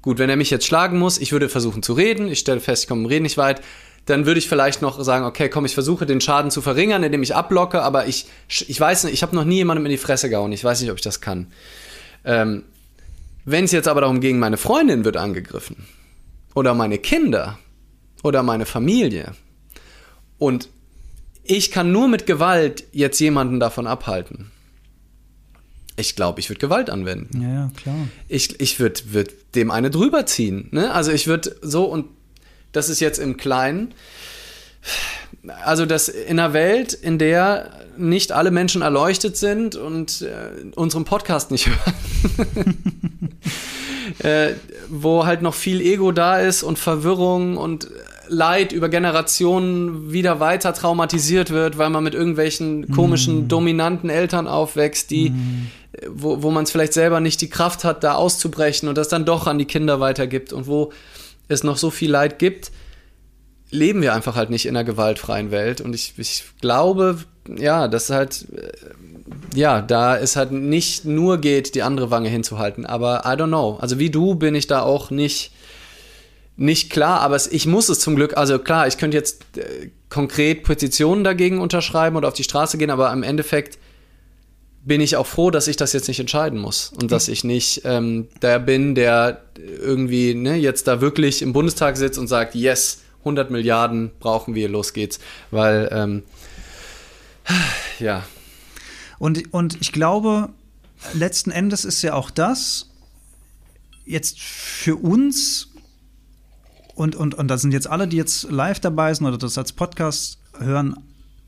Gut, 0.03 0.19
wenn 0.19 0.29
er 0.29 0.35
mich 0.35 0.49
jetzt 0.49 0.65
schlagen 0.65 0.99
muss, 0.99 1.17
ich 1.17 1.31
würde 1.31 1.47
versuchen 1.47 1.81
zu 1.81 1.93
reden, 1.93 2.27
ich 2.27 2.39
stelle 2.39 2.59
fest, 2.59 2.83
ich 2.83 2.89
komme 2.89 3.01
im 3.01 3.07
Reden 3.07 3.23
nicht 3.23 3.37
weit, 3.37 3.61
dann 4.05 4.25
würde 4.25 4.37
ich 4.37 4.49
vielleicht 4.49 4.81
noch 4.81 5.01
sagen, 5.01 5.23
okay, 5.23 5.47
komm, 5.47 5.63
ich 5.63 5.73
versuche 5.73 6.05
den 6.05 6.19
Schaden 6.19 6.51
zu 6.51 6.61
verringern, 6.61 7.03
indem 7.03 7.23
ich 7.23 7.33
ablocke, 7.33 7.81
aber 7.81 8.05
ich, 8.05 8.25
ich 8.49 8.77
weiß 8.77 9.05
nicht, 9.05 9.13
ich 9.13 9.23
habe 9.23 9.33
noch 9.33 9.45
nie 9.45 9.55
jemandem 9.55 9.85
in 9.85 9.91
die 9.91 9.97
Fresse 9.97 10.29
gehauen, 10.29 10.51
ich 10.51 10.61
weiß 10.63 10.81
nicht, 10.81 10.91
ob 10.91 10.97
ich 10.97 11.03
das 11.03 11.21
kann. 11.21 11.47
Ähm, 12.25 12.63
wenn 13.45 13.63
es 13.63 13.71
jetzt 13.71 13.87
aber 13.87 14.01
darum 14.01 14.19
ging, 14.19 14.39
meine 14.39 14.57
Freundin 14.57 15.05
wird 15.05 15.15
angegriffen 15.15 15.87
oder 16.53 16.73
meine 16.73 16.97
Kinder 16.97 17.57
oder 18.23 18.43
meine 18.43 18.65
Familie 18.65 19.31
und 20.37 20.67
ich 21.43 21.71
kann 21.71 21.93
nur 21.93 22.09
mit 22.09 22.25
Gewalt 22.25 22.83
jetzt 22.91 23.19
jemanden 23.19 23.61
davon 23.61 23.87
abhalten, 23.87 24.51
ich 25.95 26.15
glaube, 26.15 26.39
ich 26.39 26.49
würde 26.49 26.59
Gewalt 26.59 26.89
anwenden. 26.89 27.41
Ja, 27.41 27.53
ja 27.53 27.71
klar. 27.75 28.07
Ich, 28.27 28.59
ich 28.59 28.79
würde 28.79 29.01
würd 29.11 29.33
dem 29.55 29.71
eine 29.71 29.91
drüber 29.91 30.25
ziehen. 30.25 30.69
Ne? 30.71 30.91
Also 30.91 31.11
ich 31.11 31.27
würde 31.27 31.55
so, 31.61 31.85
und 31.85 32.07
das 32.71 32.89
ist 32.89 32.99
jetzt 32.99 33.19
im 33.19 33.37
Kleinen, 33.37 33.93
also 35.63 35.85
das 35.85 36.09
in 36.09 36.39
einer 36.39 36.53
Welt, 36.53 36.93
in 36.93 37.19
der 37.19 37.69
nicht 37.97 38.31
alle 38.31 38.49
Menschen 38.49 38.81
erleuchtet 38.81 39.37
sind 39.37 39.75
und 39.75 40.21
äh, 40.23 40.71
unseren 40.75 41.05
Podcast 41.05 41.51
nicht 41.51 41.67
hören, 42.47 42.77
äh, 44.19 44.53
wo 44.89 45.25
halt 45.27 45.43
noch 45.43 45.53
viel 45.53 45.79
Ego 45.79 46.11
da 46.11 46.39
ist 46.39 46.63
und 46.63 46.79
Verwirrung 46.79 47.57
und 47.57 47.87
Leid 48.29 48.71
über 48.71 48.89
Generationen 48.89 50.11
wieder 50.11 50.39
weiter 50.39 50.73
traumatisiert 50.73 51.51
wird, 51.51 51.77
weil 51.77 51.89
man 51.89 52.03
mit 52.03 52.15
irgendwelchen 52.15 52.89
komischen, 52.89 53.45
mm. 53.45 53.47
dominanten 53.49 54.09
Eltern 54.09 54.47
aufwächst, 54.47 55.11
die 55.11 55.29
mm 55.29 55.67
wo, 56.09 56.41
wo 56.41 56.51
man 56.51 56.63
es 56.63 56.71
vielleicht 56.71 56.93
selber 56.93 57.19
nicht 57.19 57.41
die 57.41 57.49
Kraft 57.49 57.83
hat, 57.83 58.03
da 58.03 58.15
auszubrechen 58.15 58.89
und 58.89 58.97
das 58.97 59.09
dann 59.09 59.25
doch 59.25 59.47
an 59.47 59.57
die 59.57 59.65
Kinder 59.65 59.99
weitergibt 59.99 60.53
und 60.53 60.67
wo 60.67 60.91
es 61.47 61.63
noch 61.63 61.77
so 61.77 61.91
viel 61.91 62.11
Leid 62.11 62.39
gibt, 62.39 62.71
leben 63.69 64.01
wir 64.01 64.13
einfach 64.13 64.35
halt 64.35 64.49
nicht 64.49 64.65
in 64.65 64.75
einer 64.75 64.83
gewaltfreien 64.83 65.51
Welt. 65.51 65.81
Und 65.81 65.93
ich, 65.93 66.13
ich 66.17 66.43
glaube, 66.61 67.17
ja, 67.47 67.87
dass 67.87 68.09
halt, 68.09 68.47
äh, 68.55 68.71
ja, 69.55 69.81
da 69.81 70.17
es 70.17 70.35
halt 70.35 70.51
nicht 70.51 71.05
nur 71.05 71.39
geht, 71.39 71.75
die 71.75 71.83
andere 71.83 72.11
Wange 72.11 72.29
hinzuhalten. 72.29 72.85
Aber 72.85 73.23
I 73.25 73.29
don't 73.29 73.47
know. 73.47 73.77
Also 73.79 73.99
wie 73.99 74.09
du 74.09 74.35
bin 74.35 74.55
ich 74.55 74.67
da 74.67 74.81
auch 74.81 75.11
nicht, 75.11 75.51
nicht 76.55 76.91
klar, 76.91 77.21
aber 77.21 77.35
es, 77.35 77.47
ich 77.47 77.65
muss 77.65 77.89
es 77.89 77.99
zum 77.99 78.15
Glück, 78.15 78.37
also 78.37 78.59
klar, 78.59 78.87
ich 78.87 78.97
könnte 78.97 79.17
jetzt 79.17 79.43
äh, 79.57 79.89
konkret 80.09 80.63
Petitionen 80.63 81.23
dagegen 81.23 81.59
unterschreiben 81.59 82.15
oder 82.15 82.27
auf 82.27 82.35
die 82.35 82.43
Straße 82.43 82.77
gehen, 82.77 82.91
aber 82.91 83.11
im 83.11 83.23
Endeffekt 83.23 83.79
bin 84.85 84.99
ich 84.99 85.15
auch 85.15 85.27
froh, 85.27 85.49
dass 85.49 85.67
ich 85.67 85.77
das 85.77 85.93
jetzt 85.93 86.07
nicht 86.07 86.19
entscheiden 86.19 86.59
muss 86.59 86.91
und 86.99 87.11
dass 87.11 87.29
ich 87.29 87.43
nicht 87.43 87.81
ähm, 87.85 88.27
der 88.41 88.59
bin, 88.59 88.95
der 88.95 89.41
irgendwie 89.57 90.35
ne, 90.35 90.55
jetzt 90.55 90.87
da 90.87 90.99
wirklich 90.99 91.41
im 91.41 91.53
Bundestag 91.53 91.95
sitzt 91.95 92.19
und 92.19 92.27
sagt, 92.27 92.53
yes, 92.53 93.01
100 93.19 93.49
Milliarden 93.49 94.11
brauchen 94.19 94.55
wir, 94.55 94.67
los 94.67 94.91
geht's, 94.91 95.19
weil 95.51 95.89
ähm, 95.91 96.23
ja. 97.99 98.25
Und, 99.19 99.53
und 99.53 99.77
ich 99.79 99.93
glaube, 99.93 100.49
letzten 101.13 101.51
Endes 101.51 101.85
ist 101.85 102.01
ja 102.01 102.13
auch 102.13 102.29
das 102.29 102.89
jetzt 104.05 104.41
für 104.41 104.97
uns 104.97 105.69
und, 106.93 107.15
und, 107.15 107.35
und 107.35 107.47
da 107.47 107.57
sind 107.57 107.71
jetzt 107.71 107.87
alle, 107.87 108.07
die 108.07 108.17
jetzt 108.17 108.51
live 108.51 108.81
dabei 108.81 109.13
sind 109.13 109.25
oder 109.25 109.37
das 109.37 109.57
als 109.57 109.71
Podcast 109.71 110.39
hören, 110.59 110.97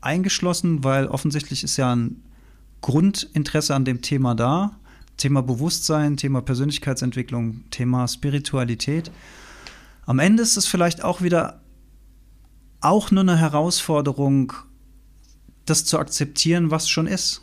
eingeschlossen, 0.00 0.84
weil 0.84 1.06
offensichtlich 1.06 1.62
ist 1.62 1.76
ja 1.76 1.94
ein 1.94 2.22
Grundinteresse 2.80 3.74
an 3.74 3.84
dem 3.84 4.02
Thema 4.02 4.34
da. 4.34 4.78
Thema 5.16 5.42
Bewusstsein, 5.42 6.16
Thema 6.16 6.42
Persönlichkeitsentwicklung, 6.42 7.64
Thema 7.70 8.06
Spiritualität. 8.06 9.10
Am 10.04 10.18
Ende 10.18 10.42
ist 10.42 10.56
es 10.56 10.66
vielleicht 10.66 11.02
auch 11.02 11.22
wieder 11.22 11.60
auch 12.80 13.10
nur 13.10 13.22
eine 13.22 13.36
Herausforderung, 13.36 14.52
das 15.64 15.84
zu 15.84 15.98
akzeptieren, 15.98 16.70
was 16.70 16.88
schon 16.88 17.06
ist. 17.06 17.42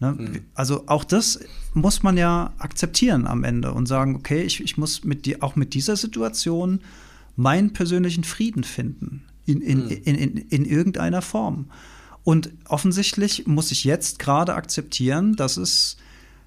Ne? 0.00 0.12
Mhm. 0.12 0.40
Also 0.54 0.84
auch 0.88 1.04
das 1.04 1.40
muss 1.72 2.02
man 2.02 2.16
ja 2.16 2.52
akzeptieren 2.58 3.26
am 3.26 3.44
Ende 3.44 3.72
und 3.72 3.86
sagen, 3.86 4.16
okay, 4.16 4.42
ich, 4.42 4.60
ich 4.60 4.76
muss 4.76 5.04
mit 5.04 5.26
die, 5.26 5.40
auch 5.42 5.56
mit 5.56 5.74
dieser 5.74 5.96
Situation 5.96 6.80
meinen 7.36 7.72
persönlichen 7.72 8.24
Frieden 8.24 8.64
finden. 8.64 9.22
In, 9.46 9.62
in, 9.62 9.84
mhm. 9.84 9.90
in, 9.90 10.14
in, 10.16 10.36
in 10.36 10.64
irgendeiner 10.64 11.22
Form. 11.22 11.66
Und 12.30 12.52
offensichtlich 12.68 13.48
muss 13.48 13.72
ich 13.72 13.82
jetzt 13.82 14.20
gerade 14.20 14.54
akzeptieren, 14.54 15.34
dass 15.34 15.56
es 15.56 15.96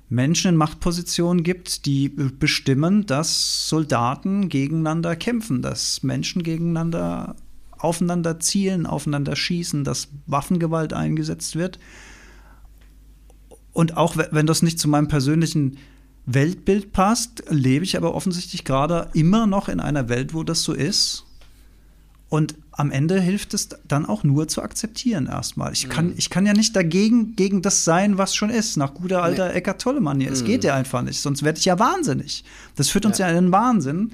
Menschen 0.07 0.47
in 0.47 0.55
Machtpositionen 0.55 1.43
gibt, 1.43 1.86
die 1.86 2.07
bestimmen, 2.07 3.05
dass 3.05 3.67
Soldaten 3.67 4.47
gegeneinander 4.47 5.17
kämpfen, 5.17 5.61
dass 5.61 6.01
Menschen 6.01 6.41
gegeneinander 6.41 7.36
aufeinander 7.77 8.39
zielen, 8.39 8.86
aufeinander 8.86 9.36
schießen, 9.36 9.84
dass 9.84 10.07
Waffengewalt 10.25 10.93
eingesetzt 10.93 11.57
wird. 11.57 11.79
Und 13.73 13.97
auch 13.97 14.15
wenn 14.15 14.47
das 14.47 14.61
nicht 14.61 14.79
zu 14.79 14.88
meinem 14.88 15.09
persönlichen 15.09 15.79
Weltbild 16.25 16.93
passt, 16.93 17.43
lebe 17.49 17.84
ich 17.84 17.97
aber 17.97 18.15
offensichtlich 18.15 18.63
gerade 18.63 19.09
immer 19.13 19.47
noch 19.47 19.67
in 19.67 19.81
einer 19.81 20.07
Welt, 20.07 20.34
wo 20.34 20.43
das 20.43 20.63
so 20.63 20.71
ist. 20.71 21.25
Und 22.34 22.55
am 22.71 22.89
Ende 22.89 23.21
hilft 23.21 23.53
es 23.53 23.69
dann 23.88 24.07
auch 24.07 24.23
nur 24.23 24.47
zu 24.47 24.63
akzeptieren 24.63 25.27
erstmal. 25.27 25.71
Ich 25.71 25.88
kann, 25.88 26.07
mhm. 26.07 26.13
ich 26.17 26.31
kann 26.31 26.47
ja 26.47 26.53
nicht 26.53 26.75
dagegen 26.75 27.36
gegen 27.36 27.61
das 27.61 27.86
sein, 27.86 28.17
was 28.17 28.34
schon 28.34 28.49
ist, 28.49 28.75
nach 28.75 28.95
guter 28.95 29.21
alter 29.21 29.49
nee. 29.49 29.53
Eckart 29.53 29.79
Tolle 29.79 30.01
Manier. 30.01 30.31
Es 30.31 30.41
mhm. 30.41 30.47
geht 30.47 30.63
ja 30.63 30.73
einfach 30.73 31.03
nicht, 31.03 31.21
sonst 31.21 31.43
werde 31.43 31.59
ich 31.59 31.65
ja 31.65 31.77
wahnsinnig. 31.77 32.43
Das 32.75 32.89
führt 32.89 33.05
uns 33.05 33.19
ja, 33.19 33.27
ja 33.29 33.38
in 33.38 33.45
den 33.45 33.51
Wahnsinn. 33.51 34.13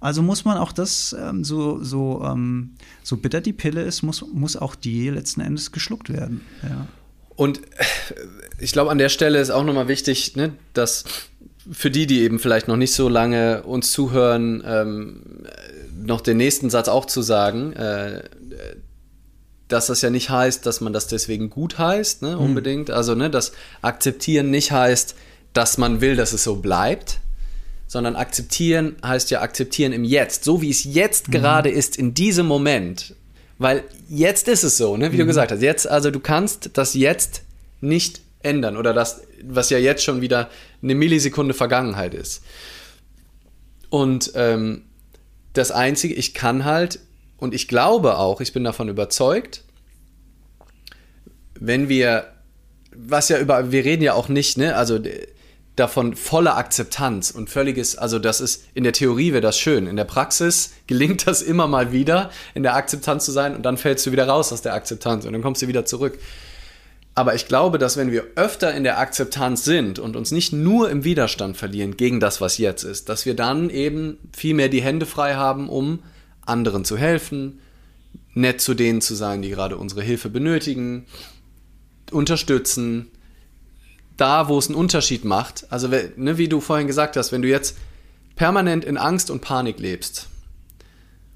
Also 0.00 0.20
muss 0.20 0.44
man 0.44 0.58
auch 0.58 0.72
das, 0.72 1.14
ähm, 1.16 1.44
so, 1.44 1.80
so, 1.80 2.24
ähm, 2.24 2.72
so 3.04 3.18
bitter 3.18 3.40
die 3.40 3.52
Pille 3.52 3.82
ist, 3.82 4.02
muss, 4.02 4.26
muss 4.32 4.56
auch 4.56 4.74
die 4.74 5.08
letzten 5.08 5.40
Endes 5.40 5.70
geschluckt 5.70 6.12
werden. 6.12 6.40
Ja. 6.64 6.88
Und 7.36 7.60
ich 8.58 8.72
glaube, 8.72 8.90
an 8.90 8.98
der 8.98 9.10
Stelle 9.10 9.40
ist 9.40 9.50
auch 9.50 9.62
nochmal 9.62 9.86
wichtig, 9.86 10.34
ne, 10.34 10.54
dass 10.74 11.04
für 11.70 11.92
die, 11.92 12.08
die 12.08 12.22
eben 12.22 12.40
vielleicht 12.40 12.66
noch 12.66 12.76
nicht 12.76 12.92
so 12.92 13.08
lange 13.08 13.62
uns 13.62 13.92
zuhören, 13.92 14.62
ähm, 14.66 15.22
noch 16.02 16.20
den 16.20 16.36
nächsten 16.36 16.70
Satz 16.70 16.88
auch 16.88 17.04
zu 17.04 17.22
sagen, 17.22 17.72
äh, 17.72 18.24
dass 19.68 19.86
das 19.86 20.02
ja 20.02 20.10
nicht 20.10 20.30
heißt, 20.30 20.66
dass 20.66 20.80
man 20.80 20.92
das 20.92 21.06
deswegen 21.06 21.48
gut 21.50 21.78
heißt, 21.78 22.22
ne, 22.22 22.36
mhm. 22.36 22.42
unbedingt. 22.42 22.88
Mhm. 22.88 22.94
Also, 22.94 23.14
ne, 23.14 23.30
das 23.30 23.52
Akzeptieren 23.82 24.50
nicht 24.50 24.72
heißt, 24.72 25.14
dass 25.52 25.78
man 25.78 26.00
will, 26.00 26.16
dass 26.16 26.32
es 26.32 26.44
so 26.44 26.56
bleibt, 26.56 27.20
sondern 27.86 28.16
akzeptieren 28.16 28.96
heißt 29.04 29.30
ja 29.30 29.40
akzeptieren 29.40 29.92
im 29.92 30.04
Jetzt, 30.04 30.44
so 30.44 30.62
wie 30.62 30.70
es 30.70 30.84
jetzt 30.84 31.28
mhm. 31.28 31.32
gerade 31.32 31.70
ist, 31.70 31.96
in 31.96 32.14
diesem 32.14 32.46
Moment. 32.46 33.14
Weil 33.58 33.84
jetzt 34.08 34.48
ist 34.48 34.64
es 34.64 34.76
so, 34.76 34.96
ne, 34.96 35.12
wie 35.12 35.16
mhm. 35.16 35.20
du 35.20 35.26
gesagt 35.26 35.52
hast. 35.52 35.62
Jetzt, 35.62 35.88
also 35.88 36.10
du 36.10 36.20
kannst 36.20 36.70
das 36.74 36.94
jetzt 36.94 37.42
nicht 37.80 38.22
ändern 38.42 38.76
oder 38.76 38.94
das, 38.94 39.22
was 39.44 39.70
ja 39.70 39.78
jetzt 39.78 40.02
schon 40.02 40.20
wieder 40.20 40.50
eine 40.82 40.94
Millisekunde 40.94 41.54
Vergangenheit 41.54 42.14
ist. 42.14 42.42
Und 43.90 44.32
ähm, 44.34 44.82
das 45.52 45.70
Einzige, 45.70 46.14
ich 46.14 46.34
kann 46.34 46.64
halt, 46.64 47.00
und 47.36 47.54
ich 47.54 47.68
glaube 47.68 48.18
auch, 48.18 48.40
ich 48.40 48.52
bin 48.52 48.64
davon 48.64 48.88
überzeugt, 48.88 49.64
wenn 51.58 51.88
wir, 51.88 52.32
was 52.94 53.28
ja 53.28 53.38
über, 53.38 53.72
wir 53.72 53.84
reden 53.84 54.02
ja 54.02 54.14
auch 54.14 54.28
nicht, 54.28 54.58
ne, 54.58 54.76
also 54.76 54.98
davon 55.76 56.14
voller 56.14 56.56
Akzeptanz 56.56 57.30
und 57.30 57.48
völliges, 57.48 57.96
also 57.96 58.18
das 58.18 58.40
ist, 58.40 58.64
in 58.74 58.84
der 58.84 58.92
Theorie 58.92 59.32
wäre 59.32 59.40
das 59.40 59.58
schön, 59.58 59.86
in 59.86 59.96
der 59.96 60.04
Praxis 60.04 60.72
gelingt 60.86 61.26
das 61.26 61.42
immer 61.42 61.66
mal 61.66 61.92
wieder, 61.92 62.30
in 62.54 62.62
der 62.62 62.74
Akzeptanz 62.74 63.24
zu 63.24 63.32
sein 63.32 63.54
und 63.54 63.62
dann 63.62 63.76
fällst 63.76 64.06
du 64.06 64.12
wieder 64.12 64.26
raus 64.26 64.52
aus 64.52 64.62
der 64.62 64.74
Akzeptanz 64.74 65.24
und 65.24 65.32
dann 65.32 65.42
kommst 65.42 65.62
du 65.62 65.68
wieder 65.68 65.84
zurück. 65.84 66.18
Aber 67.14 67.34
ich 67.34 67.46
glaube, 67.46 67.78
dass 67.78 67.96
wenn 67.96 68.12
wir 68.12 68.24
öfter 68.36 68.72
in 68.72 68.84
der 68.84 68.98
Akzeptanz 68.98 69.64
sind 69.64 69.98
und 69.98 70.16
uns 70.16 70.30
nicht 70.30 70.52
nur 70.52 70.90
im 70.90 71.04
Widerstand 71.04 71.56
verlieren 71.56 71.96
gegen 71.96 72.20
das, 72.20 72.40
was 72.40 72.58
jetzt 72.58 72.84
ist, 72.84 73.08
dass 73.08 73.26
wir 73.26 73.34
dann 73.34 73.68
eben 73.68 74.18
viel 74.32 74.54
mehr 74.54 74.68
die 74.68 74.82
Hände 74.82 75.06
frei 75.06 75.34
haben, 75.34 75.68
um 75.68 76.00
anderen 76.46 76.84
zu 76.84 76.96
helfen, 76.96 77.60
nett 78.34 78.60
zu 78.60 78.74
denen 78.74 79.00
zu 79.00 79.14
sein, 79.14 79.42
die 79.42 79.50
gerade 79.50 79.76
unsere 79.76 80.02
Hilfe 80.02 80.30
benötigen, 80.30 81.06
unterstützen, 82.12 83.10
da, 84.16 84.48
wo 84.48 84.58
es 84.58 84.68
einen 84.68 84.76
Unterschied 84.76 85.24
macht. 85.24 85.66
Also, 85.70 85.88
ne, 85.88 86.38
wie 86.38 86.48
du 86.48 86.60
vorhin 86.60 86.86
gesagt 86.86 87.16
hast, 87.16 87.32
wenn 87.32 87.42
du 87.42 87.48
jetzt 87.48 87.76
permanent 88.36 88.84
in 88.84 88.96
Angst 88.96 89.30
und 89.30 89.40
Panik 89.40 89.78
lebst 89.78 90.28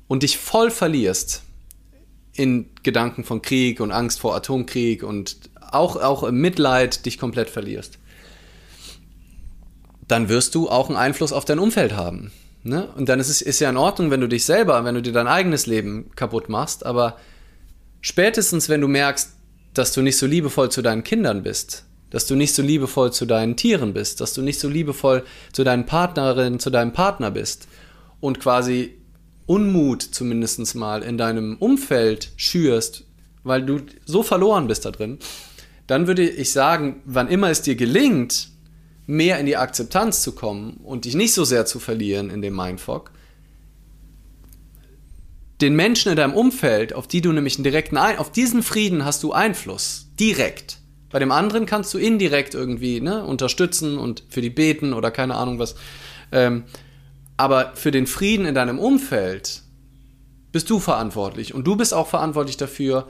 und 0.07 0.23
dich 0.23 0.39
voll 0.39 0.71
verlierst 0.71 1.43
in 2.33 2.71
Gedanken 2.83 3.25
von 3.25 3.43
Krieg 3.43 3.81
und 3.81 3.93
Angst 3.93 4.21
vor 4.21 4.35
Atomkrieg 4.35 5.03
und 5.03 5.51
auch, 5.75 5.97
auch 5.97 6.23
im 6.23 6.41
Mitleid 6.41 7.07
dich 7.07 7.19
komplett 7.19 7.51
verlierst, 7.51 7.99
dann 10.07 10.29
wirst 10.29 10.55
du 10.55 10.69
auch 10.69 10.89
einen 10.89 10.99
Einfluss 10.99 11.33
auf 11.33 11.45
dein 11.45 11.59
Umfeld 11.59 11.95
haben. 11.95 12.31
Ne? 12.63 12.89
Und 12.97 13.09
dann 13.09 13.21
ist 13.21 13.29
es 13.29 13.43
ist 13.43 13.61
ja 13.61 13.69
in 13.69 13.77
Ordnung, 13.77 14.11
wenn 14.11 14.21
du 14.21 14.29
dich 14.29 14.45
selber, 14.45 14.85
wenn 14.85 14.95
du 14.95 15.03
dir 15.03 15.13
dein 15.13 15.29
eigenes 15.29 15.67
Leben 15.67 16.11
kaputt 16.17 16.49
machst, 16.49 16.87
aber 16.87 17.19
spätestens, 18.01 18.69
wenn 18.69 18.81
du 18.81 18.89
merkst, 18.89 19.31
dass 19.75 19.93
du 19.93 20.03
nicht 20.03 20.17
so 20.17 20.27
liebevoll 20.27 20.71
zu 20.71 20.83
deinen 20.83 21.05
Kindern 21.05 21.43
bist, 21.43 21.85
dass 22.11 22.27
du 22.27 22.37
nicht 22.37 22.55
so 22.55 22.63
liebevoll 22.63 23.13
zu 23.13 23.27
deinen 23.27 23.57
Tieren 23.57 23.93
bist, 23.93 24.21
dass 24.21 24.35
du 24.35 24.41
nicht 24.41 24.61
so 24.61 24.69
liebevoll 24.69 25.25
zu 25.53 25.65
deinen 25.65 25.85
Partnerinnen, 25.85 26.61
zu 26.61 26.71
deinem 26.71 26.93
Partner 26.93 27.31
bist 27.31 27.67
und 28.21 28.41
quasi 28.41 28.95
Unmut 29.47 30.03
zumindest 30.03 30.75
mal 30.75 31.03
in 31.03 31.19
deinem 31.19 31.57
Umfeld 31.59 32.31
schürst, 32.37 33.05
weil 33.43 33.67
du 33.67 33.81
so 34.07 34.23
verloren 34.23 34.69
bist 34.69 34.85
da 34.85 34.91
drin, 34.91 35.19
dann 35.87 36.07
würde 36.07 36.29
ich 36.29 36.53
sagen, 36.53 37.03
wann 37.05 37.29
immer 37.29 37.51
es 37.51 37.63
dir 37.63 37.77
gelingt, 37.77 38.49
mehr 39.07 39.39
in 39.39 39.47
die 39.47 39.57
Akzeptanz 39.57 40.23
zu 40.23 40.33
kommen 40.33 40.79
und 40.83 41.05
dich 41.05 41.15
nicht 41.15 41.35
so 41.35 41.45
sehr 41.45 41.67
zu 41.67 41.79
verlieren 41.79 42.31
in 42.31 42.41
dem 42.43 42.57
Mindfuck, 42.57 43.11
den 45.61 45.77
Menschen 45.77 46.11
in 46.11 46.17
deinem 46.17 46.35
Umfeld, 46.35 46.95
auf 46.95 47.07
die 47.07 47.21
du 47.21 47.33
nämlich 47.33 47.57
einen 47.57 47.65
direkten, 47.65 47.97
Ein 47.97 48.19
auf 48.19 48.33
diesen 48.33 48.63
Frieden 48.63 49.05
hast 49.05 49.23
du 49.23 49.33
Einfluss, 49.33 50.09
direkt. 50.19 50.79
Bei 51.11 51.19
dem 51.19 51.31
anderen 51.31 51.65
kannst 51.65 51.95
du 51.95 51.99
indirekt 51.99 52.55
irgendwie 52.55 53.01
ne, 53.01 53.25
unterstützen 53.25 53.99
und 53.99 54.25
für 54.29 54.41
die 54.41 54.51
beten 54.51 54.93
oder 54.93 55.11
keine 55.11 55.37
Ahnung 55.37 55.59
was. 55.59 55.77
Ähm, 56.33 56.65
aber 57.37 57.73
für 57.77 57.91
den 57.91 58.07
Frieden 58.07 58.47
in 58.47 58.55
deinem 58.55 58.79
Umfeld 58.79 59.63
bist 60.51 60.71
du 60.71 60.81
verantwortlich 60.81 61.55
und 61.55 61.65
du 61.65 61.77
bist 61.77 61.95
auch 61.95 62.09
verantwortlich 62.09 62.57
dafür, 62.57 63.09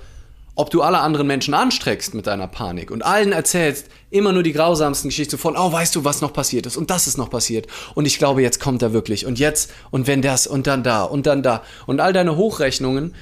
ob 0.56 0.70
du 0.70 0.82
alle 0.82 0.98
anderen 0.98 1.26
Menschen 1.26 1.54
anstreckst 1.54 2.14
mit 2.14 2.26
deiner 2.26 2.46
Panik 2.46 2.90
und 2.90 3.04
allen 3.04 3.32
erzählst 3.32 3.86
immer 4.10 4.32
nur 4.32 4.42
die 4.42 4.52
grausamsten 4.52 5.10
Geschichten 5.10 5.38
von, 5.38 5.56
oh, 5.56 5.72
weißt 5.72 5.94
du, 5.96 6.04
was 6.04 6.20
noch 6.20 6.32
passiert 6.32 6.66
ist 6.66 6.76
und 6.76 6.90
das 6.90 7.06
ist 7.06 7.18
noch 7.18 7.30
passiert 7.30 7.66
und 7.94 8.06
ich 8.06 8.18
glaube, 8.18 8.42
jetzt 8.42 8.60
kommt 8.60 8.82
er 8.82 8.92
wirklich 8.92 9.26
und 9.26 9.38
jetzt 9.38 9.72
und 9.90 10.06
wenn 10.06 10.22
das 10.22 10.46
und 10.46 10.66
dann 10.66 10.82
da 10.82 11.04
und 11.04 11.26
dann 11.26 11.42
da 11.42 11.62
und 11.86 12.00
all 12.00 12.12
deine 12.12 12.36
Hochrechnungen. 12.36 13.14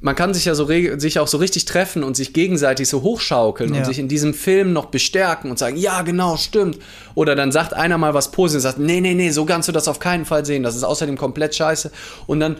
Man 0.00 0.14
kann 0.14 0.34
sich 0.34 0.44
ja 0.44 0.54
so 0.54 0.68
sich 0.98 1.18
auch 1.18 1.28
so 1.28 1.38
richtig 1.38 1.64
treffen 1.64 2.02
und 2.02 2.14
sich 2.14 2.34
gegenseitig 2.34 2.88
so 2.88 3.00
hochschaukeln 3.00 3.72
ja. 3.72 3.80
und 3.80 3.86
sich 3.86 3.98
in 3.98 4.06
diesem 4.06 4.34
Film 4.34 4.74
noch 4.74 4.86
bestärken 4.86 5.50
und 5.50 5.58
sagen, 5.58 5.78
ja, 5.78 6.02
genau, 6.02 6.36
stimmt. 6.36 6.78
Oder 7.14 7.34
dann 7.34 7.52
sagt 7.52 7.72
einer 7.72 7.96
mal 7.96 8.12
was 8.12 8.30
Positives 8.30 8.66
und 8.66 8.70
sagt, 8.70 8.78
nee, 8.78 9.00
nee, 9.00 9.14
nee, 9.14 9.30
so 9.30 9.46
kannst 9.46 9.68
du 9.68 9.72
das 9.72 9.88
auf 9.88 10.00
keinen 10.00 10.26
Fall 10.26 10.44
sehen. 10.44 10.62
Das 10.62 10.76
ist 10.76 10.84
außerdem 10.84 11.16
komplett 11.16 11.54
scheiße. 11.54 11.90
Und 12.26 12.40
dann 12.40 12.56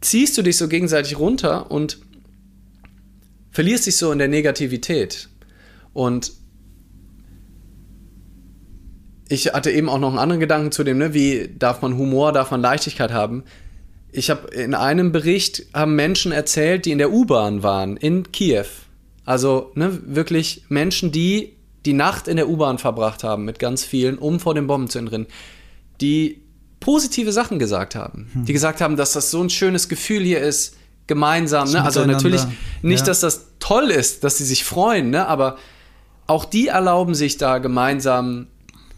ziehst 0.00 0.38
du 0.38 0.42
dich 0.42 0.56
so 0.56 0.68
gegenseitig 0.68 1.18
runter 1.18 1.70
und 1.72 1.98
verlierst 3.56 3.86
dich 3.86 3.96
so 3.96 4.12
in 4.12 4.18
der 4.18 4.28
Negativität. 4.28 5.30
Und 5.94 6.32
ich 9.30 9.46
hatte 9.46 9.70
eben 9.70 9.88
auch 9.88 9.98
noch 9.98 10.10
einen 10.10 10.18
anderen 10.18 10.40
Gedanken 10.40 10.72
zu 10.72 10.84
dem, 10.84 10.98
ne, 10.98 11.14
wie 11.14 11.48
darf 11.58 11.80
man 11.80 11.96
Humor, 11.96 12.32
darf 12.32 12.50
man 12.50 12.60
Leichtigkeit 12.60 13.12
haben. 13.12 13.44
Ich 14.12 14.28
habe 14.28 14.48
in 14.48 14.74
einem 14.74 15.10
Bericht 15.10 15.68
haben 15.72 15.96
Menschen 15.96 16.32
erzählt, 16.32 16.84
die 16.84 16.90
in 16.90 16.98
der 16.98 17.10
U-Bahn 17.10 17.62
waren 17.62 17.96
in 17.96 18.30
Kiew. 18.30 18.66
Also 19.24 19.72
ne, 19.74 20.00
wirklich 20.04 20.64
Menschen, 20.68 21.10
die 21.10 21.56
die 21.86 21.94
Nacht 21.94 22.28
in 22.28 22.36
der 22.36 22.50
U-Bahn 22.50 22.76
verbracht 22.76 23.24
haben 23.24 23.46
mit 23.46 23.58
ganz 23.58 23.84
vielen, 23.84 24.18
um 24.18 24.38
vor 24.38 24.54
den 24.54 24.66
Bomben 24.66 24.90
zu 24.90 24.98
entrinnen, 24.98 25.28
die 26.02 26.42
positive 26.80 27.32
Sachen 27.32 27.58
gesagt 27.58 27.94
haben. 27.94 28.28
Hm. 28.34 28.44
Die 28.44 28.52
gesagt 28.52 28.82
haben, 28.82 28.98
dass 28.98 29.14
das 29.14 29.30
so 29.30 29.42
ein 29.42 29.48
schönes 29.48 29.88
Gefühl 29.88 30.24
hier 30.24 30.40
ist, 30.40 30.75
gemeinsam. 31.06 31.70
Ne? 31.70 31.82
Also 31.82 32.04
natürlich 32.04 32.42
nicht, 32.82 33.00
ja. 33.00 33.06
dass 33.06 33.20
das 33.20 33.46
toll 33.58 33.90
ist, 33.90 34.24
dass 34.24 34.38
sie 34.38 34.44
sich 34.44 34.64
freuen, 34.64 35.10
ne? 35.10 35.26
aber 35.26 35.56
auch 36.26 36.44
die 36.44 36.68
erlauben 36.68 37.14
sich 37.14 37.38
da 37.38 37.58
gemeinsam 37.58 38.48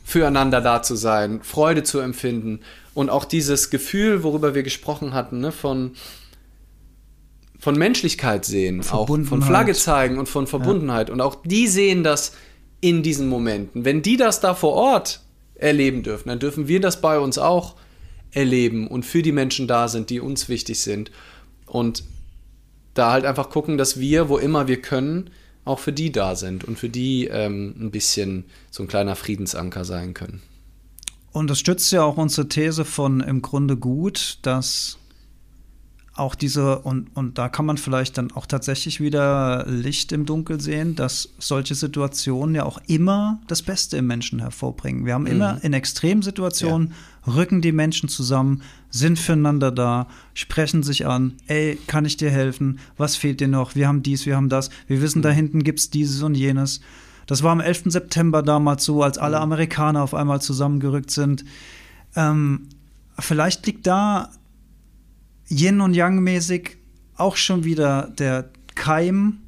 füreinander 0.05 0.61
da 0.61 0.83
zu 0.83 0.97
sein, 0.97 1.41
Freude 1.43 1.83
zu 1.83 2.01
empfinden 2.01 2.61
und 2.95 3.11
auch 3.11 3.27
dieses 3.27 3.71
Gefühl, 3.71 4.23
worüber 4.23 4.55
wir 4.55 4.63
gesprochen 4.63 5.13
hatten, 5.13 5.41
ne? 5.41 5.53
von 5.53 5.93
von 7.61 7.77
Menschlichkeit 7.77 8.45
sehen, 8.45 8.85
auch 8.89 9.09
von 9.09 9.43
Flagge 9.43 9.75
zeigen 9.75 10.19
und 10.19 10.29
von 10.29 10.47
Verbundenheit. 10.47 11.09
Ja. 11.09 11.15
Und 11.15 11.21
auch 11.21 11.35
die 11.45 11.67
sehen 11.67 12.05
das 12.05 12.33
in 12.81 13.03
diesen 13.03 13.29
Momenten. 13.29 13.85
Wenn 13.85 14.01
die 14.01 14.17
das 14.17 14.39
da 14.41 14.55
vor 14.55 14.75
Ort 14.75 15.23
erleben 15.57 16.05
dürfen, 16.05 16.29
dann 16.29 16.39
dürfen 16.39 16.69
wir 16.69 16.81
das 16.81 17.01
bei 17.01 17.19
uns 17.19 17.37
auch 17.37 17.75
erleben 18.31 18.87
und 18.87 19.05
für 19.05 19.23
die 19.23 19.33
Menschen 19.33 19.67
da 19.67 19.89
sind, 19.89 20.11
die 20.11 20.21
uns 20.21 20.49
wichtig 20.49 20.81
sind. 20.81 21.11
Und 21.69 22.05
da 22.95 23.13
halt 23.13 23.25
einfach 23.25 23.51
gucken, 23.51 23.79
dass 23.79 24.01
wir, 24.01 24.29
wo 24.29 24.39
immer 24.39 24.67
wir 24.67 24.81
können, 24.83 25.31
auch 25.65 25.79
für 25.79 25.93
die 25.93 26.11
da 26.11 26.35
sind 26.35 26.65
und 26.65 26.79
für 26.79 26.89
die 26.89 27.27
ähm, 27.27 27.75
ein 27.79 27.91
bisschen 27.91 28.45
so 28.71 28.83
ein 28.83 28.89
kleiner 28.89 29.17
Friedensanker 29.17 29.85
sein 29.85 30.15
können. 30.15 30.43
Und 31.31 31.49
das 31.49 31.59
stützt 31.59 31.93
ja 31.93 32.03
auch 32.03 32.17
unsere 32.17 32.49
These 32.49 32.85
von 32.85 33.21
im 33.21 33.43
Grunde 33.43 33.77
gut, 33.77 34.39
dass 34.43 34.99
auch 36.19 36.35
diese, 36.35 36.81
und, 36.81 37.09
und 37.17 37.39
da 37.39 37.49
kann 37.49 37.67
man 37.67 37.79
vielleicht 37.79 38.19
dann 38.19 38.33
auch 38.33 38.47
tatsächlich 38.47 39.01
wieder 39.01 39.65
Licht 39.67 40.13
im 40.13 40.27
Dunkel 40.27 40.61
sehen, 40.61 40.95
dass 40.95 41.31
solche 41.39 41.75
Situationen 41.75 42.55
ja 42.55 42.65
auch 42.65 42.81
immer 42.87 43.41
das 43.47 43.63
Beste 43.63 43.97
im 43.97 44.07
Menschen 44.07 44.41
hervorbringen. 44.41 45.07
Wir 45.07 45.15
haben 45.15 45.23
mhm. 45.23 45.29
immer 45.29 45.59
in 45.63 45.73
Extremsituationen, 45.73 46.95
ja. 47.27 47.33
rücken 47.33 47.61
die 47.61 47.73
Menschen 47.73 48.09
zusammen, 48.09 48.63
sind 48.91 49.19
füreinander 49.19 49.71
da, 49.71 50.09
sprechen 50.35 50.83
sich 50.83 51.07
an, 51.07 51.35
ey, 51.47 51.79
kann 51.87 52.05
ich 52.05 52.17
dir 52.17 52.31
helfen? 52.31 52.79
Was 52.97 53.17
fehlt 53.17 53.41
dir 53.41 53.49
noch? 53.49 53.75
Wir 53.75 53.89
haben 53.89 54.03
dies, 54.03 54.27
wir 54.27 54.37
haben 54.37 54.49
das. 54.49 54.71
Wir 54.87 55.01
wissen, 55.01 55.19
mhm. 55.19 55.23
da 55.23 55.31
hinten 55.31 55.63
gibt 55.63 55.79
es 55.79 55.91
dieses 55.91 56.23
und 56.23 56.35
jenes. 56.35 56.81
Das 57.27 57.43
war 57.43 57.53
am 57.53 57.61
11. 57.61 57.85
September 57.87 58.43
damals 58.43 58.85
so, 58.85 59.03
als 59.03 59.19
alle 59.19 59.37
mhm. 59.37 59.43
Amerikaner 59.45 60.03
auf 60.03 60.15
einmal 60.15 60.41
zusammengerückt 60.41 61.11
sind. 61.11 61.45
Ähm, 62.17 62.69
vielleicht 63.19 63.67
liegt 63.67 63.87
da 63.87 64.31
Yin 65.51 65.81
und 65.81 65.95
Yang 65.95 66.21
mäßig 66.21 66.77
auch 67.17 67.37
schon 67.37 67.65
wieder 67.65 68.13
der 68.19 68.51
Keim, 68.75 69.39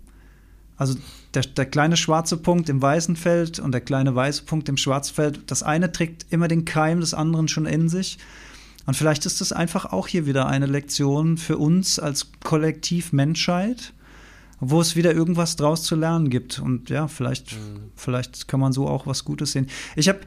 also 0.76 0.96
der, 1.34 1.42
der, 1.42 1.66
kleine 1.66 1.96
schwarze 1.96 2.36
Punkt 2.36 2.68
im 2.68 2.82
weißen 2.82 3.14
Feld 3.14 3.61
und 3.61 3.72
der 3.72 3.80
kleine 3.80 4.14
weiße 4.14 4.44
Punkt 4.44 4.68
im 4.68 4.76
Schwarzfeld. 4.76 5.42
Das 5.46 5.62
eine 5.62 5.92
trägt 5.92 6.26
immer 6.30 6.48
den 6.48 6.64
Keim 6.64 7.01
des 7.01 7.14
anderen 7.14 7.46
schon 7.46 7.66
in 7.66 7.88
sich. 7.88 8.18
Und 8.86 8.94
vielleicht 8.96 9.26
ist 9.26 9.40
das 9.40 9.53
einfach 9.53 9.92
auch 9.92 10.09
hier 10.09 10.26
wieder 10.26 10.46
eine 10.46 10.66
Lektion 10.66 11.36
für 11.36 11.59
uns 11.59 11.98
als 12.01 12.32
Kollektiv 12.42 13.12
Menschheit, 13.12 13.92
wo 14.59 14.80
es 14.80 14.96
wieder 14.96 15.12
irgendwas 15.12 15.55
draus 15.55 15.84
zu 15.84 15.94
lernen 15.94 16.30
gibt. 16.30 16.59
Und 16.59 16.90
ja, 16.90 17.07
vielleicht, 17.07 17.53
mhm. 17.53 17.90
vielleicht 17.94 18.48
kann 18.48 18.59
man 18.59 18.72
so 18.72 18.88
auch 18.88 19.07
was 19.07 19.24
Gutes 19.24 19.53
sehen. 19.53 19.68
Ich 19.94 20.09
habe 20.09 20.20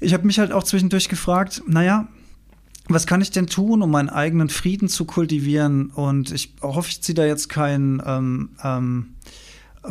ich 0.00 0.12
hab 0.14 0.24
mich 0.24 0.40
halt 0.40 0.50
auch 0.50 0.64
zwischendurch 0.64 1.08
gefragt, 1.08 1.62
naja, 1.68 2.08
was 2.88 3.06
kann 3.06 3.20
ich 3.20 3.30
denn 3.30 3.46
tun, 3.46 3.82
um 3.82 3.90
meinen 3.90 4.08
eigenen 4.08 4.48
Frieden 4.48 4.88
zu 4.88 5.04
kultivieren? 5.04 5.90
Und 5.90 6.32
ich 6.32 6.54
hoffe, 6.60 6.88
ich 6.90 7.02
ziehe 7.02 7.14
da 7.14 7.24
jetzt 7.24 7.48
kein, 7.48 8.02
ähm, 8.04 8.50
ähm, 8.62 9.14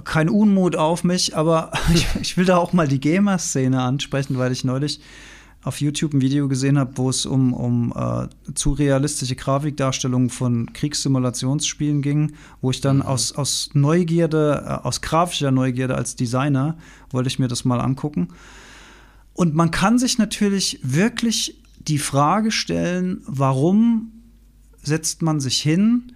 kein 0.04 0.30
Unmut 0.30 0.76
auf 0.76 1.04
mich, 1.04 1.36
aber 1.36 1.72
ich, 1.94 2.08
ich 2.22 2.38
will 2.38 2.46
da 2.46 2.58
auch 2.58 2.74
mal 2.74 2.88
die 2.88 3.00
Gamer-Szene 3.00 3.82
ansprechen, 3.82 4.38
weil 4.38 4.52
ich 4.52 4.64
neulich 4.64 5.00
auf 5.64 5.80
YouTube 5.80 6.14
ein 6.14 6.22
Video 6.22 6.48
gesehen 6.48 6.80
habe, 6.80 6.98
wo 6.98 7.10
es 7.10 7.26
um, 7.26 7.54
um 7.54 7.94
äh, 7.96 8.28
zu 8.56 8.72
realistische 8.74 9.36
Grafikdarstellungen 9.36 10.30
von 10.30 10.74
Kriegssimulationsspielen 10.74 12.02
ging, 12.02 12.34
wo 12.62 12.72
ich 12.72 12.82
dann 12.82 12.98
mhm. 12.98 13.02
aus, 13.04 13.32
aus 13.34 13.70
Neugierde, 13.74 14.64
äh, 14.66 14.88
aus 14.88 15.02
grafischer 15.02 15.52
Neugierde 15.52 15.96
als 15.96 16.16
Designer, 16.16 16.78
wollte 17.12 17.28
ich 17.28 17.38
mir 17.38 17.48
das 17.48 17.64
mal 17.64 17.80
angucken. 17.80 18.30
Und 19.34 19.56
man 19.56 19.72
kann 19.72 20.00
sich 20.00 20.18
natürlich 20.18 20.80
wirklich 20.84 21.61
die 21.88 21.98
Frage 21.98 22.52
stellen, 22.52 23.22
warum 23.26 24.12
setzt 24.84 25.22
man 25.22 25.40
sich 25.40 25.62
hin 25.62 26.14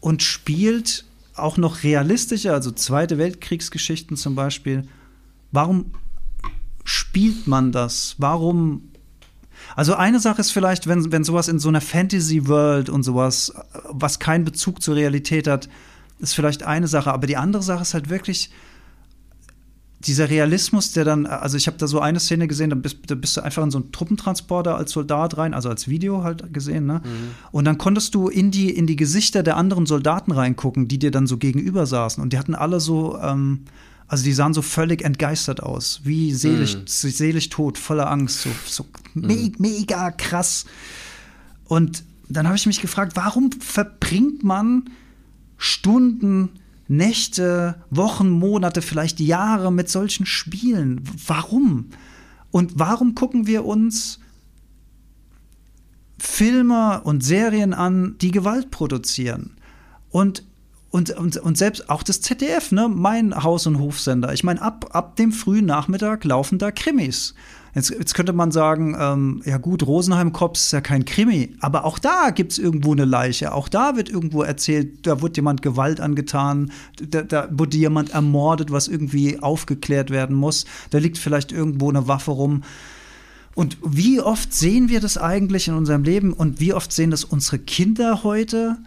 und 0.00 0.22
spielt 0.22 1.04
auch 1.34 1.56
noch 1.56 1.82
realistischer, 1.82 2.52
also 2.52 2.70
Zweite 2.70 3.18
Weltkriegsgeschichten 3.18 4.16
zum 4.16 4.34
Beispiel, 4.34 4.86
warum 5.52 5.92
spielt 6.84 7.46
man 7.46 7.72
das? 7.72 8.14
Warum 8.18 8.90
also 9.76 9.94
eine 9.94 10.20
Sache 10.20 10.40
ist 10.40 10.50
vielleicht, 10.50 10.86
wenn, 10.86 11.10
wenn 11.10 11.24
sowas 11.24 11.48
in 11.48 11.58
so 11.58 11.68
einer 11.68 11.80
Fantasy-World 11.80 12.88
und 12.88 13.02
sowas, 13.02 13.54
was 13.88 14.18
keinen 14.18 14.44
Bezug 14.44 14.82
zur 14.82 14.96
Realität 14.96 15.46
hat, 15.46 15.68
ist 16.18 16.34
vielleicht 16.34 16.62
eine 16.62 16.86
Sache. 16.86 17.12
Aber 17.12 17.26
die 17.26 17.36
andere 17.36 17.62
Sache 17.62 17.82
ist 17.82 17.94
halt 17.94 18.10
wirklich, 18.10 18.50
dieser 20.06 20.28
Realismus, 20.28 20.92
der 20.92 21.04
dann, 21.04 21.26
also 21.26 21.56
ich 21.56 21.66
habe 21.66 21.78
da 21.78 21.86
so 21.86 22.00
eine 22.00 22.20
Szene 22.20 22.46
gesehen, 22.46 22.70
da 22.70 22.76
bist, 22.76 22.98
da 23.06 23.14
bist, 23.14 23.36
du 23.36 23.42
einfach 23.42 23.62
in 23.62 23.70
so 23.70 23.78
einen 23.78 23.92
Truppentransporter 23.92 24.76
als 24.76 24.92
Soldat 24.92 25.38
rein, 25.38 25.54
also 25.54 25.68
als 25.68 25.88
Video 25.88 26.22
halt 26.22 26.52
gesehen, 26.52 26.86
ne? 26.86 27.00
Mhm. 27.04 27.30
Und 27.52 27.64
dann 27.64 27.78
konntest 27.78 28.14
du 28.14 28.28
in 28.28 28.50
die, 28.50 28.70
in 28.70 28.86
die 28.86 28.96
Gesichter 28.96 29.42
der 29.42 29.56
anderen 29.56 29.86
Soldaten 29.86 30.32
reingucken, 30.32 30.88
die 30.88 30.98
dir 30.98 31.10
dann 31.10 31.26
so 31.26 31.38
gegenüber 31.38 31.86
saßen. 31.86 32.22
Und 32.22 32.32
die 32.32 32.38
hatten 32.38 32.54
alle 32.54 32.80
so, 32.80 33.18
ähm, 33.18 33.60
also 34.06 34.24
die 34.24 34.34
sahen 34.34 34.52
so 34.52 34.62
völlig 34.62 35.02
entgeistert 35.02 35.62
aus, 35.62 36.00
wie 36.04 36.32
selig, 36.32 36.76
mhm. 36.76 36.82
selig 36.86 37.48
tot, 37.48 37.78
voller 37.78 38.10
Angst, 38.10 38.42
so, 38.42 38.50
so 38.66 38.86
mhm. 39.14 39.26
me 39.26 39.52
mega 39.58 40.10
krass. 40.10 40.66
Und 41.64 42.04
dann 42.28 42.46
habe 42.46 42.56
ich 42.56 42.66
mich 42.66 42.80
gefragt, 42.80 43.12
warum 43.16 43.52
verbringt 43.52 44.44
man 44.44 44.90
Stunden 45.56 46.50
Nächte, 46.88 47.76
Wochen, 47.90 48.30
Monate, 48.30 48.82
vielleicht 48.82 49.20
Jahre 49.20 49.72
mit 49.72 49.88
solchen 49.88 50.26
Spielen. 50.26 51.02
Warum? 51.26 51.90
Und 52.50 52.78
warum 52.78 53.14
gucken 53.14 53.46
wir 53.46 53.64
uns 53.64 54.20
Filme 56.18 57.00
und 57.02 57.24
Serien 57.24 57.74
an, 57.74 58.16
die 58.20 58.30
Gewalt 58.30 58.70
produzieren? 58.70 59.56
Und 60.10 60.44
und, 60.94 61.10
und, 61.10 61.38
und 61.38 61.58
selbst 61.58 61.90
auch 61.90 62.04
das 62.04 62.20
ZDF, 62.20 62.70
ne, 62.70 62.88
mein 62.88 63.42
Haus- 63.42 63.66
und 63.66 63.80
Hofsender. 63.80 64.32
Ich 64.32 64.44
meine, 64.44 64.62
ab, 64.62 64.90
ab 64.92 65.16
dem 65.16 65.32
frühen 65.32 65.66
Nachmittag 65.66 66.22
laufen 66.22 66.58
da 66.58 66.70
Krimis. 66.70 67.34
Jetzt, 67.74 67.90
jetzt 67.90 68.14
könnte 68.14 68.32
man 68.32 68.52
sagen, 68.52 68.96
ähm, 68.98 69.42
ja 69.44 69.58
gut, 69.58 69.84
Rosenheim-Cops 69.84 70.66
ist 70.66 70.72
ja 70.72 70.80
kein 70.80 71.04
Krimi, 71.04 71.56
aber 71.60 71.84
auch 71.84 71.98
da 71.98 72.30
gibt 72.30 72.52
es 72.52 72.58
irgendwo 72.58 72.92
eine 72.92 73.04
Leiche. 73.04 73.52
Auch 73.52 73.68
da 73.68 73.96
wird 73.96 74.08
irgendwo 74.08 74.42
erzählt, 74.42 75.06
da 75.06 75.20
wird 75.22 75.36
jemand 75.36 75.60
Gewalt 75.60 76.00
angetan, 76.00 76.70
da, 77.02 77.22
da 77.22 77.48
wurde 77.50 77.76
jemand 77.76 78.10
ermordet, 78.10 78.70
was 78.70 78.86
irgendwie 78.86 79.40
aufgeklärt 79.40 80.10
werden 80.10 80.36
muss. 80.36 80.66
Da 80.90 80.98
liegt 80.98 81.18
vielleicht 81.18 81.50
irgendwo 81.50 81.90
eine 81.90 82.06
Waffe 82.06 82.30
rum. 82.30 82.62
Und 83.56 83.76
wie 83.84 84.20
oft 84.20 84.52
sehen 84.52 84.88
wir 84.88 85.00
das 85.00 85.18
eigentlich 85.18 85.68
in 85.68 85.74
unserem 85.74 86.04
Leben 86.04 86.32
und 86.32 86.60
wie 86.60 86.74
oft 86.74 86.92
sehen 86.92 87.10
das 87.10 87.24
unsere 87.24 87.58
Kinder 87.58 88.22
heute? 88.22 88.78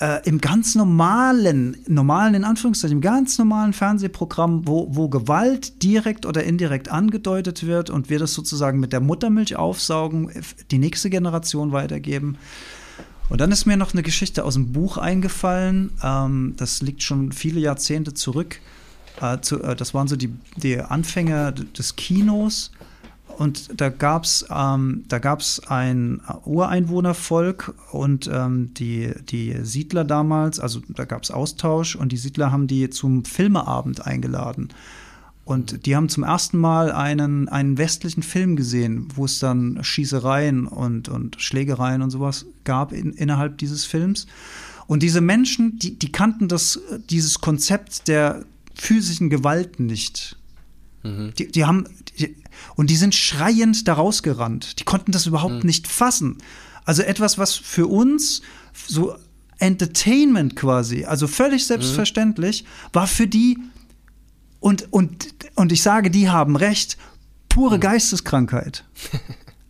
Äh, 0.00 0.26
im 0.28 0.40
ganz 0.40 0.74
normalen, 0.74 1.76
normalen 1.86 2.34
in 2.34 2.44
Anführungszeichen, 2.44 2.98
im 2.98 3.00
ganz 3.00 3.38
normalen 3.38 3.72
Fernsehprogramm, 3.72 4.66
wo, 4.66 4.88
wo 4.90 5.08
Gewalt 5.08 5.82
direkt 5.82 6.26
oder 6.26 6.44
indirekt 6.44 6.90
angedeutet 6.90 7.66
wird 7.66 7.90
und 7.90 8.10
wir 8.10 8.18
das 8.18 8.34
sozusagen 8.34 8.80
mit 8.80 8.92
der 8.92 9.00
Muttermilch 9.00 9.56
aufsaugen, 9.56 10.30
die 10.70 10.78
nächste 10.78 11.10
Generation 11.10 11.72
weitergeben. 11.72 12.38
Und 13.28 13.40
dann 13.40 13.52
ist 13.52 13.66
mir 13.66 13.76
noch 13.76 13.92
eine 13.92 14.02
Geschichte 14.02 14.44
aus 14.44 14.54
dem 14.54 14.72
Buch 14.72 14.98
eingefallen. 14.98 15.92
Ähm, 16.02 16.54
das 16.56 16.82
liegt 16.82 17.02
schon 17.02 17.32
viele 17.32 17.60
Jahrzehnte 17.60 18.14
zurück. 18.14 18.60
Äh, 19.20 19.40
zu, 19.40 19.62
äh, 19.62 19.76
das 19.76 19.94
waren 19.94 20.08
so 20.08 20.16
die, 20.16 20.32
die 20.56 20.78
Anfänge 20.78 21.52
des 21.52 21.96
Kinos. 21.96 22.72
Und 23.26 23.80
da 23.80 23.88
gab 23.88 24.24
es 24.24 24.46
ähm, 24.50 25.04
ein 25.66 26.20
Ureinwohnervolk 26.44 27.74
und 27.90 28.30
ähm, 28.32 28.72
die, 28.74 29.12
die 29.28 29.56
Siedler 29.62 30.04
damals, 30.04 30.60
also 30.60 30.80
da 30.88 31.04
gab 31.04 31.22
es 31.22 31.30
Austausch 31.30 31.96
und 31.96 32.12
die 32.12 32.16
Siedler 32.16 32.52
haben 32.52 32.66
die 32.66 32.90
zum 32.90 33.24
Filmeabend 33.24 34.06
eingeladen. 34.06 34.68
Und 35.44 35.84
die 35.84 35.94
haben 35.94 36.08
zum 36.08 36.22
ersten 36.22 36.58
Mal 36.58 36.90
einen, 36.90 37.48
einen 37.48 37.76
westlichen 37.76 38.22
Film 38.22 38.56
gesehen, 38.56 39.08
wo 39.14 39.26
es 39.26 39.40
dann 39.40 39.82
Schießereien 39.82 40.66
und, 40.66 41.08
und 41.08 41.40
Schlägereien 41.40 42.00
und 42.00 42.10
sowas 42.10 42.46
gab 42.64 42.92
in, 42.92 43.12
innerhalb 43.12 43.58
dieses 43.58 43.84
Films. 43.84 44.26
Und 44.86 45.02
diese 45.02 45.20
Menschen, 45.20 45.78
die, 45.78 45.98
die 45.98 46.12
kannten 46.12 46.48
das, 46.48 46.80
dieses 47.10 47.40
Konzept 47.40 48.08
der 48.08 48.44
physischen 48.74 49.28
Gewalt 49.28 49.80
nicht. 49.80 50.36
Mhm. 51.04 51.32
Die, 51.38 51.50
die 51.50 51.64
haben, 51.64 51.84
die, 52.18 52.36
und 52.74 52.90
die 52.90 52.96
sind 52.96 53.14
schreiend 53.14 53.86
da 53.86 53.94
rausgerannt. 53.94 54.80
Die 54.80 54.84
konnten 54.84 55.12
das 55.12 55.26
überhaupt 55.26 55.62
mhm. 55.62 55.66
nicht 55.66 55.86
fassen. 55.86 56.38
Also 56.84 57.02
etwas, 57.02 57.38
was 57.38 57.54
für 57.54 57.86
uns 57.86 58.42
so 58.86 59.14
Entertainment 59.58 60.56
quasi, 60.56 61.04
also 61.04 61.26
völlig 61.26 61.62
mhm. 61.62 61.66
selbstverständlich, 61.66 62.64
war 62.92 63.06
für 63.06 63.26
die, 63.26 63.58
und, 64.60 64.92
und, 64.92 65.34
und 65.54 65.72
ich 65.72 65.82
sage, 65.82 66.10
die 66.10 66.28
haben 66.28 66.56
recht, 66.56 66.96
pure 67.48 67.76
mhm. 67.76 67.80
Geisteskrankheit. 67.80 68.84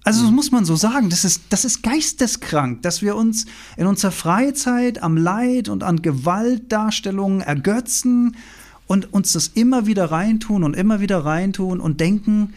Also 0.07 0.21
das 0.21 0.29
mhm. 0.29 0.37
muss 0.37 0.51
man 0.51 0.67
so 0.67 0.77
sagen, 0.77 1.09
das 1.09 1.25
ist, 1.25 1.45
das 1.49 1.65
ist 1.65 1.83
geisteskrank, 1.83 2.83
dass 2.83 3.01
wir 3.01 3.17
uns 3.17 3.47
in 3.79 3.87
unserer 3.87 4.13
Freizeit 4.13 5.03
am 5.03 5.17
Leid 5.17 5.71
und 5.71 5.83
an 5.83 6.03
Gewaltdarstellungen 6.03 7.41
ergötzen 7.41 8.37
und 8.87 9.13
uns 9.13 9.33
das 9.33 9.49
immer 9.49 9.87
wieder 9.87 10.11
reintun 10.11 10.65
und 10.65 10.75
immer 10.75 11.01
wieder 11.01 11.25
reintun 11.25 11.81
und 11.81 12.01
denken, 12.01 12.55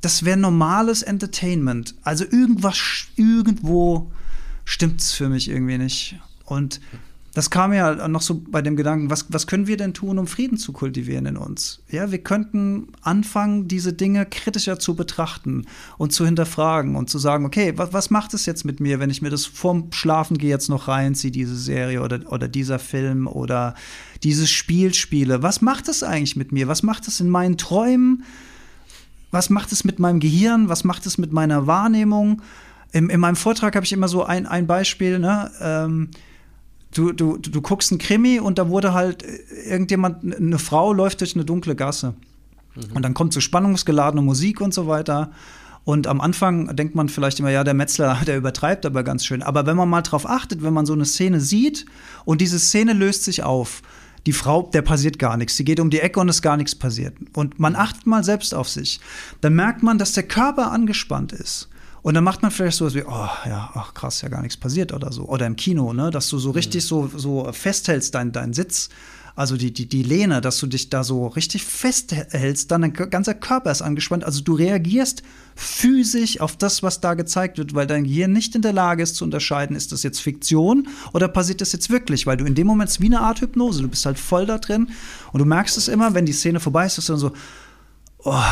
das 0.00 0.24
wäre 0.24 0.38
normales 0.38 1.02
Entertainment. 1.02 1.94
Also 2.02 2.24
irgendwas, 2.24 3.06
irgendwo 3.16 4.10
stimmt 4.64 5.00
es 5.00 5.12
für 5.12 5.28
mich 5.28 5.48
irgendwie 5.48 5.78
nicht. 5.78 6.18
Und 6.44 6.80
das 7.40 7.48
kam 7.48 7.72
ja 7.72 8.06
noch 8.06 8.20
so 8.20 8.42
bei 8.50 8.60
dem 8.60 8.76
Gedanken, 8.76 9.08
was, 9.08 9.24
was 9.30 9.46
können 9.46 9.66
wir 9.66 9.78
denn 9.78 9.94
tun, 9.94 10.18
um 10.18 10.26
Frieden 10.26 10.58
zu 10.58 10.74
kultivieren 10.74 11.24
in 11.24 11.38
uns? 11.38 11.82
Ja, 11.90 12.10
wir 12.10 12.18
könnten 12.18 12.88
anfangen, 13.00 13.66
diese 13.66 13.94
Dinge 13.94 14.26
kritischer 14.26 14.78
zu 14.78 14.94
betrachten 14.94 15.64
und 15.96 16.12
zu 16.12 16.26
hinterfragen 16.26 16.96
und 16.96 17.08
zu 17.08 17.18
sagen, 17.18 17.46
okay, 17.46 17.72
was, 17.76 17.94
was 17.94 18.10
macht 18.10 18.34
es 18.34 18.44
jetzt 18.44 18.66
mit 18.66 18.80
mir, 18.80 19.00
wenn 19.00 19.08
ich 19.08 19.22
mir 19.22 19.30
das 19.30 19.46
vorm 19.46 19.90
Schlafen 19.90 20.36
gehe 20.36 20.50
jetzt 20.50 20.68
noch 20.68 20.86
reinziehe, 20.86 21.30
diese 21.30 21.56
Serie 21.56 22.02
oder, 22.02 22.20
oder 22.30 22.46
dieser 22.46 22.78
Film 22.78 23.26
oder 23.26 23.74
dieses 24.22 24.50
Spiel 24.50 24.92
spiele? 24.92 25.42
Was 25.42 25.62
macht 25.62 25.88
es 25.88 26.02
eigentlich 26.02 26.36
mit 26.36 26.52
mir? 26.52 26.68
Was 26.68 26.82
macht 26.82 27.08
es 27.08 27.20
in 27.20 27.30
meinen 27.30 27.56
Träumen? 27.56 28.22
was 29.30 29.48
macht 29.48 29.70
es 29.70 29.84
mit 29.84 30.00
meinem 30.00 30.18
Gehirn, 30.18 30.68
was 30.68 30.82
macht 30.82 31.06
es 31.06 31.16
mit 31.16 31.32
meiner 31.32 31.68
Wahrnehmung. 31.68 32.42
In, 32.90 33.08
in 33.10 33.20
meinem 33.20 33.36
Vortrag 33.36 33.76
habe 33.76 33.86
ich 33.86 33.92
immer 33.92 34.08
so 34.08 34.24
ein, 34.24 34.44
ein 34.44 34.66
Beispiel, 34.66 35.20
ne? 35.20 35.52
Ähm, 35.60 36.10
du, 36.94 37.12
du, 37.12 37.38
du 37.38 37.60
guckst 37.60 37.92
einen 37.92 37.98
Krimi 37.98 38.40
und 38.40 38.58
da 38.58 38.68
wurde 38.68 38.92
halt 38.92 39.22
äh, 39.22 39.70
irgendjemand, 39.70 40.34
eine 40.34 40.58
Frau 40.58 40.92
läuft 40.92 41.20
durch 41.20 41.34
eine 41.34 41.44
dunkle 41.44 41.76
Gasse. 41.76 42.14
Mhm. 42.74 42.96
Und 42.96 43.02
dann 43.02 43.14
kommt 43.14 43.32
so 43.32 43.40
spannungsgeladene 43.40 44.22
Musik 44.22 44.60
und 44.60 44.74
so 44.74 44.86
weiter. 44.86 45.32
Und 45.84 46.06
am 46.06 46.20
Anfang 46.20 46.76
denkt 46.76 46.94
man 46.94 47.08
vielleicht 47.08 47.40
immer, 47.40 47.50
ja, 47.50 47.64
der 47.64 47.74
Metzler, 47.74 48.18
der 48.26 48.36
übertreibt 48.36 48.84
aber 48.86 49.02
ganz 49.02 49.24
schön. 49.24 49.42
Aber 49.42 49.66
wenn 49.66 49.76
man 49.76 49.88
mal 49.88 50.02
drauf 50.02 50.28
achtet, 50.28 50.62
wenn 50.62 50.74
man 50.74 50.86
so 50.86 50.92
eine 50.92 51.04
Szene 51.04 51.40
sieht 51.40 51.86
und 52.24 52.40
diese 52.40 52.58
Szene 52.58 52.92
löst 52.92 53.24
sich 53.24 53.42
auf, 53.42 53.82
die 54.26 54.32
Frau, 54.34 54.68
der 54.74 54.82
passiert 54.82 55.18
gar 55.18 55.38
nichts. 55.38 55.56
Sie 55.56 55.64
geht 55.64 55.80
um 55.80 55.88
die 55.88 56.00
Ecke 56.00 56.20
und 56.20 56.28
ist 56.28 56.42
gar 56.42 56.58
nichts 56.58 56.74
passiert. 56.74 57.14
Und 57.32 57.58
man 57.58 57.74
achtet 57.74 58.06
mal 58.06 58.22
selbst 58.22 58.54
auf 58.54 58.68
sich. 58.68 59.00
Dann 59.40 59.54
merkt 59.54 59.82
man, 59.82 59.96
dass 59.96 60.12
der 60.12 60.24
Körper 60.24 60.72
angespannt 60.72 61.32
ist. 61.32 61.69
Und 62.02 62.14
dann 62.14 62.24
macht 62.24 62.42
man 62.42 62.50
vielleicht 62.50 62.78
sowas 62.78 62.94
wie, 62.94 63.04
oh 63.04 63.28
ja, 63.46 63.70
ach 63.74 63.94
krass, 63.94 64.22
ja 64.22 64.28
gar 64.28 64.42
nichts 64.42 64.56
passiert 64.56 64.92
oder 64.92 65.12
so. 65.12 65.24
Oder 65.26 65.46
im 65.46 65.56
Kino, 65.56 65.92
ne, 65.92 66.10
dass 66.10 66.28
du 66.28 66.38
so 66.38 66.50
richtig 66.50 66.84
mhm. 66.84 66.88
so, 66.88 67.10
so 67.14 67.52
festhältst, 67.52 68.14
deinen 68.14 68.32
dein 68.32 68.52
Sitz, 68.52 68.88
also 69.36 69.56
die, 69.56 69.72
die, 69.72 69.86
die 69.86 70.02
Lehne, 70.02 70.40
dass 70.40 70.58
du 70.58 70.66
dich 70.66 70.90
da 70.90 71.04
so 71.04 71.26
richtig 71.26 71.64
festhältst, 71.64 72.70
dann 72.70 72.82
dein 72.82 72.92
ganzer 72.92 73.34
Körper 73.34 73.70
ist 73.70 73.82
angespannt. 73.82 74.24
Also 74.24 74.42
du 74.42 74.54
reagierst 74.54 75.22
physisch 75.54 76.40
auf 76.40 76.56
das, 76.56 76.82
was 76.82 77.00
da 77.00 77.14
gezeigt 77.14 77.58
wird, 77.58 77.74
weil 77.74 77.86
dein 77.86 78.04
Gehirn 78.04 78.32
nicht 78.32 78.54
in 78.54 78.62
der 78.62 78.72
Lage 78.72 79.02
ist 79.02 79.16
zu 79.16 79.24
unterscheiden, 79.24 79.76
ist 79.76 79.92
das 79.92 80.02
jetzt 80.02 80.20
Fiktion 80.20 80.88
oder 81.12 81.28
passiert 81.28 81.60
das 81.60 81.72
jetzt 81.72 81.90
wirklich? 81.90 82.26
Weil 82.26 82.36
du 82.36 82.44
in 82.44 82.54
dem 82.54 82.66
Moment 82.66 82.90
ist 82.90 83.00
wie 83.00 83.06
eine 83.06 83.20
Art 83.20 83.40
Hypnose, 83.40 83.82
du 83.82 83.88
bist 83.88 84.04
halt 84.04 84.18
voll 84.18 84.46
da 84.46 84.58
drin 84.58 84.88
und 85.32 85.38
du 85.38 85.44
merkst 85.44 85.76
es 85.76 85.88
immer, 85.88 86.14
wenn 86.14 86.26
die 86.26 86.32
Szene 86.32 86.60
vorbei 86.60 86.86
ist, 86.86 86.98
dass 86.98 87.06
du 87.06 87.12
dann 87.12 87.20
so, 87.20 87.32
oh, 88.24 88.42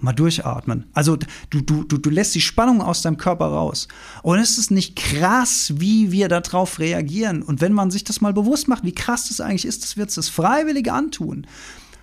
mal 0.00 0.12
durchatmen. 0.12 0.84
Also 0.92 1.16
du, 1.50 1.60
du, 1.60 1.84
du, 1.84 1.98
du 1.98 2.10
lässt 2.10 2.34
die 2.34 2.40
Spannung 2.40 2.80
aus 2.80 3.02
deinem 3.02 3.16
Körper 3.16 3.46
raus. 3.46 3.88
Und 4.22 4.38
es 4.38 4.58
ist 4.58 4.70
nicht 4.70 4.96
krass, 4.96 5.72
wie 5.76 6.12
wir 6.12 6.28
darauf 6.28 6.78
reagieren. 6.78 7.42
Und 7.42 7.60
wenn 7.60 7.72
man 7.72 7.90
sich 7.90 8.04
das 8.04 8.20
mal 8.20 8.32
bewusst 8.32 8.68
macht, 8.68 8.84
wie 8.84 8.92
krass 8.92 9.28
das 9.28 9.40
eigentlich 9.40 9.64
ist, 9.64 9.82
das 9.82 9.96
wird 9.96 10.10
es 10.10 10.16
das 10.16 10.28
freiwillig 10.28 10.90
antun. 10.90 11.46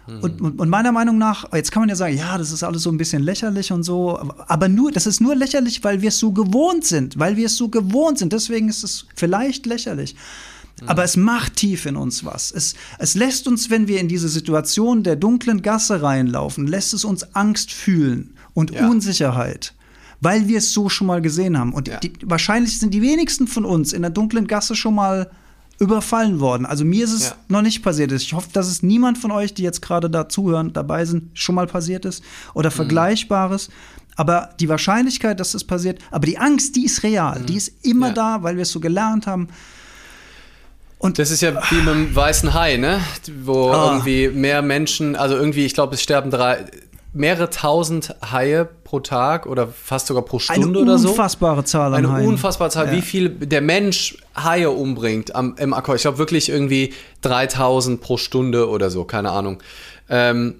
Mhm. 0.08 0.20
Und, 0.20 0.42
und, 0.42 0.60
und, 0.60 0.70
meiner 0.70 0.92
Meinung 0.92 1.18
nach, 1.18 1.52
jetzt 1.54 1.72
kann 1.72 1.82
man 1.82 1.90
ja 1.90 1.96
sagen, 1.96 2.18
ja, 2.18 2.38
das 2.38 2.52
ist 2.52 2.64
alles 2.64 2.84
so 2.84 2.92
ein 2.92 2.98
bisschen 2.98 3.24
lächerlich 3.24 3.72
und 3.72 3.84
so, 3.84 4.20
aber 4.48 4.68
nur, 4.68 4.92
das 4.92 5.08
ist 5.08 5.20
nur 5.20 5.36
lächerlich, 5.36 5.84
weil 5.84 6.02
wir 6.02 6.10
es 6.10 6.20
so 6.20 6.32
gewohnt 6.32 6.86
sind, 6.86 7.18
weil 7.18 7.38
wir 7.38 7.48
es 7.48 7.58
so 7.58 7.70
gewohnt 7.70 8.20
sind. 8.20 8.32
Deswegen 8.34 8.70
ist 8.70 8.84
es 8.84 9.08
vielleicht 9.16 9.66
lächerlich. 9.66 10.16
Aber 10.86 11.04
es 11.04 11.16
macht 11.16 11.56
tief 11.56 11.86
in 11.86 11.96
uns 11.96 12.26
was. 12.26 12.52
Es, 12.52 12.76
es 13.00 13.16
lässt 13.16 13.48
uns, 13.48 13.70
wenn 13.70 13.88
wir 13.88 14.00
in 14.00 14.08
diese 14.08 14.28
Situation 14.28 15.04
der 15.04 15.16
dunklen 15.16 15.62
Gasse 15.62 16.02
reinlaufen, 16.02 16.68
lässt 16.68 16.94
es 16.94 17.06
uns 17.06 17.36
Angst 17.36 17.72
fühlen 17.72 18.36
und 18.54 18.72
ja. 18.72 18.88
Unsicherheit, 18.88 19.74
weil 20.20 20.48
wir 20.48 20.58
es 20.58 20.74
so 20.74 20.90
schon 20.90 21.08
mal 21.08 21.22
gesehen 21.22 21.58
haben. 21.58 21.74
Und 21.74 21.88
ja. 21.88 22.00
die, 22.00 22.12
wahrscheinlich 22.24 22.78
sind 22.78 22.94
die 22.94 23.02
wenigsten 23.02 23.48
von 23.48 23.64
uns 23.64 23.94
in 23.94 24.02
der 24.02 24.12
dunklen 24.12 24.48
Gasse 24.48 24.76
schon 24.76 24.96
mal 24.96 25.32
überfallen 25.80 26.40
worden. 26.40 26.66
Also 26.66 26.86
mir 26.86 27.04
ist 27.04 27.12
es 27.12 27.30
ja. 27.30 27.36
noch 27.48 27.62
nicht 27.62 27.84
passiert. 27.84 28.12
Ich 28.12 28.34
hoffe, 28.34 28.50
dass 28.54 28.68
es 28.68 28.82
niemand 28.84 29.18
von 29.18 29.32
euch, 29.32 29.54
die 29.54 29.64
jetzt 29.64 29.82
gerade 29.82 30.10
da 30.10 30.30
zuhören, 30.30 30.74
dabei 30.74 31.06
sind, 31.06 31.38
schon 31.38 31.56
mal 31.56 31.68
passiert 31.68 32.06
ist 32.06 32.24
oder 32.54 32.70
mhm. 32.70 32.76
Vergleichbares. 32.76 33.70
Aber 34.18 34.52
die 34.60 34.70
Wahrscheinlichkeit, 34.70 35.40
dass 35.40 35.52
das 35.52 35.66
passiert, 35.66 36.00
aber 36.12 36.26
die 36.26 36.38
Angst, 36.38 36.76
die 36.78 36.86
ist 36.86 37.04
real. 37.04 37.42
Mhm. 37.42 37.46
Die 37.48 37.56
ist 37.56 37.86
immer 37.86 38.08
ja. 38.08 38.14
da, 38.14 38.44
weil 38.44 38.56
wir 38.56 38.64
es 38.64 38.72
so 38.72 38.80
gelernt 38.80 39.28
haben. 39.28 39.50
Und 40.98 41.20
das 41.20 41.30
ist 41.30 41.42
ja 41.42 41.54
wie 41.70 41.76
mit 41.76 41.88
dem 41.88 42.16
weißen 42.16 42.54
Hai, 42.54 42.78
ne? 42.78 43.00
Wo 43.44 43.70
ah. 43.72 43.94
irgendwie 43.94 44.30
mehr 44.30 44.62
Menschen, 44.62 45.16
also 45.16 45.36
irgendwie, 45.36 45.66
ich 45.66 45.74
glaube, 45.74 45.96
es 45.96 46.02
sterben 46.02 46.32
drei, 46.32 46.66
mehrere 47.16 47.50
tausend 47.50 48.14
Haie 48.32 48.68
pro 48.84 49.00
Tag 49.00 49.46
oder 49.46 49.68
fast 49.68 50.08
sogar 50.08 50.24
pro 50.24 50.38
Stunde 50.40 50.80
oder 50.80 50.98
so. 50.98 51.08
Eine 51.08 51.12
unfassbare 51.12 51.64
Zahl 51.64 51.94
an 51.94 52.06
Eine 52.06 52.12
Haien. 52.12 52.28
unfassbare 52.28 52.70
Zahl, 52.70 52.88
ja. 52.88 52.92
wie 52.92 53.02
viel 53.02 53.30
der 53.30 53.62
Mensch 53.62 54.18
Haie 54.36 54.70
umbringt 54.70 55.34
am, 55.34 55.56
im 55.58 55.74
Akkord. 55.74 55.98
Ich 55.98 56.02
glaube 56.04 56.18
wirklich 56.18 56.50
irgendwie 56.50 56.94
3000 57.22 58.02
pro 58.02 58.18
Stunde 58.18 58.70
oder 58.70 58.90
so, 58.90 59.06
keine 59.06 59.32
Ahnung. 59.32 59.64
Ähm, 60.10 60.56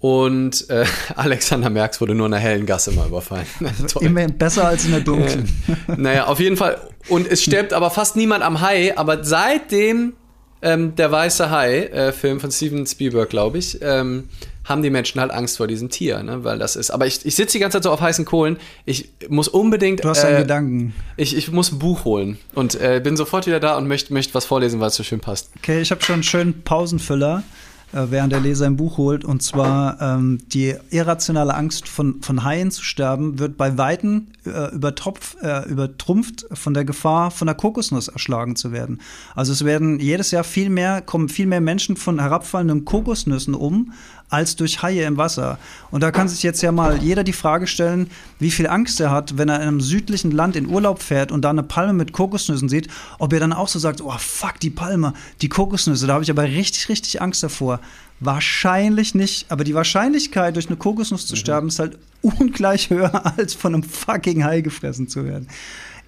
und 0.00 0.70
äh, 0.70 0.84
Alexander 1.16 1.70
Merx 1.70 2.00
wurde 2.00 2.14
nur 2.14 2.26
in 2.26 2.32
der 2.32 2.40
hellen 2.40 2.66
Gasse 2.66 2.92
mal 2.92 3.08
überfallen. 3.08 3.46
Also 3.82 4.00
immerhin 4.00 4.36
besser 4.36 4.66
als 4.66 4.84
in 4.84 4.92
der 4.92 5.00
dunklen. 5.00 5.48
naja, 5.96 6.26
auf 6.26 6.40
jeden 6.40 6.56
Fall. 6.56 6.80
Und 7.08 7.30
es 7.30 7.42
stirbt 7.42 7.72
aber 7.72 7.90
fast 7.90 8.16
niemand 8.16 8.42
am 8.42 8.60
Hai. 8.60 8.96
Aber 8.96 9.24
seitdem 9.24 10.14
ähm, 10.62 10.94
der 10.96 11.10
weiße 11.10 11.50
Hai-Film 11.50 12.36
äh, 12.36 12.40
von 12.40 12.50
Steven 12.50 12.86
Spielberg, 12.86 13.30
glaube 13.30 13.58
ich, 13.58 13.78
ähm, 13.82 14.28
haben 14.64 14.82
die 14.82 14.90
Menschen 14.90 15.20
halt 15.20 15.30
Angst 15.30 15.56
vor 15.56 15.66
diesem 15.66 15.88
Tier, 15.88 16.22
ne? 16.22 16.44
weil 16.44 16.58
das 16.58 16.76
ist. 16.76 16.90
Aber 16.90 17.06
ich, 17.06 17.24
ich 17.24 17.34
sitze 17.34 17.52
die 17.52 17.58
ganze 17.60 17.76
Zeit 17.76 17.84
so 17.84 17.90
auf 17.90 18.00
heißen 18.00 18.24
Kohlen. 18.24 18.58
Ich 18.84 19.10
muss 19.28 19.48
unbedingt. 19.48 20.04
Du 20.04 20.08
hast 20.08 20.24
einen 20.24 20.36
äh, 20.36 20.40
Gedanken. 20.40 20.94
Ich, 21.16 21.36
ich 21.36 21.50
muss 21.50 21.72
ein 21.72 21.78
Buch 21.78 22.04
holen 22.04 22.38
und 22.54 22.80
äh, 22.80 23.00
bin 23.02 23.16
sofort 23.16 23.46
wieder 23.46 23.60
da 23.60 23.76
und 23.76 23.88
möchte 23.88 24.12
möcht 24.12 24.34
was 24.34 24.44
vorlesen, 24.44 24.78
weil 24.80 24.88
es 24.88 24.96
so 24.96 25.02
schön 25.02 25.20
passt. 25.20 25.50
Okay, 25.58 25.80
ich 25.80 25.90
habe 25.90 26.02
schon 26.02 26.14
einen 26.14 26.22
schönen 26.22 26.62
Pausenfüller. 26.62 27.42
Äh, 27.90 28.10
während 28.10 28.32
der 28.32 28.40
Leser 28.40 28.66
ein 28.66 28.76
Buch 28.76 28.98
holt. 28.98 29.24
Und 29.24 29.42
zwar 29.42 30.00
ähm, 30.00 30.40
die 30.48 30.74
irrationale 30.90 31.54
Angst 31.54 31.88
von, 31.88 32.20
von 32.20 32.44
Haien 32.44 32.70
zu 32.70 32.84
sterben 32.84 33.38
wird 33.38 33.56
bei 33.56 33.78
Weitem 33.78 34.26
äh, 34.44 34.74
übertropf, 34.74 35.36
äh, 35.42 35.66
übertrumpft 35.68 36.46
von 36.52 36.74
der 36.74 36.84
Gefahr, 36.84 37.30
von 37.30 37.46
der 37.46 37.54
Kokosnuss 37.54 38.08
erschlagen 38.08 38.56
zu 38.56 38.72
werden. 38.72 39.00
Also 39.34 39.52
es 39.52 39.64
werden 39.64 40.00
jedes 40.00 40.32
Jahr 40.32 40.44
viel 40.44 40.68
mehr, 40.68 41.00
kommen 41.00 41.30
viel 41.30 41.46
mehr 41.46 41.62
Menschen 41.62 41.96
von 41.96 42.20
herabfallenden 42.20 42.84
Kokosnüssen 42.84 43.54
um, 43.54 43.92
als 44.30 44.56
durch 44.56 44.82
Haie 44.82 45.04
im 45.04 45.16
Wasser. 45.16 45.58
Und 45.90 46.02
da 46.02 46.10
kann 46.10 46.28
sich 46.28 46.42
jetzt 46.42 46.62
ja 46.62 46.72
mal 46.72 47.02
jeder 47.02 47.24
die 47.24 47.32
Frage 47.32 47.66
stellen, 47.66 48.10
wie 48.38 48.50
viel 48.50 48.66
Angst 48.66 49.00
er 49.00 49.10
hat, 49.10 49.38
wenn 49.38 49.48
er 49.48 49.56
in 49.56 49.68
einem 49.68 49.80
südlichen 49.80 50.30
Land 50.30 50.56
in 50.56 50.68
Urlaub 50.68 51.02
fährt 51.02 51.32
und 51.32 51.42
da 51.42 51.50
eine 51.50 51.62
Palme 51.62 51.94
mit 51.94 52.12
Kokosnüssen 52.12 52.68
sieht, 52.68 52.88
ob 53.18 53.32
er 53.32 53.40
dann 53.40 53.52
auch 53.52 53.68
so 53.68 53.78
sagt, 53.78 54.02
oh 54.02 54.14
fuck, 54.18 54.60
die 54.60 54.70
Palme, 54.70 55.14
die 55.40 55.48
Kokosnüsse, 55.48 56.06
da 56.06 56.14
habe 56.14 56.24
ich 56.24 56.30
aber 56.30 56.44
richtig, 56.44 56.88
richtig 56.88 57.22
Angst 57.22 57.42
davor. 57.42 57.80
Wahrscheinlich 58.20 59.14
nicht, 59.14 59.50
aber 59.50 59.64
die 59.64 59.74
Wahrscheinlichkeit, 59.74 60.56
durch 60.56 60.66
eine 60.66 60.76
Kokosnuss 60.76 61.26
zu 61.26 61.34
mhm. 61.34 61.38
sterben, 61.38 61.68
ist 61.68 61.78
halt 61.78 61.98
ungleich 62.20 62.90
höher, 62.90 63.36
als 63.38 63.54
von 63.54 63.74
einem 63.74 63.82
fucking 63.82 64.44
Hai 64.44 64.60
gefressen 64.60 65.08
zu 65.08 65.24
werden. 65.24 65.48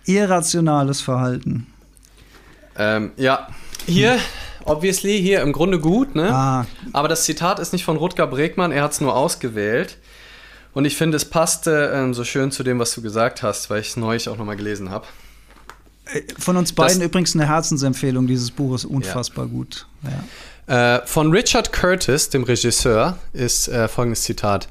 Irrationales 0.05 1.01
Verhalten. 1.01 1.66
Ähm, 2.77 3.12
ja, 3.16 3.49
hier 3.87 4.18
obviously 4.64 5.20
hier 5.20 5.42
im 5.42 5.52
Grunde 5.52 5.78
gut, 5.78 6.14
ne? 6.14 6.32
Ah. 6.32 6.66
Aber 6.92 7.08
das 7.08 7.24
Zitat 7.24 7.58
ist 7.58 7.72
nicht 7.72 7.84
von 7.84 7.96
Rutger 7.96 8.26
Bregmann, 8.26 8.72
er 8.72 8.82
hat 8.82 8.92
es 8.92 9.00
nur 9.00 9.14
ausgewählt. 9.14 9.98
Und 10.72 10.84
ich 10.84 10.96
finde, 10.96 11.16
es 11.16 11.24
passte 11.24 11.92
ähm, 11.94 12.14
so 12.14 12.24
schön 12.24 12.52
zu 12.52 12.62
dem, 12.62 12.78
was 12.78 12.94
du 12.94 13.02
gesagt 13.02 13.42
hast, 13.42 13.70
weil 13.70 13.80
ich 13.80 13.88
es 13.88 13.96
neulich 13.96 14.28
auch 14.28 14.36
nochmal 14.36 14.56
gelesen 14.56 14.90
habe. 14.90 15.06
Äh, 16.06 16.22
von 16.38 16.56
uns 16.56 16.72
beiden 16.72 17.00
das, 17.00 17.06
übrigens 17.06 17.34
eine 17.34 17.46
Herzensempfehlung, 17.46 18.26
dieses 18.26 18.50
Buch 18.50 18.74
ist 18.74 18.84
unfassbar 18.84 19.46
ja. 19.46 19.50
gut. 19.50 19.86
Ja. 20.02 20.24
Äh, 20.70 21.06
von 21.06 21.32
Richard 21.32 21.72
Curtis, 21.72 22.28
dem 22.28 22.44
Regisseur, 22.44 23.18
ist 23.32 23.66
äh, 23.68 23.88
folgendes 23.88 24.22
Zitat. 24.22 24.68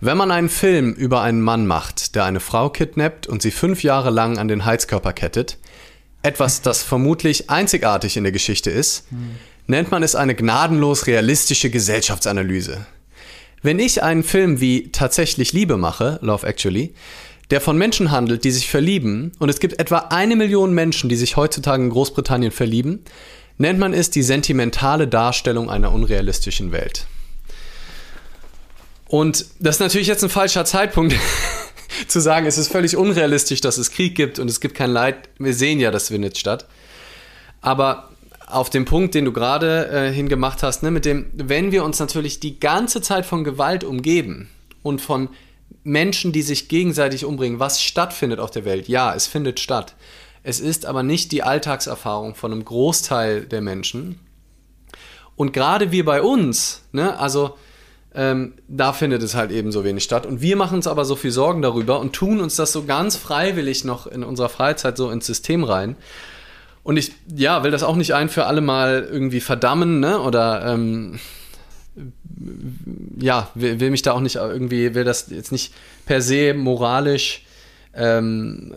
Wenn 0.00 0.16
man 0.16 0.30
einen 0.30 0.48
Film 0.48 0.94
über 0.94 1.20
einen 1.20 1.42
Mann 1.42 1.66
macht, 1.66 2.14
der 2.14 2.24
eine 2.24 2.40
Frau 2.40 2.70
kidnappt 2.70 3.26
und 3.26 3.42
sie 3.42 3.50
fünf 3.50 3.82
Jahre 3.82 4.10
lang 4.10 4.38
an 4.38 4.48
den 4.48 4.64
Heizkörper 4.64 5.12
kettet, 5.12 5.58
etwas, 6.22 6.62
das 6.62 6.82
vermutlich 6.82 7.50
einzigartig 7.50 8.16
in 8.16 8.24
der 8.24 8.32
Geschichte 8.32 8.70
ist, 8.70 9.04
nennt 9.66 9.90
man 9.90 10.02
es 10.02 10.14
eine 10.14 10.34
gnadenlos 10.34 11.06
realistische 11.06 11.70
Gesellschaftsanalyse. 11.70 12.86
Wenn 13.62 13.78
ich 13.78 14.02
einen 14.02 14.24
Film 14.24 14.60
wie 14.60 14.90
Tatsächlich 14.90 15.52
Liebe 15.52 15.76
mache, 15.76 16.18
Love 16.22 16.46
Actually, 16.46 16.94
der 17.50 17.60
von 17.60 17.76
Menschen 17.76 18.10
handelt, 18.10 18.44
die 18.44 18.50
sich 18.50 18.68
verlieben, 18.68 19.32
und 19.38 19.48
es 19.48 19.60
gibt 19.60 19.78
etwa 19.78 19.98
eine 20.10 20.36
Million 20.36 20.72
Menschen, 20.72 21.08
die 21.08 21.16
sich 21.16 21.36
heutzutage 21.36 21.82
in 21.82 21.90
Großbritannien 21.90 22.50
verlieben, 22.50 23.04
nennt 23.58 23.78
man 23.78 23.92
es 23.92 24.10
die 24.10 24.22
sentimentale 24.22 25.06
Darstellung 25.06 25.70
einer 25.70 25.92
unrealistischen 25.92 26.72
Welt. 26.72 27.06
Und 29.06 29.44
das 29.60 29.76
ist 29.76 29.80
natürlich 29.80 30.08
jetzt 30.08 30.24
ein 30.24 30.30
falscher 30.30 30.64
Zeitpunkt, 30.64 31.14
zu 32.08 32.20
sagen, 32.20 32.46
es 32.46 32.58
ist 32.58 32.68
völlig 32.68 32.96
unrealistisch, 32.96 33.60
dass 33.60 33.78
es 33.78 33.90
Krieg 33.90 34.14
gibt 34.14 34.38
und 34.38 34.48
es 34.48 34.60
gibt 34.60 34.74
kein 34.74 34.90
Leid. 34.90 35.28
Wir 35.38 35.54
sehen 35.54 35.80
ja, 35.80 35.90
das 35.90 36.08
findet 36.08 36.38
statt. 36.38 36.66
Aber 37.60 38.10
auf 38.46 38.70
den 38.70 38.84
Punkt, 38.84 39.14
den 39.14 39.24
du 39.24 39.32
gerade 39.32 39.88
äh, 39.88 40.12
hingemacht 40.12 40.62
hast, 40.62 40.82
ne, 40.82 40.90
mit 40.90 41.04
dem, 41.04 41.26
wenn 41.32 41.72
wir 41.72 41.84
uns 41.84 41.98
natürlich 41.98 42.40
die 42.40 42.60
ganze 42.60 43.00
Zeit 43.00 43.24
von 43.24 43.44
Gewalt 43.44 43.84
umgeben 43.84 44.48
und 44.82 45.00
von 45.00 45.28
Menschen, 45.84 46.32
die 46.32 46.42
sich 46.42 46.68
gegenseitig 46.68 47.24
umbringen, 47.24 47.58
was 47.58 47.82
stattfindet 47.82 48.40
auf 48.40 48.50
der 48.50 48.64
Welt, 48.64 48.88
ja, 48.88 49.14
es 49.14 49.26
findet 49.26 49.58
statt. 49.58 49.94
Es 50.42 50.60
ist 50.60 50.86
aber 50.86 51.02
nicht 51.02 51.32
die 51.32 51.42
Alltagserfahrung 51.42 52.34
von 52.34 52.52
einem 52.52 52.64
Großteil 52.64 53.42
der 53.42 53.60
Menschen. 53.60 54.18
Und 55.36 55.52
gerade 55.52 55.92
wir 55.92 56.04
bei 56.04 56.20
uns, 56.20 56.82
ne, 56.92 57.18
also 57.18 57.56
ähm, 58.14 58.54
da 58.68 58.92
findet 58.92 59.22
es 59.22 59.34
halt 59.34 59.50
eben 59.50 59.72
so 59.72 59.84
wenig 59.84 60.04
statt. 60.04 60.26
Und 60.26 60.40
wir 60.40 60.56
machen 60.56 60.76
uns 60.76 60.86
aber 60.86 61.04
so 61.04 61.16
viel 61.16 61.30
Sorgen 61.30 61.62
darüber 61.62 62.00
und 62.00 62.12
tun 62.12 62.40
uns 62.40 62.56
das 62.56 62.72
so 62.72 62.84
ganz 62.84 63.16
freiwillig 63.16 63.84
noch 63.84 64.06
in 64.06 64.22
unserer 64.22 64.48
Freizeit 64.48 64.96
so 64.96 65.10
ins 65.10 65.26
System 65.26 65.64
rein. 65.64 65.96
Und 66.82 66.96
ich, 66.96 67.12
ja, 67.34 67.62
will 67.62 67.70
das 67.70 67.82
auch 67.82 67.96
nicht 67.96 68.14
ein 68.14 68.28
für 68.28 68.46
alle 68.46 68.60
Mal 68.60 69.08
irgendwie 69.10 69.40
verdammen, 69.40 70.00
ne? 70.00 70.20
Oder 70.20 70.66
ähm, 70.66 71.20
ja, 73.18 73.50
will, 73.54 73.80
will, 73.80 73.90
mich 73.90 74.02
da 74.02 74.12
auch 74.12 74.20
nicht 74.20 74.36
irgendwie, 74.36 74.94
will 74.94 75.04
das 75.04 75.30
jetzt 75.30 75.52
nicht 75.52 75.72
per 76.06 76.20
se 76.20 76.54
moralisch 76.54 77.44
ähm, 77.94 78.74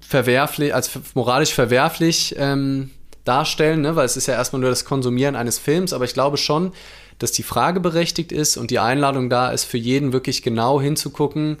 verwerflich, 0.00 0.74
als 0.74 0.90
moralisch 1.14 1.52
verwerflich 1.52 2.34
ähm, 2.38 2.90
darstellen, 3.24 3.80
ne? 3.82 3.96
weil 3.96 4.06
es 4.06 4.16
ist 4.16 4.26
ja 4.26 4.34
erstmal 4.34 4.60
nur 4.60 4.70
das 4.70 4.84
Konsumieren 4.84 5.36
eines 5.36 5.58
Films, 5.58 5.92
aber 5.92 6.04
ich 6.04 6.14
glaube 6.14 6.36
schon, 6.36 6.72
dass 7.18 7.32
die 7.32 7.42
Frage 7.42 7.80
berechtigt 7.80 8.32
ist 8.32 8.56
und 8.56 8.70
die 8.70 8.78
Einladung 8.78 9.30
da 9.30 9.50
ist, 9.50 9.64
für 9.64 9.78
jeden 9.78 10.12
wirklich 10.12 10.42
genau 10.42 10.80
hinzugucken, 10.80 11.58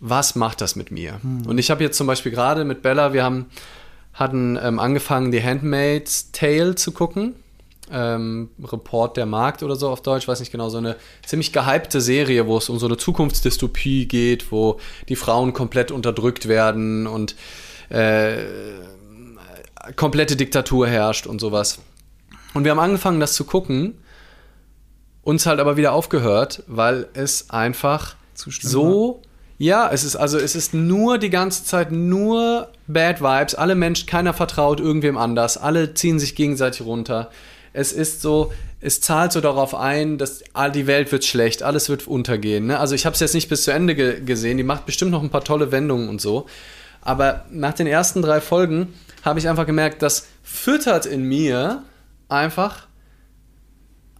was 0.00 0.34
macht 0.34 0.60
das 0.60 0.76
mit 0.76 0.90
mir? 0.90 1.22
Hm. 1.22 1.46
Und 1.46 1.58
ich 1.58 1.70
habe 1.70 1.82
jetzt 1.82 1.96
zum 1.96 2.06
Beispiel 2.06 2.32
gerade 2.32 2.64
mit 2.64 2.82
Bella, 2.82 3.12
wir 3.12 3.24
haben, 3.24 3.46
hatten 4.12 4.58
ähm, 4.62 4.78
angefangen, 4.78 5.32
die 5.32 5.42
Handmaid's 5.42 6.30
Tale 6.32 6.74
zu 6.74 6.92
gucken. 6.92 7.36
Ähm, 7.90 8.48
Report 8.62 9.16
der 9.16 9.26
Markt 9.26 9.62
oder 9.62 9.76
so 9.76 9.90
auf 9.90 10.00
Deutsch, 10.00 10.26
weiß 10.26 10.40
nicht 10.40 10.52
genau, 10.52 10.70
so 10.70 10.78
eine 10.78 10.96
ziemlich 11.26 11.52
gehypte 11.52 12.00
Serie, 12.00 12.46
wo 12.46 12.56
es 12.56 12.70
um 12.70 12.78
so 12.78 12.86
eine 12.86 12.96
Zukunftsdystopie 12.96 14.06
geht, 14.06 14.50
wo 14.50 14.78
die 15.08 15.16
Frauen 15.16 15.52
komplett 15.52 15.90
unterdrückt 15.90 16.48
werden 16.48 17.06
und 17.06 17.36
äh, 17.90 18.36
komplette 19.96 20.36
Diktatur 20.36 20.86
herrscht 20.86 21.26
und 21.26 21.40
sowas. 21.40 21.80
Und 22.54 22.64
wir 22.64 22.70
haben 22.70 22.78
angefangen, 22.78 23.20
das 23.20 23.34
zu 23.34 23.44
gucken, 23.44 23.98
uns 25.24 25.46
halt 25.46 25.60
aber 25.60 25.76
wieder 25.76 25.92
aufgehört, 25.92 26.62
weil 26.66 27.08
es 27.14 27.50
einfach 27.50 28.16
so. 28.34 29.22
Ja, 29.56 29.88
es 29.90 30.02
ist 30.02 30.16
also 30.16 30.38
es 30.38 30.56
ist 30.56 30.74
nur 30.74 31.18
die 31.18 31.30
ganze 31.30 31.64
Zeit 31.64 31.92
nur 31.92 32.68
Bad 32.86 33.20
Vibes. 33.20 33.54
Alle 33.54 33.74
Menschen, 33.74 34.06
keiner 34.06 34.34
vertraut 34.34 34.80
irgendwem 34.80 35.16
anders. 35.16 35.56
Alle 35.56 35.94
ziehen 35.94 36.18
sich 36.18 36.34
gegenseitig 36.34 36.84
runter. 36.84 37.30
Es 37.72 37.92
ist 37.92 38.20
so, 38.20 38.52
es 38.80 39.00
zahlt 39.00 39.32
so 39.32 39.40
darauf 39.40 39.74
ein, 39.74 40.18
dass 40.18 40.42
die 40.74 40.86
Welt 40.86 41.10
wird 41.12 41.24
schlecht, 41.24 41.62
alles 41.62 41.88
wird 41.88 42.06
untergehen. 42.06 42.66
Ne? 42.66 42.78
Also 42.78 42.94
ich 42.94 43.06
habe 43.06 43.14
es 43.14 43.20
jetzt 43.20 43.34
nicht 43.34 43.48
bis 43.48 43.62
zu 43.64 43.72
Ende 43.72 43.94
ge 43.94 44.20
gesehen. 44.20 44.58
Die 44.58 44.64
macht 44.64 44.86
bestimmt 44.86 45.12
noch 45.12 45.22
ein 45.22 45.30
paar 45.30 45.44
tolle 45.44 45.72
Wendungen 45.72 46.08
und 46.08 46.20
so. 46.20 46.46
Aber 47.00 47.44
nach 47.50 47.74
den 47.74 47.86
ersten 47.86 48.22
drei 48.22 48.40
Folgen 48.40 48.94
habe 49.22 49.38
ich 49.38 49.48
einfach 49.48 49.66
gemerkt, 49.66 50.02
das 50.02 50.26
füttert 50.42 51.06
in 51.06 51.22
mir 51.24 51.82
einfach 52.28 52.86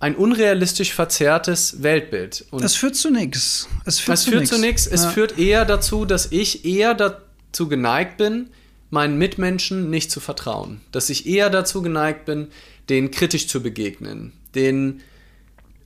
ein 0.05 0.16
unrealistisch 0.16 0.92
verzerrtes 0.92 1.82
Weltbild. 1.82 2.44
Und 2.50 2.62
das 2.62 2.76
führt 2.76 2.94
zu 2.94 3.09
nichts. 3.09 3.70
Es 3.86 4.00
führt, 4.00 4.18
zu, 4.18 4.32
führt 4.32 4.46
zu 4.46 4.59
nichts. 4.59 4.86
Es 4.86 5.05
ja. 5.05 5.09
führt 5.09 5.38
eher 5.38 5.64
dazu, 5.64 6.05
dass 6.05 6.30
ich 6.30 6.66
eher 6.66 6.92
dazu 6.92 7.70
geneigt 7.70 8.18
bin, 8.18 8.50
meinen 8.90 9.16
Mitmenschen 9.16 9.88
nicht 9.88 10.11
zu 10.11 10.20
vertrauen. 10.20 10.82
Dass 10.92 11.09
ich 11.09 11.26
eher 11.26 11.48
dazu 11.48 11.80
geneigt 11.80 12.26
bin, 12.26 12.48
denen 12.90 13.12
kritisch 13.12 13.48
zu 13.48 13.62
begegnen, 13.62 14.34
denen 14.55 15.00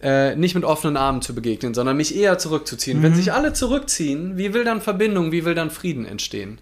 äh, 0.03 0.35
nicht 0.35 0.57
mit 0.57 0.65
offenen 0.65 0.97
Armen 0.97 1.23
zu 1.23 1.33
begegnen, 1.33 1.73
sondern 1.73 1.97
mich 1.97 2.17
eher 2.17 2.39
zurückzuziehen. 2.39 2.99
Mhm. 2.99 3.03
Wenn 3.05 3.15
sich 3.15 3.33
alle 3.33 3.53
zurückziehen, 3.53 4.37
wie 4.37 4.53
will 4.53 4.65
dann 4.65 4.81
Verbindung, 4.81 5.31
wie 5.31 5.45
will 5.45 5.55
dann 5.55 5.71
Frieden 5.71 6.05
entstehen? 6.05 6.59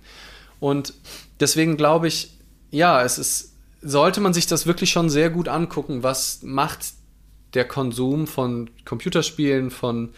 Und 0.61 0.93
deswegen 1.41 1.79
glaube 1.79 2.09
ich, 2.09 2.33
ja, 2.71 3.03
es 3.03 3.17
ist, 3.17 3.55
sollte 3.81 4.21
man 4.21 4.35
sich 4.35 4.47
das 4.47 4.67
wirklich 4.67 4.91
schon 4.91 5.09
sehr 5.09 5.31
gut 5.31 5.49
angucken, 5.49 6.03
was 6.03 6.41
macht 6.43 6.81
der 7.57 7.67
Konsum 7.67 8.27
von 8.27 8.71
Computerspielen, 8.85 9.71
von, 9.71 10.11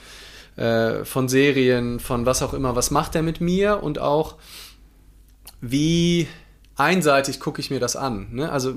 äh, 0.56 1.04
von 1.04 1.28
Serien, 1.28 2.00
von 2.00 2.26
was 2.26 2.42
auch 2.42 2.52
immer, 2.52 2.76
was 2.76 2.90
macht 2.90 3.14
der 3.14 3.22
mit 3.22 3.40
mir 3.40 3.82
und 3.82 3.98
auch 3.98 4.36
wie 5.60 6.28
einseitig 6.76 7.40
gucke 7.40 7.60
ich 7.60 7.70
mir 7.70 7.80
das 7.80 7.96
an. 7.96 8.28
Ne? 8.32 8.50
Also 8.50 8.74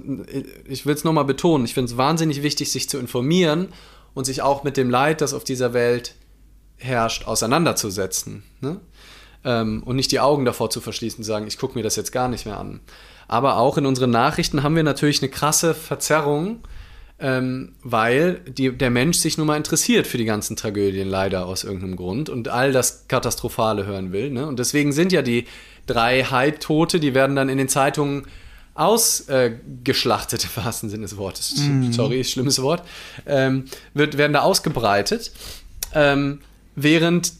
ich 0.67 0.85
will 0.85 0.95
es 0.95 1.03
nochmal 1.03 1.25
betonen, 1.25 1.65
ich 1.65 1.73
finde 1.73 1.91
es 1.91 1.97
wahnsinnig 1.97 2.41
wichtig, 2.41 2.71
sich 2.71 2.89
zu 2.89 2.97
informieren 2.97 3.69
und 4.13 4.25
sich 4.25 4.41
auch 4.41 4.63
mit 4.63 4.77
dem 4.77 4.89
Leid, 4.89 5.21
das 5.21 5.33
auf 5.33 5.43
dieser 5.43 5.73
Welt 5.73 6.15
herrscht, 6.77 7.27
auseinanderzusetzen. 7.27 8.43
Ne? 8.59 8.79
Ähm, 9.43 9.83
und 9.83 9.95
nicht 9.95 10.11
die 10.11 10.19
Augen 10.19 10.45
davor 10.45 10.69
zu 10.69 10.81
verschließen 10.81 11.23
sagen, 11.23 11.47
ich 11.47 11.57
gucke 11.57 11.75
mir 11.75 11.83
das 11.83 11.95
jetzt 11.95 12.11
gar 12.11 12.27
nicht 12.27 12.45
mehr 12.45 12.57
an. 12.57 12.81
Aber 13.27 13.57
auch 13.57 13.77
in 13.77 13.85
unseren 13.85 14.09
Nachrichten 14.09 14.63
haben 14.63 14.75
wir 14.75 14.83
natürlich 14.83 15.21
eine 15.21 15.29
krasse 15.29 15.73
Verzerrung, 15.73 16.59
ähm, 17.21 17.73
weil 17.83 18.41
die, 18.47 18.71
der 18.71 18.89
Mensch 18.89 19.17
sich 19.17 19.37
nun 19.37 19.47
mal 19.47 19.57
interessiert 19.57 20.07
für 20.07 20.17
die 20.17 20.25
ganzen 20.25 20.55
Tragödien, 20.55 21.07
leider 21.07 21.45
aus 21.45 21.63
irgendeinem 21.63 21.95
Grund, 21.95 22.29
und 22.29 22.47
all 22.47 22.71
das 22.71 23.07
Katastrophale 23.07 23.85
hören 23.85 24.11
will. 24.11 24.31
Ne? 24.31 24.47
Und 24.47 24.59
deswegen 24.59 24.91
sind 24.91 25.11
ja 25.11 25.21
die 25.21 25.45
drei 25.85 26.23
Hai-Tote, 26.23 26.99
die 26.99 27.13
werden 27.13 27.35
dann 27.35 27.49
in 27.49 27.57
den 27.57 27.69
Zeitungen 27.69 28.23
ausgeschlachtet, 28.73 30.43
äh, 30.43 30.47
im 30.55 30.63
wahrsten 30.63 30.89
Sinne 30.89 31.03
des 31.03 31.17
Wortes. 31.17 31.55
Mm. 31.57 31.91
Sorry, 31.91 32.23
schlimmes 32.23 32.61
Wort. 32.61 32.83
Ähm, 33.25 33.65
wird, 33.93 34.17
werden 34.17 34.33
da 34.33 34.41
ausgebreitet. 34.41 35.31
Ähm, 35.93 36.39
während 36.75 37.33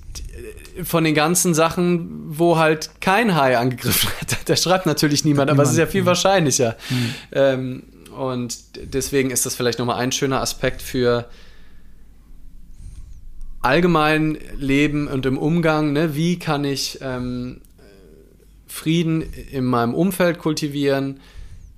von 0.83 1.03
den 1.03 1.15
ganzen 1.15 1.53
Sachen, 1.53 2.37
wo 2.37 2.57
halt 2.57 2.91
kein 3.01 3.35
Hai 3.35 3.57
angegriffen 3.57 4.09
hat. 4.21 4.37
Da 4.45 4.55
schreibt 4.55 4.85
natürlich 4.85 5.25
niemand, 5.25 5.49
aber 5.49 5.63
es 5.63 5.71
ist 5.71 5.77
ja 5.77 5.87
viel 5.87 6.05
wahrscheinlicher. 6.05 6.77
Mhm. 6.89 7.15
Ähm, 7.31 7.83
und 8.11 8.57
deswegen 8.93 9.29
ist 9.31 9.45
das 9.45 9.55
vielleicht 9.55 9.79
nochmal 9.79 9.97
ein 9.97 10.11
schöner 10.11 10.41
Aspekt 10.41 10.81
für 10.81 11.29
allgemein 13.61 14.37
Leben 14.57 15.07
und 15.07 15.25
im 15.25 15.37
Umgang. 15.37 15.93
Ne? 15.93 16.15
Wie 16.15 16.39
kann 16.39 16.63
ich 16.63 16.99
ähm, 17.01 17.61
Frieden 18.67 19.21
in 19.51 19.65
meinem 19.65 19.93
Umfeld 19.93 20.39
kultivieren? 20.39 21.19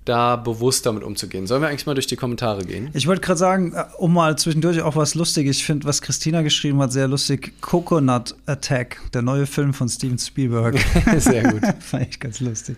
da 0.06 0.36
bewusst 0.36 0.86
damit 0.86 1.04
umzugehen. 1.04 1.48
Sollen 1.48 1.62
wir 1.62 1.70
eigentlich 1.70 1.86
mal 1.86 1.94
durch 1.94 2.08
die 2.08 2.16
Kommentare 2.16 2.66
gehen? 2.66 2.90
Ich 2.94 3.08
wollte 3.08 3.22
gerade 3.22 3.38
sagen, 3.38 3.74
äh, 3.74 3.86
um 3.98 4.14
mal 4.14 4.38
zwischendurch 4.38 4.82
auch 4.82 4.96
was 4.96 5.16
Lustiges. 5.16 5.58
Ich 5.58 5.66
finde, 5.66 5.88
was 5.88 6.02
Christina 6.02 6.42
geschrieben 6.42 6.80
hat, 6.82 6.92
sehr 6.92 7.08
lustig. 7.08 7.54
Coconut 7.62 8.36
Attack, 8.46 9.00
der 9.14 9.22
neue 9.22 9.46
Film 9.46 9.74
von 9.74 9.88
Steven 9.88 10.18
Spielberg. 10.18 10.78
sehr 11.18 11.44
gut. 11.44 11.62
Fand 11.80 12.08
ich 12.10 12.20
ganz 12.20 12.40
lustig. 12.40 12.76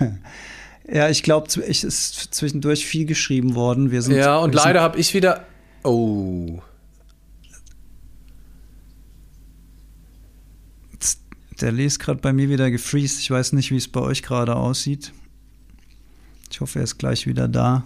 ja, 0.86 1.08
ich 1.08 1.22
glaube, 1.22 1.48
es 1.48 1.84
ist 1.84 2.34
zwischendurch 2.34 2.86
viel 2.86 3.06
geschrieben 3.06 3.54
worden. 3.54 3.90
Wir 3.90 4.02
sind, 4.02 4.16
ja, 4.16 4.38
und 4.38 4.54
leider 4.54 4.80
habe 4.82 4.98
ich 4.98 5.14
wieder. 5.14 5.46
Oh. 5.82 6.60
Der 11.60 11.70
liest 11.70 12.00
gerade 12.00 12.20
bei 12.20 12.32
mir 12.32 12.48
wieder 12.48 12.70
gefreezed. 12.70 13.20
Ich 13.20 13.30
weiß 13.30 13.52
nicht, 13.52 13.70
wie 13.70 13.76
es 13.76 13.88
bei 13.88 14.00
euch 14.00 14.22
gerade 14.22 14.56
aussieht. 14.56 15.12
Ich 16.50 16.60
hoffe, 16.60 16.80
er 16.80 16.84
ist 16.84 16.98
gleich 16.98 17.26
wieder 17.26 17.48
da. 17.48 17.84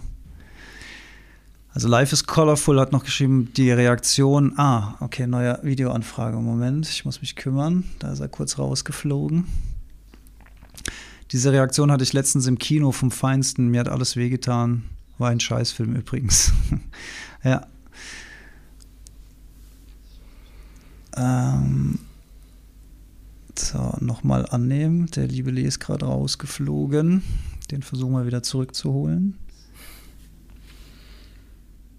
Also 1.71 1.87
Life 1.87 2.11
is 2.11 2.25
Colorful 2.25 2.79
hat 2.79 2.91
noch 2.91 3.03
geschrieben, 3.03 3.53
die 3.55 3.71
Reaktion. 3.71 4.57
Ah, 4.57 4.95
okay, 5.01 5.27
neue 5.27 5.59
Videoanfrage. 5.61 6.37
Moment, 6.37 6.89
ich 6.89 7.05
muss 7.05 7.21
mich 7.21 7.35
kümmern. 7.35 7.83
Da 7.99 8.11
ist 8.11 8.19
er 8.19 8.27
kurz 8.27 8.57
rausgeflogen. 8.57 9.45
Diese 11.31 11.51
Reaktion 11.51 11.91
hatte 11.91 12.03
ich 12.03 12.13
letztens 12.13 12.47
im 12.47 12.57
Kino 12.57 12.91
vom 12.91 13.11
Feinsten. 13.11 13.67
Mir 13.67 13.81
hat 13.81 13.89
alles 13.89 14.15
wehgetan. 14.15 14.83
War 15.17 15.29
ein 15.29 15.39
Scheißfilm 15.39 15.95
übrigens. 15.95 16.53
ja. 17.43 17.67
Ähm, 21.15 21.99
so, 23.57 23.95
nochmal 23.99 24.47
annehmen. 24.49 25.07
Der 25.07 25.27
liebe 25.27 25.51
Lee 25.51 25.63
ist 25.63 25.79
gerade 25.79 26.05
rausgeflogen. 26.05 27.23
Den 27.69 27.83
versuchen 27.83 28.13
wir 28.13 28.25
wieder 28.25 28.41
zurückzuholen. 28.41 29.37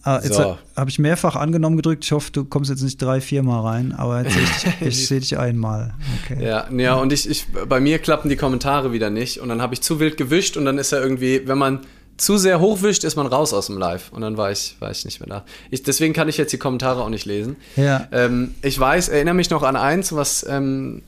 Ah, 0.03 0.21
jetzt 0.23 0.35
so. 0.35 0.57
habe 0.77 0.89
ich 0.89 0.99
mehrfach 0.99 1.37
angenommen 1.37 1.77
gedrückt. 1.77 2.05
Ich 2.05 2.13
hoffe, 2.13 2.33
du 2.33 2.45
kommst 2.45 2.71
jetzt 2.71 2.83
nicht 2.83 3.01
drei, 3.01 3.21
vier 3.21 3.43
Mal 3.43 3.61
rein, 3.61 3.93
aber 3.93 4.23
jetzt 4.23 4.33
sehe 4.33 4.43
ich, 4.43 4.87
ich 4.87 5.09
sehe 5.09 5.21
dich 5.21 5.39
einmal. 5.39 5.95
Okay. 6.25 6.43
Ja, 6.45 6.69
ja, 6.71 6.95
und 6.95 7.13
ich, 7.13 7.29
ich, 7.29 7.47
bei 7.69 7.81
mir 7.81 7.99
klappen 7.99 8.31
die 8.31 8.37
Kommentare 8.37 8.93
wieder 8.93 9.11
nicht. 9.11 9.41
Und 9.41 9.51
dann 9.51 9.61
habe 9.61 9.75
ich 9.75 9.83
zu 9.83 10.01
wild 10.01 10.17
gewischt 10.17 10.57
und 10.57 10.65
dann 10.65 10.79
ist 10.79 10.93
er 10.93 11.03
irgendwie, 11.03 11.47
wenn 11.47 11.59
man 11.59 11.81
zu 12.17 12.39
sehr 12.39 12.61
hochwischt, 12.61 13.05
ist 13.05 13.17
man 13.17 13.27
raus 13.27 13.53
aus 13.53 13.67
dem 13.67 13.79
Live. 13.79 14.13
Und 14.13 14.23
dann 14.23 14.37
war 14.37 14.51
ich, 14.51 14.77
war 14.79 14.91
ich 14.91 15.05
nicht 15.05 15.21
mehr 15.21 15.29
da. 15.29 15.45
Ich, 15.71 15.83
deswegen 15.83 16.15
kann 16.15 16.29
ich 16.29 16.37
jetzt 16.37 16.53
die 16.53 16.59
Kommentare 16.59 17.03
auch 17.03 17.09
nicht 17.09 17.27
lesen. 17.27 17.57
Ja. 17.77 18.09
Ähm, 18.13 18.55
ich 18.63 18.79
weiß, 18.79 19.09
erinnere 19.09 19.35
mich 19.35 19.51
noch 19.51 19.63
an 19.63 19.77
eins, 19.77 20.15
was 20.15 20.47
ähm, 20.49 21.03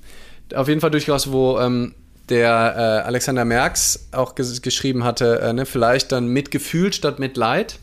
auf 0.54 0.68
jeden 0.68 0.80
Fall 0.80 0.90
durchaus, 0.90 1.30
wo 1.30 1.58
ähm, 1.58 1.94
der 2.28 2.74
äh, 2.76 3.06
Alexander 3.06 3.44
Merks 3.44 4.08
auch 4.12 4.34
ges 4.34 4.62
geschrieben 4.62 5.04
hatte, 5.04 5.40
äh, 5.40 5.52
ne, 5.52 5.66
vielleicht 5.66 6.12
dann 6.12 6.28
mit 6.28 6.50
Gefühl 6.50 6.92
statt 6.92 7.18
mit 7.18 7.36
Leid. 7.36 7.78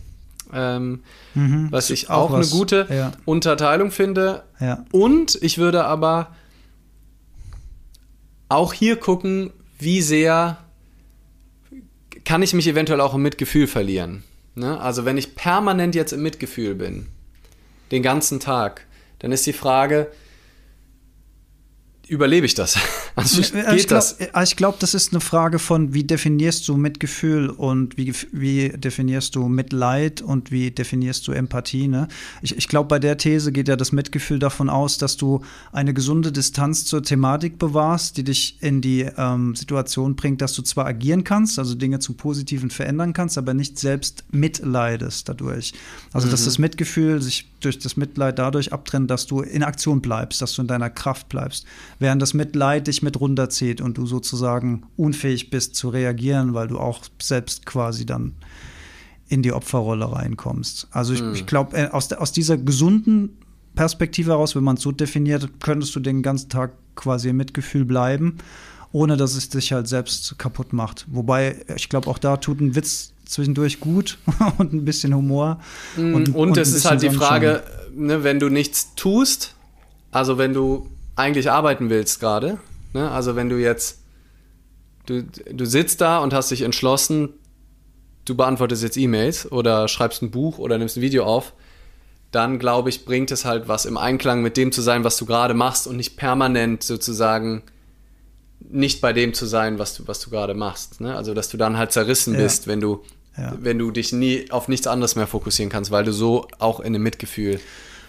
Ähm, 0.52 1.04
mhm, 1.36 1.68
was 1.72 1.90
ich 1.90 2.10
auch, 2.10 2.30
auch 2.30 2.32
was, 2.32 2.52
eine 2.52 2.60
gute 2.60 2.88
ja. 2.90 3.12
Unterteilung 3.26 3.92
finde. 3.92 4.44
Ja. 4.60 4.86
Und 4.92 5.38
ich 5.42 5.58
würde 5.58 5.86
aber 5.86 6.36
auch 8.50 8.74
hier 8.74 8.96
gucken, 8.96 9.52
wie 9.78 10.02
sehr 10.02 10.58
kann 12.26 12.42
ich 12.42 12.54
mich 12.54 12.68
eventuell 12.68 13.02
auch 13.02 13.14
im 13.14 13.22
Mitgefühl 13.22 13.68
verlieren. 13.68 14.24
Ne? 14.56 14.80
Also 14.80 15.06
wenn 15.06 15.18
ich 15.18 15.36
permanent 15.36 15.96
jetzt 15.96 16.12
im 16.12 16.22
Mitgefühl 16.22 16.76
bin, 16.76 17.08
den 17.92 18.04
ganzen 18.04 18.40
Tag, 18.40 18.86
dann 19.20 19.32
ist 19.32 19.46
die 19.46 19.54
Frage, 19.54 20.12
überlebe 22.08 22.46
ich 22.46 22.56
das? 22.56 22.78
Also 23.20 23.42
ich 23.42 23.52
geht 23.54 23.88
glaub, 23.88 24.00
das? 24.00 24.18
Ich 24.44 24.56
glaube, 24.56 24.78
das 24.80 24.94
ist 24.94 25.12
eine 25.14 25.22
Frage 25.22 25.60
von, 25.60 25.94
wie 25.94 26.04
definierst 26.04 26.68
du 26.68 26.78
Mitgefühl 26.78 27.50
und 27.50 27.98
wie, 27.98 28.14
wie 28.32 28.70
definierst 28.70 29.36
du 29.36 29.48
Mitleid 29.48 30.22
und 30.22 30.52
wie 30.52 30.72
definierst 30.72 31.28
du 31.28 31.32
Empathie. 31.32 31.88
Ne? 31.88 32.08
Ich, 32.42 32.58
ich 32.58 32.68
glaube, 32.68 32.88
bei 32.88 33.00
der 33.00 33.18
These 33.18 33.52
geht 33.52 33.68
ja 33.68 33.76
das 33.76 33.92
Mitgefühl 33.92 34.40
davon 34.40 34.70
aus, 34.70 34.98
dass 34.98 35.18
du 35.18 35.42
eine 35.72 35.94
gesunde 35.94 36.32
Distanz 36.32 36.86
zur 36.86 37.04
Thematik 37.04 37.60
bewahrst, 37.60 38.18
die 38.18 38.24
dich 38.24 38.58
in 38.62 38.82
die 38.82 39.08
ähm, 39.18 39.56
Situation 39.56 40.16
bringt, 40.16 40.42
dass 40.42 40.54
du 40.54 40.62
zwar 40.62 40.86
agieren 40.86 41.24
kannst, 41.24 41.60
also 41.60 41.76
Dinge 41.76 42.00
zum 42.00 42.16
Positiven 42.16 42.70
verändern 42.70 43.14
kannst, 43.14 43.38
aber 43.38 43.54
nicht 43.54 43.80
selbst 43.80 44.24
mitleidest 44.32 45.30
dadurch. 45.30 45.74
Also, 46.14 46.28
mhm. 46.28 46.32
dass 46.32 46.46
das 46.46 46.60
Mitgefühl 46.60 47.22
sich 47.22 47.50
durch 47.60 47.80
das 47.80 47.98
Mitleid 47.98 48.40
dadurch 48.40 48.72
abtrennt, 48.74 49.12
dass 49.12 49.28
du 49.28 49.42
in 49.42 49.64
Aktion 49.64 50.02
bleibst, 50.02 50.42
dass 50.42 50.54
du 50.54 50.62
in 50.62 50.68
deiner 50.68 50.90
Kraft 50.90 51.30
bleibst, 51.30 51.66
während 52.00 52.22
das 52.22 52.34
Mitleid 52.34 52.88
dich 52.88 53.02
mit 53.02 53.09
runterzieht 53.18 53.82
und 53.82 53.98
du 53.98 54.06
sozusagen 54.06 54.84
unfähig 54.98 55.50
bist 55.50 55.76
zu 55.76 55.90
reagieren, 55.90 56.54
weil 56.54 56.68
du 56.68 56.80
auch 56.80 57.04
selbst 57.22 57.66
quasi 57.66 58.06
dann 58.06 58.34
in 59.30 59.44
die 59.44 59.54
Opferrolle 59.54 60.12
reinkommst. 60.12 60.88
Also 60.92 61.14
ich, 61.14 61.22
mhm. 61.22 61.34
ich 61.36 61.46
glaube, 61.46 61.78
äh, 61.78 61.90
aus, 61.90 62.12
aus 62.12 62.32
dieser 62.32 62.58
gesunden 62.58 63.38
Perspektive 63.76 64.32
heraus, 64.32 64.56
wenn 64.56 64.64
man 64.64 64.76
es 64.76 64.82
so 64.82 64.92
definiert, 64.92 65.48
könntest 65.62 65.96
du 65.96 66.00
den 66.00 66.22
ganzen 66.24 66.50
Tag 66.50 66.74
quasi 66.96 67.30
im 67.30 67.38
Mitgefühl 67.38 67.86
bleiben, 67.86 68.40
ohne 68.92 69.16
dass 69.16 69.36
es 69.36 69.50
dich 69.50 69.72
halt 69.72 69.88
selbst 69.88 70.38
kaputt 70.40 70.74
macht. 70.74 71.06
Wobei, 71.10 71.64
ich 71.76 71.88
glaube, 71.90 72.10
auch 72.10 72.18
da 72.18 72.38
tut 72.38 72.60
ein 72.60 72.76
Witz 72.76 73.14
zwischendurch 73.26 73.80
gut 73.80 74.18
und 74.58 74.74
ein 74.74 74.84
bisschen 74.84 75.14
Humor. 75.14 75.60
Mhm. 75.96 76.16
Und, 76.16 76.30
und, 76.30 76.36
und 76.36 76.58
es 76.58 76.74
ist 76.74 76.90
halt 76.90 77.04
die 77.04 77.12
Frage, 77.12 77.64
ne, 77.96 78.24
wenn 78.24 78.40
du 78.40 78.50
nichts 78.50 78.96
tust, 78.96 79.56
also 80.12 80.38
wenn 80.38 80.54
du 80.54 80.90
eigentlich 81.16 81.52
arbeiten 81.52 81.90
willst 81.90 82.20
gerade, 82.20 82.58
ne, 82.94 83.10
also 83.12 83.36
wenn 83.36 83.50
du 83.50 83.58
jetzt, 83.58 84.04
du, 85.06 85.24
du 85.24 85.66
sitzt 85.66 86.02
da 86.02 86.20
und 86.20 86.34
hast 86.34 86.52
dich 86.52 86.62
entschlossen, 86.62 87.30
du 88.26 88.36
beantwortest 88.36 88.84
jetzt 88.84 88.98
E-Mails 88.98 89.52
oder 89.52 89.88
schreibst 89.88 90.22
ein 90.22 90.32
Buch 90.32 90.60
oder 90.60 90.78
nimmst 90.78 90.98
ein 90.98 91.02
Video 91.02 91.26
auf, 91.26 91.54
dann 92.32 92.60
glaube 92.60 92.90
ich, 92.90 93.06
bringt 93.06 93.32
es 93.32 93.46
halt 93.46 93.68
was 93.68 93.86
im 93.86 93.98
Einklang 93.98 94.42
mit 94.42 94.56
dem 94.56 94.72
zu 94.72 94.82
sein, 94.82 95.04
was 95.04 95.18
du 95.18 95.26
gerade 95.26 95.54
machst 95.54 95.88
und 95.88 95.98
nicht 95.98 96.16
permanent 96.16 96.84
sozusagen 96.84 97.64
nicht 98.60 99.02
bei 99.02 99.14
dem 99.14 99.34
zu 99.34 99.46
sein, 99.46 99.80
was 99.80 99.96
du, 99.96 100.08
was 100.08 100.20
du 100.20 100.30
gerade 100.30 100.54
machst. 100.54 101.02
Ne? 101.02 101.16
Also, 101.16 101.34
dass 101.34 101.50
du 101.50 101.58
dann 101.58 101.78
halt 101.78 101.92
zerrissen 101.92 102.34
ja. 102.34 102.42
bist, 102.42 102.68
wenn 102.68 102.82
du, 102.82 103.04
ja. 103.38 103.54
wenn 103.60 103.80
du 103.80 103.90
dich 103.90 104.14
nie 104.14 104.52
auf 104.52 104.68
nichts 104.68 104.86
anderes 104.86 105.16
mehr 105.16 105.28
fokussieren 105.28 105.72
kannst, 105.72 105.92
weil 105.92 106.04
du 106.04 106.14
so 106.14 106.48
auch 106.60 106.80
in 106.80 106.88
einem 106.88 107.04
Mitgefühl 107.04 107.60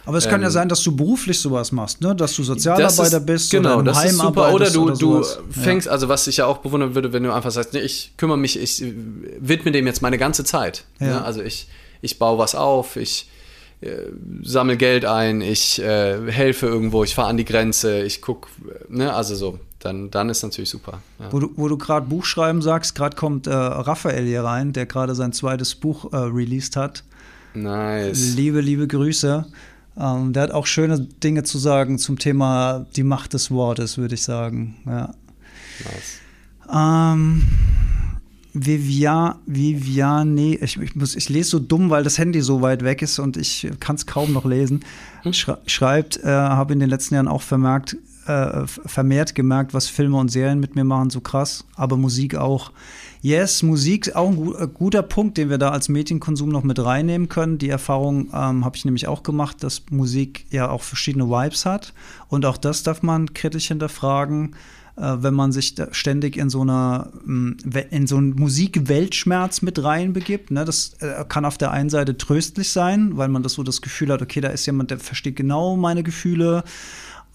aber 0.06 0.18
es 0.18 0.28
kann 0.28 0.40
ja 0.40 0.46
ähm, 0.46 0.52
sein, 0.52 0.68
dass 0.68 0.82
du 0.82 0.94
beruflich 0.94 1.38
sowas 1.38 1.72
machst, 1.72 2.00
ne? 2.00 2.14
dass 2.14 2.34
du 2.34 2.42
Sozialarbeiter 2.42 3.18
ist, 3.18 3.26
bist 3.26 3.50
genau, 3.50 3.72
oder 3.72 3.78
im 3.80 3.84
das 3.86 3.98
Heim 3.98 4.06
ist 4.06 4.18
super. 4.18 4.54
Oder 4.54 4.70
du, 4.70 4.84
oder 4.84 4.96
du 4.96 5.24
fängst, 5.50 5.86
ja. 5.86 5.92
also 5.92 6.08
was 6.08 6.26
ich 6.26 6.38
ja 6.38 6.46
auch 6.46 6.58
bewundern 6.58 6.94
würde, 6.94 7.12
wenn 7.12 7.22
du 7.22 7.32
einfach 7.32 7.50
sagst, 7.50 7.74
nee, 7.74 7.80
ich 7.80 8.12
kümmere 8.16 8.38
mich, 8.38 8.58
ich 8.58 8.82
widme 9.38 9.72
dem 9.72 9.86
jetzt 9.86 10.00
meine 10.02 10.18
ganze 10.18 10.44
Zeit. 10.44 10.84
Ja. 11.00 11.06
Ne? 11.06 11.24
Also 11.24 11.42
ich, 11.42 11.68
ich 12.00 12.18
baue 12.18 12.38
was 12.38 12.54
auf, 12.54 12.96
ich 12.96 13.28
äh, 13.82 13.96
sammle 14.42 14.76
Geld 14.76 15.04
ein, 15.04 15.42
ich 15.42 15.80
äh, 15.82 16.30
helfe 16.30 16.66
irgendwo, 16.66 17.04
ich 17.04 17.14
fahre 17.14 17.28
an 17.28 17.36
die 17.36 17.44
Grenze, 17.44 18.00
ich 18.02 18.22
gucke, 18.22 18.48
ne? 18.88 19.12
also 19.12 19.34
so. 19.34 19.58
Dann, 19.80 20.10
dann 20.10 20.28
ist 20.28 20.42
natürlich 20.42 20.68
super. 20.68 21.00
Ja. 21.18 21.32
Wo 21.32 21.38
du, 21.38 21.52
wo 21.56 21.66
du 21.66 21.78
gerade 21.78 22.06
Buchschreiben 22.06 22.60
sagst, 22.60 22.94
gerade 22.94 23.16
kommt 23.16 23.46
äh, 23.46 23.54
Raphael 23.54 24.26
hier 24.26 24.44
rein, 24.44 24.74
der 24.74 24.84
gerade 24.84 25.14
sein 25.14 25.32
zweites 25.32 25.74
Buch 25.74 26.12
äh, 26.12 26.16
released 26.18 26.76
hat. 26.76 27.02
Nice. 27.54 28.34
Liebe, 28.36 28.60
liebe 28.60 28.86
Grüße. 28.86 29.46
Ähm, 29.98 30.32
der 30.32 30.44
hat 30.44 30.50
auch 30.52 30.66
schöne 30.66 31.00
Dinge 31.00 31.42
zu 31.42 31.58
sagen 31.58 31.98
zum 31.98 32.18
Thema 32.18 32.86
die 32.96 33.02
Macht 33.02 33.34
des 33.34 33.50
Wortes, 33.50 33.98
würde 33.98 34.14
ich 34.14 34.22
sagen. 34.22 34.76
Ja. 34.86 35.14
Nice. 35.84 36.20
Ähm, 36.72 37.42
Vivia, 38.52 39.38
Viviane, 39.46 40.56
ich, 40.56 40.76
ich, 40.76 40.96
muss, 40.96 41.14
ich 41.14 41.28
lese 41.28 41.50
so 41.50 41.58
dumm, 41.60 41.90
weil 41.90 42.02
das 42.02 42.18
Handy 42.18 42.40
so 42.40 42.62
weit 42.62 42.82
weg 42.82 43.02
ist 43.02 43.18
und 43.18 43.36
ich 43.36 43.68
kann 43.78 43.96
es 43.96 44.06
kaum 44.06 44.32
noch 44.32 44.44
lesen. 44.44 44.80
Hm. 45.22 45.32
schreibt, 45.66 46.22
äh, 46.22 46.28
habe 46.28 46.72
in 46.72 46.80
den 46.80 46.90
letzten 46.90 47.14
Jahren 47.14 47.28
auch 47.28 47.42
vermerkt, 47.42 47.96
äh, 48.26 48.66
vermehrt 48.66 49.34
gemerkt, 49.34 49.74
was 49.74 49.86
Filme 49.86 50.16
und 50.18 50.30
Serien 50.30 50.60
mit 50.60 50.74
mir 50.74 50.84
machen, 50.84 51.10
so 51.10 51.20
krass, 51.20 51.64
aber 51.76 51.96
Musik 51.96 52.36
auch. 52.36 52.72
Yes, 53.22 53.62
Musik 53.62 54.16
auch 54.16 54.30
ein 54.30 54.54
äh, 54.58 54.66
guter 54.72 55.02
Punkt, 55.02 55.36
den 55.36 55.50
wir 55.50 55.58
da 55.58 55.70
als 55.70 55.88
Medienkonsum 55.88 56.48
noch 56.48 56.62
mit 56.62 56.82
reinnehmen 56.82 57.28
können. 57.28 57.58
Die 57.58 57.68
Erfahrung 57.68 58.28
ähm, 58.32 58.64
habe 58.64 58.76
ich 58.76 58.84
nämlich 58.84 59.08
auch 59.08 59.22
gemacht, 59.22 59.62
dass 59.62 59.82
Musik 59.90 60.46
ja 60.50 60.70
auch 60.70 60.82
verschiedene 60.82 61.28
Vibes 61.28 61.66
hat. 61.66 61.92
Und 62.28 62.46
auch 62.46 62.56
das 62.56 62.82
darf 62.82 63.02
man 63.02 63.34
kritisch 63.34 63.68
hinterfragen, 63.68 64.54
äh, 64.96 65.16
wenn 65.18 65.34
man 65.34 65.52
sich 65.52 65.74
ständig 65.92 66.38
in 66.38 66.48
so 66.48 66.62
einer 66.62 67.10
mm, 67.24 67.52
in 67.90 68.06
so 68.06 68.16
einen 68.16 68.34
Musikweltschmerz 68.36 69.60
mit 69.60 69.82
reinbegibt. 69.82 70.50
Ne? 70.50 70.64
Das 70.64 70.94
äh, 71.00 71.24
kann 71.28 71.44
auf 71.44 71.58
der 71.58 71.72
einen 71.72 71.90
Seite 71.90 72.16
tröstlich 72.16 72.70
sein, 72.70 73.18
weil 73.18 73.28
man 73.28 73.42
das 73.42 73.52
so 73.52 73.62
das 73.62 73.82
Gefühl 73.82 74.12
hat, 74.12 74.22
okay, 74.22 74.40
da 74.40 74.48
ist 74.48 74.64
jemand, 74.64 74.90
der 74.90 74.98
versteht 74.98 75.36
genau 75.36 75.76
meine 75.76 76.02
Gefühle 76.02 76.64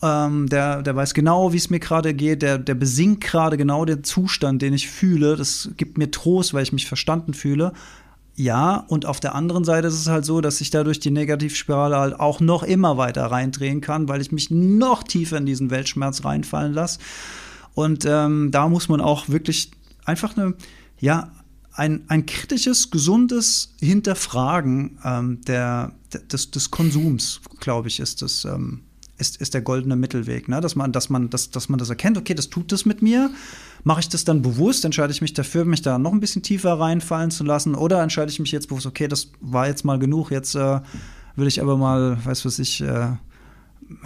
ähm, 0.01 0.47
der, 0.49 0.81
der 0.81 0.95
weiß 0.95 1.13
genau, 1.13 1.53
wie 1.53 1.57
es 1.57 1.69
mir 1.69 1.79
gerade 1.79 2.13
geht, 2.13 2.41
der, 2.41 2.57
der 2.57 2.75
besingt 2.75 3.21
gerade 3.21 3.57
genau 3.57 3.85
den 3.85 4.03
Zustand, 4.03 4.61
den 4.61 4.73
ich 4.73 4.89
fühle. 4.89 5.35
Das 5.35 5.69
gibt 5.77 5.97
mir 5.97 6.11
Trost, 6.11 6.53
weil 6.53 6.63
ich 6.63 6.73
mich 6.73 6.87
verstanden 6.87 7.33
fühle. 7.33 7.73
Ja, 8.37 8.83
und 8.89 9.05
auf 9.05 9.21
der 9.21 9.33
anderen 9.33 9.63
Seite 9.63 9.87
ist 9.87 9.93
es 9.93 10.07
halt 10.07 10.25
so, 10.25 10.41
dass 10.41 10.59
ich 10.59 10.69
dadurch 10.69 10.99
die 10.99 11.11
Negativspirale 11.11 11.97
halt 11.97 12.19
auch 12.19 12.41
noch 12.41 12.63
immer 12.63 12.97
weiter 12.97 13.25
reindrehen 13.27 13.79
kann, 13.79 14.09
weil 14.09 14.19
ich 14.19 14.33
mich 14.33 14.51
noch 14.51 15.03
tiefer 15.03 15.37
in 15.37 15.45
diesen 15.45 15.69
Weltschmerz 15.69 16.25
reinfallen 16.25 16.73
lasse. 16.73 16.99
Und 17.73 18.05
ähm, 18.05 18.51
da 18.51 18.67
muss 18.67 18.89
man 18.89 18.99
auch 18.99 19.29
wirklich 19.29 19.71
einfach 20.03 20.35
eine, 20.35 20.53
ja, 20.99 21.31
ein, 21.71 22.03
ein 22.09 22.25
kritisches, 22.25 22.91
gesundes 22.91 23.73
Hinterfragen 23.79 24.97
ähm, 25.03 25.41
der, 25.45 25.93
des, 26.31 26.51
des 26.51 26.71
Konsums, 26.71 27.39
glaube 27.59 27.87
ich, 27.87 27.99
ist 27.99 28.21
das. 28.21 28.43
Ähm, 28.43 28.81
ist, 29.17 29.39
ist 29.39 29.53
der 29.53 29.61
goldene 29.61 29.95
Mittelweg, 29.95 30.47
ne? 30.47 30.59
dass, 30.61 30.75
man, 30.75 30.91
dass, 30.91 31.09
man, 31.09 31.29
dass, 31.29 31.49
dass 31.49 31.69
man 31.69 31.79
das 31.79 31.89
erkennt, 31.89 32.17
okay, 32.17 32.33
das 32.33 32.49
tut 32.49 32.71
das 32.71 32.85
mit 32.85 33.01
mir. 33.01 33.31
Mache 33.83 34.01
ich 34.01 34.09
das 34.09 34.25
dann 34.25 34.41
bewusst, 34.41 34.83
entscheide 34.83 35.13
ich 35.13 35.21
mich 35.21 35.33
dafür, 35.33 35.63
mich 35.65 35.81
da 35.81 35.97
noch 35.97 36.11
ein 36.11 36.19
bisschen 36.19 36.41
tiefer 36.41 36.79
reinfallen 36.79 37.31
zu 37.31 37.43
lassen, 37.43 37.75
oder 37.75 38.01
entscheide 38.01 38.31
ich 38.31 38.39
mich 38.39 38.51
jetzt 38.51 38.67
bewusst, 38.67 38.85
okay, 38.85 39.07
das 39.07 39.31
war 39.39 39.67
jetzt 39.67 39.85
mal 39.85 39.99
genug, 39.99 40.31
jetzt 40.31 40.55
äh, 40.55 40.81
will 41.35 41.47
ich 41.47 41.61
aber 41.61 41.77
mal, 41.77 42.17
weiß 42.25 42.45
was 42.45 42.59
ich, 42.59 42.81
äh, 42.81 43.07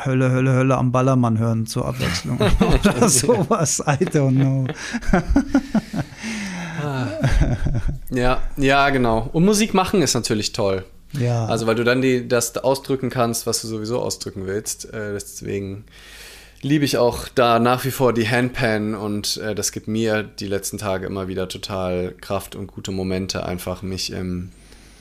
Hölle, 0.04 0.32
Hölle, 0.32 0.54
Hölle 0.54 0.78
am 0.78 0.92
Ballermann 0.92 1.40
hören 1.40 1.66
zur 1.66 1.86
Abwechslung. 1.88 2.38
oder 2.60 3.10
sowas, 3.10 3.80
I 3.80 4.04
don't 4.06 4.36
know. 4.36 4.68
ja, 8.10 8.42
ja, 8.58 8.90
genau. 8.90 9.30
Und 9.32 9.46
Musik 9.46 9.74
machen 9.74 10.02
ist 10.02 10.14
natürlich 10.14 10.52
toll. 10.52 10.86
Ja. 11.14 11.46
Also 11.46 11.68
weil 11.68 11.76
du 11.76 11.84
dann 11.84 12.02
die, 12.02 12.28
das 12.28 12.56
ausdrücken 12.58 13.10
kannst, 13.10 13.48
was 13.48 13.62
du 13.62 13.68
sowieso 13.68 14.00
ausdrücken 14.00 14.46
willst. 14.46 14.86
Äh, 14.94 15.14
deswegen 15.14 15.86
liebe 16.62 16.86
ich 16.86 16.98
auch 16.98 17.28
da 17.30 17.60
nach 17.60 17.86
wie 17.86 17.92
vor 17.92 18.14
die 18.14 18.30
Handpan 18.30 18.96
und 18.96 19.38
äh, 19.38 19.56
das 19.56 19.72
gibt 19.72 19.88
mir 19.88 20.24
die 20.24 20.48
letzten 20.48 20.78
Tage 20.78 21.06
immer 21.06 21.28
wieder 21.28 21.48
total 21.48 22.14
Kraft 22.20 22.56
und 22.56 22.68
gute 22.68 22.92
Momente, 22.92 23.46
einfach 23.46 23.82
mich 23.82 24.12
im, 24.12 24.50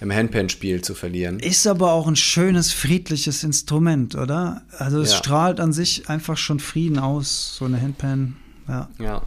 im 0.01 0.13
Handpan-Spiel 0.13 0.83
zu 0.83 0.95
verlieren. 0.95 1.41
Ist 1.41 1.67
aber 1.67 1.93
auch 1.93 2.07
ein 2.07 2.17
schönes, 2.17 2.73
friedliches 2.73 3.43
Instrument, 3.43 4.15
oder? 4.15 4.63
Also 4.79 5.01
es 5.01 5.13
ja. 5.13 5.19
strahlt 5.19 5.61
an 5.61 5.73
sich 5.73 6.09
einfach 6.09 6.37
schon 6.37 6.61
Frieden 6.61 6.99
aus, 6.99 7.57
so 7.57 7.65
eine 7.65 7.81
Handpan. 7.81 8.37
Ja. 8.69 8.89
ja. 8.99 9.23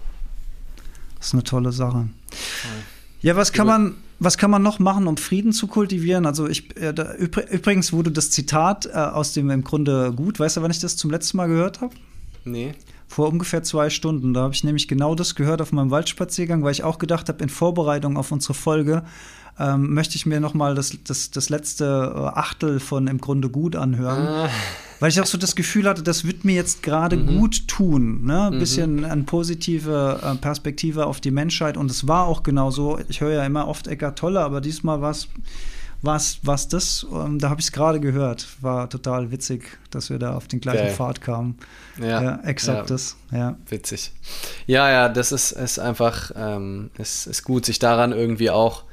Das 1.17 1.27
ist 1.27 1.33
eine 1.33 1.43
tolle 1.43 1.71
Sache. 1.71 2.07
Ja, 3.21 3.35
was 3.35 3.51
kann 3.51 3.67
man 3.67 3.95
was 4.23 4.37
kann 4.37 4.51
man 4.51 4.61
noch 4.61 4.77
machen, 4.77 5.07
um 5.07 5.17
Frieden 5.17 5.51
zu 5.51 5.65
kultivieren? 5.65 6.27
Also 6.27 6.47
ich 6.47 6.77
äh, 6.77 6.93
da, 6.93 7.15
übrigens 7.15 7.91
wurde 7.91 8.11
das 8.11 8.29
Zitat 8.29 8.85
äh, 8.85 8.91
aus 8.91 9.33
dem 9.33 9.49
im 9.49 9.63
Grunde 9.63 10.13
gut. 10.15 10.39
Weißt 10.39 10.57
du, 10.57 10.61
wann 10.61 10.69
ich 10.69 10.79
das 10.79 10.95
zum 10.95 11.09
letzten 11.09 11.37
Mal 11.37 11.47
gehört 11.47 11.81
habe? 11.81 11.95
Nee. 12.45 12.75
Vor 13.11 13.27
ungefähr 13.27 13.61
zwei 13.61 13.89
Stunden. 13.89 14.33
Da 14.33 14.43
habe 14.43 14.53
ich 14.53 14.63
nämlich 14.63 14.87
genau 14.87 15.15
das 15.15 15.35
gehört 15.35 15.61
auf 15.61 15.73
meinem 15.73 15.91
Waldspaziergang, 15.91 16.63
weil 16.63 16.71
ich 16.71 16.85
auch 16.85 16.97
gedacht 16.97 17.27
habe, 17.27 17.43
in 17.43 17.49
Vorbereitung 17.49 18.15
auf 18.15 18.31
unsere 18.31 18.53
Folge 18.53 19.03
ähm, 19.59 19.93
möchte 19.93 20.15
ich 20.15 20.25
mir 20.25 20.39
noch 20.39 20.53
mal 20.53 20.75
das, 20.75 20.97
das, 21.03 21.29
das 21.29 21.49
letzte 21.49 22.13
äh, 22.15 22.19
Achtel 22.39 22.79
von 22.79 23.07
im 23.07 23.17
Grunde 23.17 23.49
gut 23.49 23.75
anhören. 23.75 24.25
Ah. 24.25 24.49
Weil 25.01 25.09
ich 25.09 25.19
auch 25.19 25.25
so 25.25 25.37
das 25.37 25.57
Gefühl 25.57 25.89
hatte, 25.89 26.03
das 26.03 26.23
wird 26.23 26.45
mir 26.45 26.55
jetzt 26.55 26.83
gerade 26.83 27.17
mhm. 27.17 27.37
gut 27.37 27.67
tun. 27.67 28.23
Ne? 28.23 28.43
Ein 28.43 28.55
mhm. 28.55 28.59
bisschen 28.59 29.03
eine 29.03 29.23
positive 29.23 30.21
äh, 30.23 30.35
Perspektive 30.35 31.05
auf 31.05 31.19
die 31.19 31.31
Menschheit. 31.31 31.75
Und 31.75 31.91
es 31.91 32.07
war 32.07 32.27
auch 32.27 32.43
genau 32.43 32.71
so. 32.71 32.97
Ich 33.09 33.19
höre 33.19 33.33
ja 33.33 33.45
immer 33.45 33.67
oft 33.67 33.87
Eckart 33.87 34.17
Tolle, 34.19 34.39
aber 34.39 34.61
diesmal 34.61 35.01
war 35.01 35.11
es 35.11 35.27
was, 36.01 36.39
was 36.41 36.67
das, 36.67 37.05
ähm, 37.11 37.37
da 37.39 37.49
habe 37.49 37.61
ich 37.61 37.67
es 37.67 37.71
gerade 37.71 37.99
gehört. 37.99 38.47
War 38.61 38.89
total 38.89 39.31
witzig, 39.31 39.77
dass 39.91 40.09
wir 40.09 40.17
da 40.17 40.35
auf 40.35 40.47
den 40.47 40.59
gleichen 40.59 40.85
Geil. 40.85 40.93
Pfad 40.93 41.21
kamen. 41.21 41.57
Ja, 41.99 42.21
ja 42.21 42.39
exakt 42.43 42.89
ja. 42.89 42.95
das. 42.95 43.15
Ja. 43.31 43.55
Witzig. 43.69 44.11
Ja, 44.65 44.89
ja, 44.89 45.09
das 45.09 45.31
ist, 45.31 45.51
ist 45.51 45.79
einfach, 45.79 46.31
ähm, 46.35 46.89
ist, 46.97 47.27
ist 47.27 47.43
gut, 47.43 47.65
sich 47.65 47.79
daran 47.79 48.11
irgendwie 48.11 48.49
auch 48.49 48.83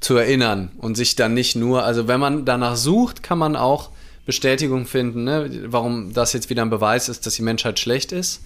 zu 0.00 0.16
erinnern 0.16 0.70
und 0.78 0.96
sich 0.96 1.16
dann 1.16 1.34
nicht 1.34 1.56
nur, 1.56 1.82
also 1.82 2.06
wenn 2.06 2.20
man 2.20 2.44
danach 2.44 2.76
sucht, 2.76 3.22
kann 3.22 3.38
man 3.38 3.56
auch 3.56 3.90
Bestätigung 4.24 4.86
finden, 4.86 5.24
ne? 5.24 5.64
warum 5.66 6.12
das 6.12 6.32
jetzt 6.32 6.50
wieder 6.50 6.62
ein 6.62 6.70
Beweis 6.70 7.08
ist, 7.08 7.26
dass 7.26 7.34
die 7.34 7.42
Menschheit 7.42 7.78
schlecht 7.78 8.12
ist. 8.12 8.42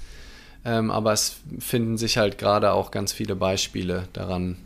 Ähm, 0.65 0.91
aber 0.91 1.13
es 1.13 1.37
finden 1.59 1.97
sich 1.97 2.19
halt 2.19 2.37
gerade 2.39 2.73
auch 2.73 2.91
ganz 2.91 3.13
viele 3.13 3.35
Beispiele 3.35 4.09
daran, 4.13 4.57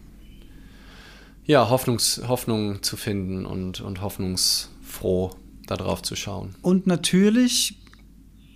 ja, 1.46 1.68
Hoffnungs, 1.68 2.22
Hoffnung 2.26 2.82
zu 2.82 2.96
finden 2.96 3.46
und, 3.46 3.80
und 3.80 4.00
hoffnungsfroh 4.00 5.32
darauf 5.66 6.02
zu 6.02 6.16
schauen. 6.16 6.54
Und 6.62 6.86
natürlich, 6.86 7.78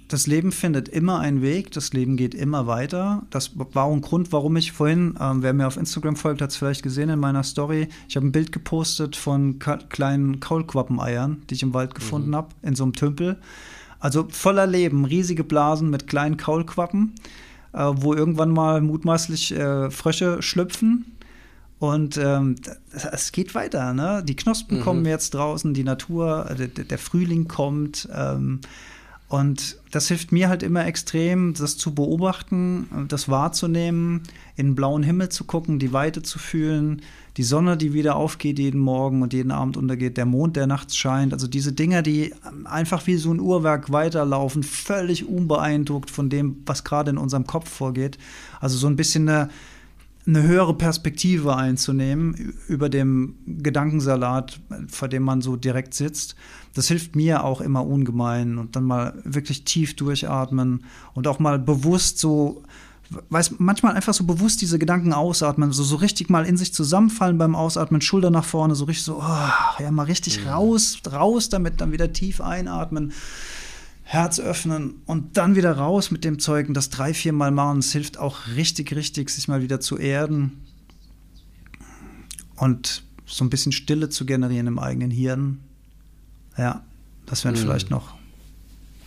das 0.09 0.26
Leben 0.26 0.53
findet 0.53 0.89
immer 0.89 1.20
einen 1.20 1.43
Weg, 1.43 1.70
das 1.72 1.93
Leben 1.93 2.16
geht 2.16 2.34
immer 2.34 2.66
weiter. 2.66 3.26
Das 3.30 3.53
war 3.59 3.84
auch 3.84 3.93
ein 3.93 4.01
Grund, 4.01 4.32
warum 4.32 4.57
ich 4.57 4.72
vorhin, 4.72 5.18
ähm, 5.20 5.43
wer 5.43 5.53
mir 5.53 5.66
auf 5.66 5.76
Instagram 5.76 6.16
folgt, 6.16 6.41
hat 6.41 6.51
es 6.51 6.57
vielleicht 6.57 6.82
gesehen 6.82 7.11
in 7.11 7.18
meiner 7.18 7.43
Story, 7.43 7.89
ich 8.09 8.16
habe 8.16 8.26
ein 8.26 8.32
Bild 8.32 8.53
gepostet 8.53 9.16
von 9.16 9.59
kleinen 9.59 10.41
Kaulquappeneiern, 10.41 11.43
die 11.49 11.55
ich 11.55 11.62
im 11.62 11.74
Wald 11.74 11.95
gefunden 11.95 12.30
mhm. 12.30 12.36
habe, 12.36 12.49
in 12.62 12.74
so 12.74 12.84
einem 12.84 12.95
Tümpel. 12.95 13.39
Also 14.01 14.28
voller 14.30 14.66
Leben, 14.66 15.05
riesige 15.05 15.45
Blasen 15.45 15.91
mit 15.91 16.07
kleinen 16.07 16.36
Kaulquappen, 16.36 17.14
äh, 17.74 17.91
wo 17.97 18.14
irgendwann 18.14 18.51
mal 18.51 18.80
mutmaßlich 18.80 19.53
äh, 19.53 19.91
Frösche 19.91 20.41
schlüpfen 20.41 21.18
und 21.79 22.16
ähm, 22.16 22.57
es 22.93 23.31
geht 23.31 23.55
weiter, 23.55 23.93
ne? 23.95 24.22
Die 24.26 24.37
Knospen 24.37 24.79
mhm. 24.79 24.83
kommen 24.83 25.07
jetzt 25.07 25.35
draußen, 25.35 25.74
die 25.74 25.85
Natur, 25.85 26.55
der, 26.59 26.68
der 26.68 26.99
Frühling 26.99 27.47
kommt. 27.47 28.09
Ähm, 28.12 28.61
und 29.29 29.76
das 29.91 30.09
hilft 30.09 30.33
mir 30.33 30.49
halt 30.49 30.62
immer 30.62 30.87
extrem, 30.87 31.53
das 31.53 31.76
zu 31.76 31.95
beobachten, 31.95 33.07
das 33.09 33.29
wahrzunehmen, 33.29 34.22
in 34.57 34.68
den 34.68 34.74
blauen 34.74 35.03
Himmel 35.03 35.29
zu 35.29 35.45
gucken, 35.45 35.79
die 35.79 35.93
Weite 35.93 36.22
zu 36.22 36.39
fühlen, 36.39 37.03
die 37.37 37.43
Sonne, 37.43 37.76
die 37.76 37.93
wieder 37.93 38.16
aufgeht 38.16 38.59
jeden 38.59 38.81
Morgen 38.81 39.20
und 39.20 39.35
jeden 39.35 39.51
Abend 39.51 39.76
untergeht, 39.76 40.16
der 40.16 40.24
Mond, 40.24 40.57
der 40.57 40.66
nachts 40.66 40.97
scheint. 40.97 41.35
Also 41.35 41.47
diese 41.47 41.74
Dinger, 41.74 42.01
die 42.01 42.35
einfach 42.64 43.07
wie 43.07 43.16
so 43.16 43.31
ein 43.31 43.39
Uhrwerk 43.39 43.93
weiterlaufen, 43.93 44.62
völlig 44.62 45.29
unbeeindruckt 45.29 46.11
von 46.11 46.31
dem, 46.31 46.62
was 46.64 46.83
gerade 46.83 47.11
in 47.11 47.18
unserem 47.18 47.47
Kopf 47.47 47.68
vorgeht. 47.68 48.16
Also 48.61 48.79
so 48.79 48.87
ein 48.87 48.97
bisschen 48.97 49.29
eine 49.29 49.51
eine 50.29 50.43
höhere 50.43 50.74
Perspektive 50.74 51.57
einzunehmen 51.57 52.55
über 52.68 52.91
dem 52.91 53.37
Gedankensalat, 53.47 54.61
vor 54.89 55.09
dem 55.09 55.22
man 55.22 55.41
so 55.41 55.57
direkt 55.57 55.95
sitzt. 55.95 56.35
Das 56.74 56.89
hilft 56.89 57.16
mir 57.16 57.45
auch 57.45 57.62
immer 57.62 57.87
ungemein 57.87 58.59
und 58.59 58.76
dann 58.76 58.85
mal 58.85 59.14
wirklich 59.24 59.64
tief 59.64 59.97
durchatmen 59.97 60.85
und 61.14 61.26
auch 61.26 61.39
mal 61.39 61.59
bewusst 61.59 62.18
so, 62.18 62.62
weiß 63.31 63.55
manchmal 63.59 63.95
einfach 63.95 64.12
so 64.12 64.24
bewusst 64.24 64.61
diese 64.61 64.79
Gedanken 64.79 65.14
ausatmen, 65.14 65.72
so, 65.72 65.83
so 65.83 65.97
richtig 65.97 66.29
mal 66.29 66.45
in 66.45 66.59
sich 66.59 66.74
zusammenfallen 66.74 67.39
beim 67.39 67.57
Ausatmen, 67.57 68.03
Schulter 68.03 68.31
nach 68.31 68.45
vorne, 68.45 68.74
so 68.74 68.85
richtig 68.85 69.05
so, 69.07 69.22
oh, 69.22 69.83
ja, 69.83 69.91
mal 69.91 70.05
richtig 70.05 70.45
mhm. 70.45 70.49
raus, 70.49 70.99
raus 71.11 71.49
damit, 71.49 71.81
dann 71.81 71.91
wieder 71.91 72.12
tief 72.12 72.43
einatmen. 72.43 73.12
Herz 74.11 74.40
öffnen 74.40 75.02
und 75.04 75.36
dann 75.36 75.54
wieder 75.54 75.76
raus 75.76 76.11
mit 76.11 76.24
dem 76.24 76.38
Zeug 76.38 76.66
und 76.66 76.72
das 76.72 76.88
drei, 76.88 77.12
vier 77.12 77.34
Mal 77.34 77.50
machen. 77.50 77.80
Es 77.80 77.92
hilft 77.92 78.16
auch 78.16 78.46
richtig, 78.56 78.94
richtig, 78.94 79.28
sich 79.28 79.48
mal 79.48 79.61
wieder 79.61 79.80
zu 79.80 79.98
erden 79.98 80.64
und 82.56 83.04
so 83.26 83.44
ein 83.44 83.50
bisschen 83.50 83.70
Stille 83.70 84.09
zu 84.09 84.24
generieren 84.24 84.66
im 84.66 84.78
eigenen 84.78 85.11
Hirn. 85.11 85.61
Ja, 86.56 86.82
das 87.26 87.44
wären 87.44 87.54
mhm. 87.54 87.59
vielleicht 87.59 87.90
noch 87.90 88.14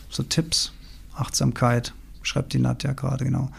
so 0.08 0.22
Tipps. 0.22 0.70
Achtsamkeit, 1.14 1.92
schreibt 2.22 2.52
die 2.52 2.60
Nadja 2.60 2.92
gerade, 2.92 3.24
genau. 3.24 3.50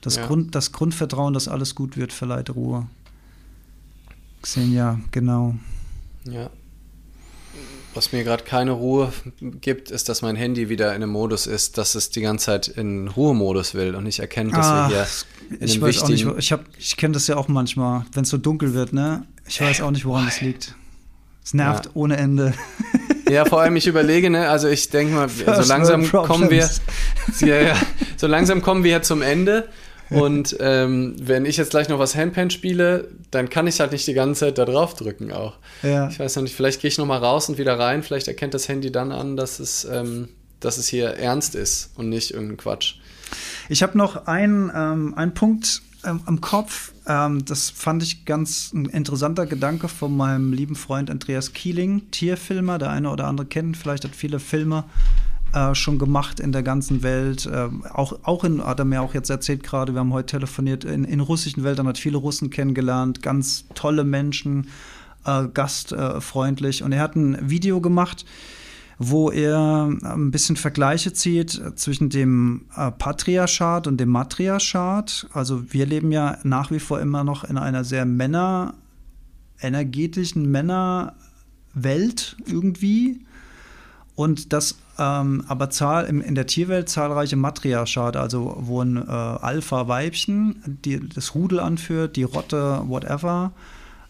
Das, 0.00 0.16
ja. 0.16 0.26
Grund, 0.26 0.54
das 0.54 0.72
Grundvertrauen, 0.72 1.34
dass 1.34 1.46
alles 1.46 1.74
gut 1.74 1.98
wird, 1.98 2.14
verleiht 2.14 2.48
Ruhe. 2.54 2.86
Xenia, 4.40 4.98
genau. 5.10 5.56
Ja, 6.24 6.48
was 7.96 8.12
mir 8.12 8.24
gerade 8.24 8.44
keine 8.44 8.72
Ruhe 8.72 9.12
gibt, 9.40 9.90
ist, 9.90 10.08
dass 10.08 10.22
mein 10.22 10.36
Handy 10.36 10.68
wieder 10.68 10.90
in 10.90 11.02
einem 11.02 11.10
Modus 11.10 11.46
ist, 11.46 11.78
dass 11.78 11.94
es 11.94 12.10
die 12.10 12.20
ganze 12.20 12.46
Zeit 12.46 12.68
in 12.68 13.08
Ruhemodus 13.08 13.74
will 13.74 13.94
und 13.94 14.04
nicht 14.04 14.18
erkennt, 14.18 14.52
dass 14.52 14.66
ah, 14.66 14.88
wir 14.88 14.96
hier 14.96 15.06
ich 15.60 15.80
weiß 15.80 16.02
auch 16.02 16.08
nicht, 16.08 16.26
ich, 16.38 16.54
ich 16.78 16.96
kenne 16.96 17.14
das 17.14 17.26
ja 17.26 17.36
auch 17.36 17.48
manchmal, 17.48 18.04
wenn 18.12 18.24
es 18.24 18.30
so 18.30 18.36
dunkel 18.36 18.74
wird, 18.74 18.92
ne? 18.92 19.24
Ich 19.46 19.60
weiß 19.60 19.80
auch 19.80 19.90
nicht, 19.90 20.04
woran 20.04 20.26
das 20.26 20.40
liegt. 20.40 20.74
Es 21.44 21.54
nervt 21.54 21.86
ja. 21.86 21.90
ohne 21.94 22.16
Ende. 22.16 22.54
Ja, 23.28 23.44
vor 23.44 23.60
allem 23.60 23.74
ich 23.74 23.88
überlege, 23.88 24.30
ne, 24.30 24.48
also 24.48 24.68
ich 24.68 24.88
denke 24.88 25.12
mal, 25.12 25.28
First 25.28 25.64
so 25.64 25.68
langsam 25.68 26.08
kommen 26.12 26.48
wir, 26.48 26.70
ja, 27.40 27.60
ja, 27.60 27.76
so 28.16 28.28
langsam 28.28 28.62
kommen 28.62 28.84
wir 28.84 29.02
zum 29.02 29.20
Ende 29.20 29.68
und 30.10 30.56
ähm, 30.60 31.16
wenn 31.20 31.44
ich 31.44 31.56
jetzt 31.56 31.70
gleich 31.70 31.88
noch 31.88 31.98
was 31.98 32.14
Handpan 32.14 32.50
spiele, 32.50 33.08
dann 33.30 33.50
kann 33.50 33.66
ich 33.66 33.80
halt 33.80 33.92
nicht 33.92 34.06
die 34.06 34.14
ganze 34.14 34.40
Zeit 34.40 34.58
da 34.58 34.64
drauf 34.64 34.94
drücken 34.94 35.32
auch. 35.32 35.54
Ja. 35.82 36.08
Ich 36.08 36.18
weiß 36.18 36.36
noch 36.36 36.42
nicht, 36.42 36.54
vielleicht 36.54 36.80
gehe 36.80 36.88
ich 36.88 36.98
noch 36.98 37.06
mal 37.06 37.18
raus 37.18 37.48
und 37.48 37.58
wieder 37.58 37.78
rein. 37.78 38.02
Vielleicht 38.02 38.28
erkennt 38.28 38.54
das 38.54 38.68
Handy 38.68 38.92
dann 38.92 39.12
an, 39.12 39.36
dass 39.36 39.58
es, 39.58 39.84
ähm, 39.84 40.28
dass 40.60 40.78
es 40.78 40.88
hier 40.88 41.10
ernst 41.10 41.54
ist 41.54 41.90
und 41.96 42.08
nicht 42.08 42.32
irgendein 42.32 42.56
Quatsch. 42.56 42.96
Ich 43.68 43.82
habe 43.82 43.98
noch 43.98 44.26
einen, 44.26 44.70
ähm, 44.74 45.14
einen 45.16 45.34
Punkt 45.34 45.82
ähm, 46.04 46.20
am 46.26 46.40
Kopf. 46.40 46.92
Ähm, 47.06 47.44
das 47.44 47.70
fand 47.70 48.02
ich 48.02 48.24
ganz 48.24 48.72
ein 48.72 48.86
interessanter 48.86 49.46
Gedanke 49.46 49.88
von 49.88 50.16
meinem 50.16 50.52
lieben 50.52 50.76
Freund 50.76 51.10
Andreas 51.10 51.52
Kieling, 51.52 52.10
Tierfilmer. 52.10 52.78
Der 52.78 52.90
eine 52.90 53.10
oder 53.10 53.26
andere 53.26 53.46
kennt 53.46 53.76
vielleicht, 53.76 54.04
hat 54.04 54.14
viele 54.14 54.38
Filme 54.38 54.84
äh, 55.56 55.74
schon 55.74 55.98
gemacht 55.98 56.38
in 56.38 56.52
der 56.52 56.62
ganzen 56.62 57.02
Welt. 57.02 57.46
Äh, 57.46 57.70
auch, 57.90 58.18
auch 58.24 58.44
in, 58.44 58.62
hat 58.62 58.78
er 58.78 58.84
mir 58.84 59.00
auch 59.00 59.14
jetzt 59.14 59.30
erzählt 59.30 59.62
gerade, 59.62 59.94
wir 59.94 60.00
haben 60.00 60.12
heute 60.12 60.38
telefoniert, 60.38 60.84
in, 60.84 61.04
in 61.04 61.20
russischen 61.20 61.64
Wäldern 61.64 61.88
hat 61.88 61.96
viele 61.96 62.18
Russen 62.18 62.50
kennengelernt, 62.50 63.22
ganz 63.22 63.64
tolle 63.74 64.04
Menschen, 64.04 64.68
äh, 65.24 65.48
gastfreundlich. 65.48 66.82
Und 66.82 66.92
er 66.92 67.00
hat 67.00 67.16
ein 67.16 67.48
Video 67.48 67.80
gemacht, 67.80 68.26
wo 68.98 69.30
er 69.30 69.88
ein 70.02 70.30
bisschen 70.30 70.56
Vergleiche 70.56 71.14
zieht 71.14 71.58
zwischen 71.76 72.10
dem 72.10 72.66
äh, 72.76 72.90
Patriarchat 72.90 73.86
und 73.86 73.96
dem 73.96 74.10
Matriarchat. 74.10 75.26
Also 75.32 75.72
wir 75.72 75.86
leben 75.86 76.12
ja 76.12 76.36
nach 76.42 76.70
wie 76.70 76.80
vor 76.80 77.00
immer 77.00 77.24
noch 77.24 77.44
in 77.44 77.56
einer 77.56 77.84
sehr 77.84 78.04
Männer 78.04 78.74
energetischen 79.60 80.50
Männerwelt 80.50 82.36
irgendwie. 82.46 83.24
Und 84.14 84.52
das 84.52 84.76
ähm, 84.98 85.44
aber 85.48 85.70
Zahl, 85.70 86.06
in, 86.06 86.20
in 86.20 86.34
der 86.34 86.46
Tierwelt 86.46 86.88
zahlreiche 86.88 87.36
Matriarchate, 87.36 88.18
also 88.18 88.56
wo 88.60 88.82
ein 88.82 88.96
äh, 88.96 89.10
Alpha-Weibchen 89.10 90.62
die, 90.84 91.06
das 91.08 91.34
Rudel 91.34 91.60
anführt, 91.60 92.16
die 92.16 92.22
Rotte, 92.22 92.82
whatever. 92.86 93.52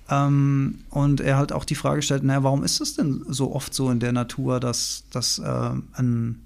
Ähm, 0.08 0.80
und 0.90 1.20
er 1.20 1.38
hat 1.38 1.50
auch 1.50 1.64
die 1.64 1.74
Frage 1.74 1.96
gestellt, 1.96 2.22
naja, 2.22 2.44
warum 2.44 2.62
ist 2.62 2.80
es 2.80 2.94
denn 2.94 3.24
so 3.28 3.54
oft 3.54 3.74
so 3.74 3.90
in 3.90 3.98
der 3.98 4.12
Natur, 4.12 4.60
dass, 4.60 5.04
dass 5.10 5.40
äh, 5.40 5.70
ein, 5.94 6.40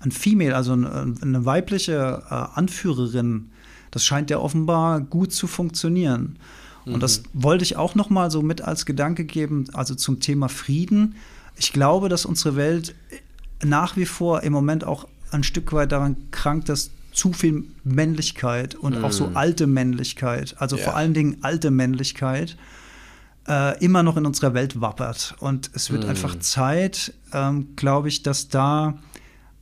ein 0.00 0.12
Female, 0.12 0.54
also 0.54 0.72
eine, 0.72 1.14
eine 1.20 1.44
weibliche 1.44 2.22
äh, 2.30 2.34
Anführerin, 2.34 3.50
das 3.90 4.04
scheint 4.04 4.30
ja 4.30 4.38
offenbar 4.38 5.00
gut 5.00 5.32
zu 5.32 5.48
funktionieren. 5.48 6.38
Und 6.84 6.96
mhm. 6.96 7.00
das 7.00 7.24
wollte 7.32 7.64
ich 7.64 7.76
auch 7.76 7.96
noch 7.96 8.08
mal 8.08 8.30
so 8.30 8.42
mit 8.42 8.62
als 8.62 8.86
Gedanke 8.86 9.24
geben, 9.24 9.64
also 9.72 9.96
zum 9.96 10.20
Thema 10.20 10.48
Frieden 10.48 11.16
ich 11.58 11.72
glaube, 11.72 12.08
dass 12.08 12.24
unsere 12.24 12.56
Welt 12.56 12.94
nach 13.64 13.96
wie 13.96 14.06
vor 14.06 14.42
im 14.42 14.52
Moment 14.52 14.84
auch 14.84 15.06
ein 15.30 15.42
Stück 15.42 15.72
weit 15.72 15.92
daran 15.92 16.16
krankt, 16.30 16.68
dass 16.68 16.90
zu 17.12 17.32
viel 17.32 17.64
Männlichkeit 17.84 18.74
und 18.74 19.00
mm. 19.00 19.04
auch 19.04 19.12
so 19.12 19.26
mhm. 19.26 19.36
alte 19.36 19.66
Männlichkeit, 19.66 20.54
also 20.58 20.76
yeah. 20.76 20.84
vor 20.84 20.96
allen 20.96 21.14
Dingen 21.14 21.38
alte 21.40 21.70
Männlichkeit, 21.70 22.56
äh, 23.48 23.82
immer 23.84 24.02
noch 24.02 24.16
in 24.16 24.24
unserer 24.24 24.54
Welt 24.54 24.80
wappert. 24.80 25.34
Und 25.40 25.70
es 25.74 25.90
wird 25.90 26.06
mm. 26.06 26.10
einfach 26.10 26.38
Zeit, 26.38 27.12
ähm, 27.32 27.74
glaube 27.74 28.08
ich, 28.08 28.22
dass 28.22 28.48
da, 28.48 28.98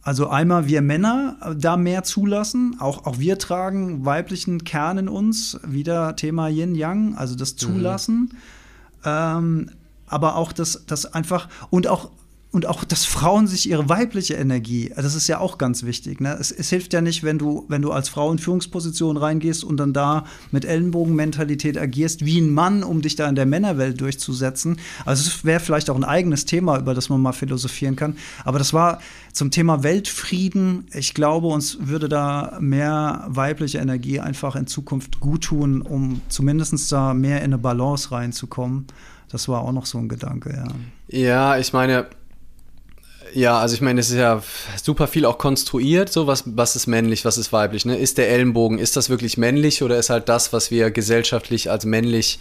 also 0.02 0.28
einmal 0.28 0.66
wir 0.66 0.82
Männer 0.82 1.54
da 1.56 1.78
mehr 1.78 2.02
zulassen, 2.02 2.76
auch, 2.78 3.06
auch 3.06 3.18
wir 3.18 3.38
tragen 3.38 4.04
weiblichen 4.04 4.64
Kern 4.64 4.98
in 4.98 5.08
uns, 5.08 5.58
wieder 5.66 6.14
Thema 6.14 6.48
Yin-Yang, 6.48 7.16
also 7.16 7.36
das 7.36 7.54
mhm. 7.54 7.58
Zulassen. 7.58 8.16
Mm. 8.20 8.28
Ähm, 9.04 9.70
aber 10.08 10.36
auch 10.36 10.52
das, 10.52 10.84
das 10.86 11.12
einfach 11.12 11.48
und 11.70 11.88
auch 11.88 12.10
und 12.56 12.64
auch, 12.64 12.84
dass 12.84 13.04
Frauen 13.04 13.46
sich 13.46 13.68
ihre 13.68 13.90
weibliche 13.90 14.32
Energie, 14.32 14.90
das 14.96 15.14
ist 15.14 15.28
ja 15.28 15.40
auch 15.40 15.58
ganz 15.58 15.82
wichtig. 15.82 16.22
Ne? 16.22 16.34
Es, 16.40 16.50
es, 16.50 16.70
hilft 16.70 16.94
ja 16.94 17.02
nicht, 17.02 17.22
wenn 17.22 17.36
du, 17.36 17.66
wenn 17.68 17.82
du 17.82 17.92
als 17.92 18.08
Frau 18.08 18.32
in 18.32 18.38
Führungsposition 18.38 19.18
reingehst 19.18 19.62
und 19.62 19.76
dann 19.76 19.92
da 19.92 20.24
mit 20.52 20.64
Ellenbogenmentalität 20.64 21.76
agierst 21.76 22.24
wie 22.24 22.40
ein 22.40 22.48
Mann, 22.48 22.82
um 22.82 23.02
dich 23.02 23.14
da 23.14 23.28
in 23.28 23.34
der 23.34 23.44
Männerwelt 23.44 24.00
durchzusetzen. 24.00 24.78
Also 25.04 25.28
es 25.28 25.44
wäre 25.44 25.60
vielleicht 25.60 25.90
auch 25.90 25.96
ein 25.96 26.04
eigenes 26.04 26.46
Thema, 26.46 26.78
über 26.78 26.94
das 26.94 27.10
man 27.10 27.20
mal 27.20 27.34
philosophieren 27.34 27.94
kann. 27.94 28.16
Aber 28.42 28.58
das 28.58 28.72
war 28.72 29.00
zum 29.34 29.50
Thema 29.50 29.82
Weltfrieden. 29.82 30.86
Ich 30.94 31.12
glaube, 31.12 31.48
uns 31.48 31.76
würde 31.82 32.08
da 32.08 32.56
mehr 32.58 33.26
weibliche 33.28 33.80
Energie 33.80 34.18
einfach 34.18 34.56
in 34.56 34.66
Zukunft 34.66 35.20
gut 35.20 35.44
tun, 35.44 35.82
um 35.82 36.22
zumindest 36.30 36.90
da 36.90 37.12
mehr 37.12 37.40
in 37.40 37.44
eine 37.52 37.58
Balance 37.58 38.12
reinzukommen. 38.12 38.86
Das 39.28 39.46
war 39.46 39.60
auch 39.60 39.72
noch 39.72 39.84
so 39.84 39.98
ein 39.98 40.08
Gedanke, 40.08 40.54
ja. 40.56 40.68
Ja, 41.08 41.58
ich 41.58 41.72
meine, 41.72 42.06
ja, 43.36 43.58
also 43.58 43.74
ich 43.74 43.82
meine, 43.82 44.00
es 44.00 44.08
ist 44.08 44.16
ja 44.16 44.42
super 44.82 45.06
viel 45.06 45.26
auch 45.26 45.36
konstruiert, 45.36 46.10
so 46.10 46.26
was, 46.26 46.44
was 46.46 46.74
ist 46.74 46.86
männlich, 46.86 47.26
was 47.26 47.36
ist 47.36 47.52
weiblich, 47.52 47.84
ne? 47.84 47.96
Ist 47.98 48.16
der 48.16 48.30
Ellenbogen, 48.30 48.78
ist 48.78 48.96
das 48.96 49.10
wirklich 49.10 49.36
männlich 49.36 49.82
oder 49.82 49.98
ist 49.98 50.08
halt 50.08 50.30
das, 50.30 50.54
was 50.54 50.70
wir 50.70 50.90
gesellschaftlich 50.90 51.70
als 51.70 51.84
männlich 51.84 52.38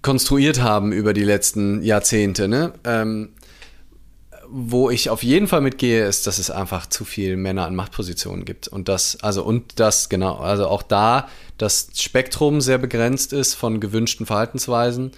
konstruiert 0.00 0.62
haben 0.62 0.92
über 0.92 1.12
die 1.12 1.24
letzten 1.24 1.82
Jahrzehnte, 1.82 2.46
ne? 2.46 2.74
Ähm, 2.84 3.30
wo 4.48 4.88
ich 4.90 5.10
auf 5.10 5.24
jeden 5.24 5.48
Fall 5.48 5.62
mitgehe, 5.62 6.06
ist, 6.06 6.26
dass 6.28 6.38
es 6.38 6.50
einfach 6.50 6.86
zu 6.86 7.04
viele 7.04 7.36
Männer 7.36 7.66
an 7.66 7.74
Machtpositionen 7.74 8.44
gibt. 8.44 8.68
Und 8.68 8.88
das, 8.88 9.18
also, 9.22 9.42
und 9.42 9.80
das, 9.80 10.10
genau, 10.10 10.36
also 10.36 10.68
auch 10.68 10.82
da 10.82 11.28
das 11.58 11.88
Spektrum 11.96 12.60
sehr 12.60 12.78
begrenzt 12.78 13.32
ist 13.32 13.54
von 13.54 13.80
gewünschten 13.80 14.26
Verhaltensweisen 14.26 15.12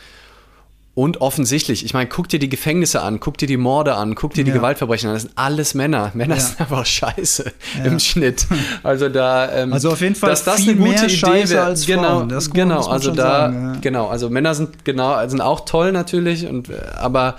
und 0.95 1.21
offensichtlich, 1.21 1.85
ich 1.85 1.93
meine, 1.93 2.09
guck 2.09 2.29
dir 2.29 2.39
die 2.39 2.49
Gefängnisse 2.49 3.03
an, 3.03 3.19
guck 3.19 3.37
dir 3.37 3.49
die 3.49 3.57
Morde 3.57 3.97
an, 3.97 4.15
guck 4.15 4.33
dir 4.33 4.45
die 4.45 4.51
ja. 4.51 4.57
Gewaltverbrechen 4.57 5.09
an. 5.09 5.17
Das 5.17 5.23
sind 5.23 5.33
alles 5.35 5.75
Männer. 5.75 6.13
Männer 6.15 6.37
ja. 6.37 6.41
sind 6.41 6.61
einfach 6.61 6.87
scheiße 6.87 7.53
ja. 7.79 7.85
im 7.85 7.99
Schnitt. 7.99 8.47
Also 8.85 9.09
da, 9.09 9.51
ähm, 9.53 9.73
also 9.73 9.91
auf 9.91 10.01
jeden 10.01 10.15
Fall 10.15 10.31
dass 10.31 10.45
das 10.45 10.63
eine 10.63 10.77
gute 10.77 11.07
Idee 11.07 11.49
wäre. 11.49 11.65
Als 11.65 11.87
genau. 11.87 12.23
Das 12.23 12.51
genau. 12.51 12.87
Also 12.87 13.11
da, 13.11 13.23
sagen, 13.23 13.79
genau. 13.81 14.07
Also 14.07 14.31
Männer 14.31 14.55
sind 14.55 14.85
genau, 14.85 15.27
sind 15.27 15.41
auch 15.41 15.65
toll 15.65 15.91
natürlich. 15.91 16.47
Und 16.47 16.69
aber 16.97 17.37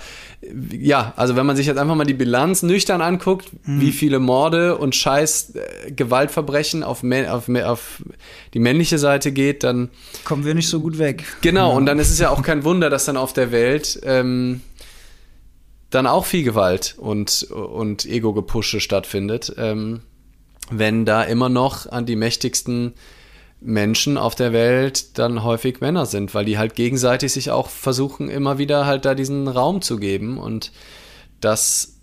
ja, 0.72 1.12
also 1.16 1.36
wenn 1.36 1.46
man 1.46 1.56
sich 1.56 1.66
jetzt 1.66 1.78
einfach 1.78 1.94
mal 1.94 2.04
die 2.04 2.14
Bilanz 2.14 2.62
nüchtern 2.62 3.00
anguckt, 3.00 3.50
mhm. 3.64 3.80
wie 3.80 3.92
viele 3.92 4.18
Morde 4.18 4.76
und 4.76 4.94
Scheiß 4.94 5.54
äh, 5.54 5.90
Gewaltverbrechen 5.92 6.82
auf, 6.82 7.02
auf, 7.04 7.48
auf, 7.48 8.02
die 8.54 8.58
männliche 8.58 8.98
Seite 8.98 9.32
geht, 9.32 9.64
dann 9.64 9.90
kommen 10.24 10.44
wir 10.44 10.54
nicht 10.54 10.68
so 10.68 10.80
gut 10.80 10.98
weg. 10.98 11.24
Genau, 11.40 11.70
ja. 11.70 11.76
und 11.76 11.86
dann 11.86 11.98
ist 11.98 12.10
es 12.10 12.18
ja 12.18 12.30
auch 12.30 12.42
kein 12.42 12.64
Wunder, 12.64 12.90
dass 12.90 13.04
dann 13.04 13.16
auf 13.16 13.32
der 13.32 13.52
Welt 13.52 14.00
ähm, 14.04 14.60
dann 15.90 16.06
auch 16.06 16.26
viel 16.26 16.42
Gewalt 16.42 16.96
und, 16.98 17.44
und 17.44 18.04
Ego-Gepusche 18.06 18.80
stattfindet, 18.80 19.54
ähm, 19.56 20.00
wenn 20.70 21.04
da 21.04 21.22
immer 21.22 21.48
noch 21.48 21.86
an 21.86 22.06
die 22.06 22.16
mächtigsten 22.16 22.94
Menschen 23.66 24.16
auf 24.16 24.36
der 24.36 24.52
Welt 24.52 25.18
dann 25.18 25.42
häufig 25.42 25.80
Männer 25.80 26.06
sind, 26.06 26.34
weil 26.34 26.44
die 26.44 26.56
halt 26.56 26.76
gegenseitig 26.76 27.32
sich 27.32 27.50
auch 27.50 27.68
versuchen, 27.68 28.30
immer 28.30 28.58
wieder 28.58 28.86
halt 28.86 29.04
da 29.04 29.14
diesen 29.16 29.48
Raum 29.48 29.82
zu 29.82 29.98
geben. 29.98 30.38
Und 30.38 30.70
das 31.40 31.96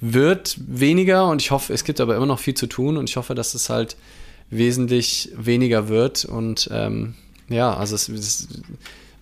wird 0.00 0.56
weniger 0.66 1.28
und 1.28 1.42
ich 1.42 1.50
hoffe, 1.50 1.72
es 1.72 1.84
gibt 1.84 2.00
aber 2.00 2.16
immer 2.16 2.26
noch 2.26 2.38
viel 2.38 2.54
zu 2.54 2.66
tun 2.66 2.96
und 2.96 3.10
ich 3.10 3.16
hoffe, 3.16 3.34
dass 3.34 3.54
es 3.54 3.68
halt 3.68 3.96
wesentlich 4.48 5.30
weniger 5.36 5.88
wird. 5.88 6.24
Und 6.24 6.70
ähm, 6.72 7.14
ja, 7.50 7.76
also 7.76 7.94
es, 7.94 8.08
es, 8.08 8.48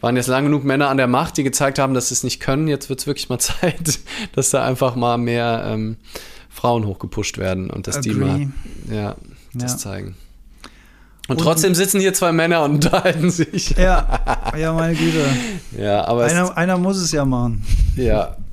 waren 0.00 0.16
jetzt 0.16 0.26
lang 0.26 0.44
genug 0.44 0.64
Männer 0.64 0.88
an 0.90 0.96
der 0.96 1.06
Macht, 1.06 1.36
die 1.36 1.44
gezeigt 1.44 1.78
haben, 1.78 1.94
dass 1.94 2.08
sie 2.08 2.14
es 2.14 2.24
nicht 2.24 2.40
können. 2.40 2.66
Jetzt 2.68 2.88
wird 2.88 3.00
es 3.00 3.06
wirklich 3.06 3.28
mal 3.28 3.38
Zeit, 3.40 3.98
dass 4.34 4.50
da 4.50 4.64
einfach 4.64 4.94
mal 4.94 5.18
mehr 5.18 5.64
ähm, 5.66 5.96
Frauen 6.48 6.86
hochgepusht 6.86 7.38
werden 7.38 7.68
und 7.68 7.88
dass 7.88 7.96
Agree. 7.96 8.10
die 8.10 8.14
mal 8.14 8.48
ja, 8.90 9.16
das 9.54 9.72
ja. 9.72 9.78
zeigen. 9.78 10.16
Und, 11.28 11.36
und 11.36 11.44
trotzdem 11.44 11.74
sitzen 11.74 12.00
hier 12.00 12.14
zwei 12.14 12.32
Männer 12.32 12.62
und 12.62 12.72
unterhalten 12.74 13.30
sich. 13.30 13.70
Ja, 13.70 14.52
ja, 14.56 14.72
meine 14.72 14.94
Güte. 14.94 15.24
Ja, 15.78 16.04
aber 16.04 16.24
einer, 16.24 16.56
einer 16.56 16.78
muss 16.78 16.96
es 16.96 17.12
ja 17.12 17.24
machen. 17.24 17.64
Ja. 17.96 18.36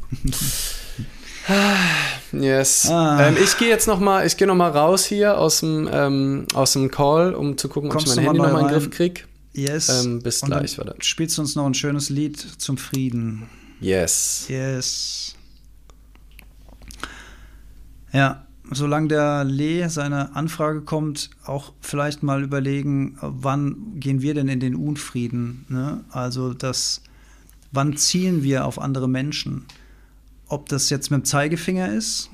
Yes. 2.32 2.88
Ah. 2.92 3.28
Ähm, 3.28 3.38
ich 3.44 3.58
gehe 3.58 3.70
jetzt 3.70 3.88
noch 3.88 4.00
mal, 4.00 4.24
ich 4.24 4.38
gehe 4.38 4.46
noch 4.46 4.54
mal 4.54 4.70
raus 4.70 5.04
hier 5.04 5.40
aus 5.40 5.62
dem, 5.62 5.90
ähm, 5.92 6.46
aus 6.54 6.74
dem 6.74 6.92
Call, 6.92 7.34
um 7.34 7.58
zu 7.58 7.70
gucken, 7.70 7.90
Kommst 7.90 8.06
ob 8.06 8.12
ich 8.12 8.16
mein 8.18 8.26
Handy 8.26 8.40
noch 8.40 8.54
mal 8.54 8.60
in 8.60 8.68
den 8.68 8.74
Griff 8.76 8.92
kriege. 8.92 9.22
Yes. 9.54 10.06
Ähm, 10.06 10.22
bis 10.22 10.44
und 10.44 10.50
gleich, 10.50 10.78
warte. 10.78 10.94
Spielst 11.00 11.40
du 11.40 11.42
uns 11.42 11.56
noch 11.56 11.66
ein 11.66 11.74
schönes 11.74 12.12
Lied 12.12 12.38
zum 12.38 12.78
Frieden? 12.78 13.50
Yes. 13.82 14.46
Yes. 14.48 15.34
Ja 18.14 18.46
solange 18.72 19.08
der 19.08 19.44
Lee 19.44 19.88
seine 19.88 20.36
Anfrage 20.36 20.82
kommt, 20.82 21.30
auch 21.46 21.74
vielleicht 21.82 22.24
mal 22.24 22.44
überlegen, 22.44 23.18
wann 23.22 24.00
gehen 24.00 24.22
wir 24.22 24.34
denn 24.34 24.48
in 24.48 24.60
den 24.60 24.76
Unfrieden? 24.76 25.66
Ne? 25.70 26.04
Also 26.10 26.54
das, 26.54 27.02
wann 27.72 27.98
zielen 27.98 28.44
wir 28.44 28.66
auf 28.66 28.80
andere 28.80 29.08
Menschen? 29.08 29.66
Ob 30.48 30.70
das 30.70 30.90
jetzt 30.90 31.12
mit 31.12 31.22
dem 31.22 31.26
Zeigefinger 31.26 31.92
ist 31.92 32.30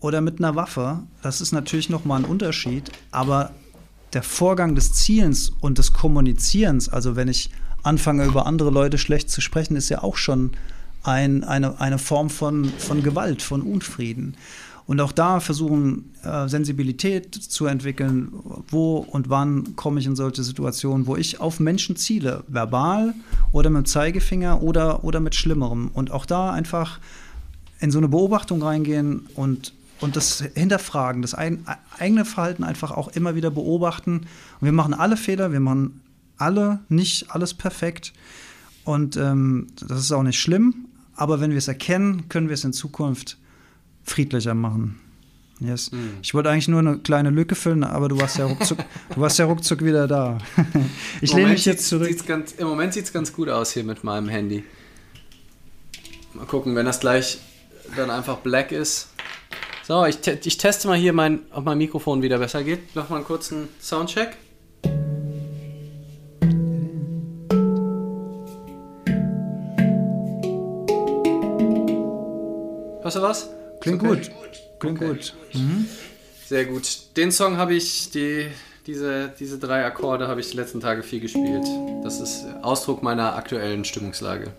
oder 0.00 0.20
mit 0.20 0.38
einer 0.38 0.54
Waffe, 0.54 1.02
das 1.22 1.40
ist 1.40 1.52
natürlich 1.52 1.90
nochmal 1.90 2.20
ein 2.20 2.30
Unterschied. 2.30 2.90
Aber 3.10 3.52
der 4.12 4.22
Vorgang 4.22 4.74
des 4.74 4.92
Zielens 4.94 5.52
und 5.60 5.78
des 5.78 5.92
Kommunizierens, 5.92 6.88
also 6.88 7.16
wenn 7.16 7.28
ich 7.28 7.50
anfange, 7.82 8.24
über 8.24 8.46
andere 8.46 8.70
Leute 8.70 8.98
schlecht 8.98 9.30
zu 9.30 9.40
sprechen, 9.40 9.76
ist 9.76 9.88
ja 9.88 10.02
auch 10.02 10.16
schon 10.16 10.52
ein, 11.02 11.44
eine, 11.44 11.80
eine 11.80 11.98
Form 11.98 12.30
von, 12.30 12.64
von 12.78 13.02
Gewalt, 13.02 13.42
von 13.42 13.62
Unfrieden. 13.62 14.36
Und 14.88 15.02
auch 15.02 15.12
da 15.12 15.38
versuchen, 15.38 16.14
äh, 16.22 16.48
Sensibilität 16.48 17.34
zu 17.34 17.66
entwickeln, 17.66 18.32
wo 18.68 18.96
und 18.96 19.28
wann 19.28 19.76
komme 19.76 20.00
ich 20.00 20.06
in 20.06 20.16
solche 20.16 20.42
Situationen, 20.42 21.06
wo 21.06 21.14
ich 21.14 21.42
auf 21.42 21.60
Menschen 21.60 21.94
ziele, 21.96 22.42
verbal 22.48 23.12
oder 23.52 23.68
mit 23.68 23.82
dem 23.82 23.84
Zeigefinger 23.84 24.62
oder, 24.62 25.04
oder 25.04 25.20
mit 25.20 25.34
Schlimmerem. 25.34 25.90
Und 25.92 26.10
auch 26.10 26.24
da 26.24 26.52
einfach 26.52 27.00
in 27.80 27.90
so 27.90 27.98
eine 27.98 28.08
Beobachtung 28.08 28.62
reingehen 28.62 29.26
und, 29.34 29.74
und 30.00 30.16
das 30.16 30.42
hinterfragen, 30.54 31.20
das 31.20 31.34
ein, 31.34 31.66
eigene 31.98 32.24
Verhalten 32.24 32.64
einfach 32.64 32.90
auch 32.90 33.08
immer 33.08 33.34
wieder 33.34 33.50
beobachten. 33.50 34.20
Und 34.20 34.64
wir 34.64 34.72
machen 34.72 34.94
alle 34.94 35.18
Fehler, 35.18 35.52
wir 35.52 35.60
machen 35.60 36.00
alle 36.38 36.78
nicht 36.88 37.30
alles 37.30 37.52
perfekt. 37.52 38.14
Und 38.84 39.18
ähm, 39.18 39.66
das 39.86 40.00
ist 40.00 40.12
auch 40.12 40.22
nicht 40.22 40.40
schlimm, 40.40 40.86
aber 41.14 41.40
wenn 41.40 41.50
wir 41.50 41.58
es 41.58 41.68
erkennen, 41.68 42.30
können 42.30 42.48
wir 42.48 42.54
es 42.54 42.64
in 42.64 42.72
Zukunft 42.72 43.36
friedlicher 44.10 44.54
machen. 44.54 45.00
Yes. 45.60 45.90
Mhm. 45.90 46.18
Ich 46.22 46.34
wollte 46.34 46.50
eigentlich 46.50 46.68
nur 46.68 46.78
eine 46.78 46.98
kleine 46.98 47.30
Lücke 47.30 47.54
füllen, 47.54 47.82
aber 47.82 48.08
du 48.08 48.20
warst 48.20 48.38
ja 48.38 48.46
ruckzuck, 48.46 48.78
du 49.14 49.20
warst 49.20 49.38
ja 49.38 49.46
ruckzuck 49.46 49.84
wieder 49.84 50.06
da. 50.06 50.38
ich 51.20 51.32
lehne 51.32 51.50
mich 51.50 51.64
jetzt 51.64 51.88
zurück. 51.88 52.26
Ganz, 52.26 52.52
Im 52.52 52.68
Moment 52.68 52.94
sieht 52.94 53.04
es 53.04 53.12
ganz 53.12 53.32
gut 53.32 53.48
aus 53.48 53.72
hier 53.72 53.84
mit 53.84 54.04
meinem 54.04 54.28
Handy. 54.28 54.64
Mal 56.34 56.46
gucken, 56.46 56.76
wenn 56.76 56.86
das 56.86 57.00
gleich 57.00 57.38
dann 57.96 58.10
einfach 58.10 58.38
black 58.38 58.70
ist. 58.70 59.08
So, 59.82 60.04
ich, 60.04 60.18
te 60.18 60.38
ich 60.44 60.58
teste 60.58 60.86
mal 60.86 60.98
hier, 60.98 61.12
mein, 61.12 61.40
ob 61.50 61.64
mein 61.64 61.78
Mikrofon 61.78 62.22
wieder 62.22 62.38
besser 62.38 62.62
geht. 62.62 62.94
Mach 62.94 63.08
mal 63.08 63.16
einen 63.16 63.24
kurzen 63.24 63.68
Soundcheck. 63.80 64.36
Hörst 73.02 73.16
du 73.16 73.22
was? 73.22 73.57
Klingt 73.88 74.02
okay. 74.02 74.14
gut. 74.14 74.30
Klingt 74.78 75.02
okay. 75.02 75.08
gut. 75.08 75.34
Mhm. 75.54 75.88
Sehr 76.46 76.64
gut. 76.64 76.98
Den 77.16 77.32
Song 77.32 77.56
habe 77.56 77.74
ich, 77.74 78.10
die, 78.10 78.48
diese, 78.86 79.32
diese 79.38 79.58
drei 79.58 79.84
Akkorde 79.84 80.28
habe 80.28 80.40
ich 80.40 80.50
die 80.50 80.56
letzten 80.56 80.80
Tage 80.80 81.02
viel 81.02 81.20
gespielt. 81.20 81.66
Das 82.02 82.20
ist 82.20 82.46
Ausdruck 82.62 83.02
meiner 83.02 83.36
aktuellen 83.36 83.84
Stimmungslage. 83.84 84.52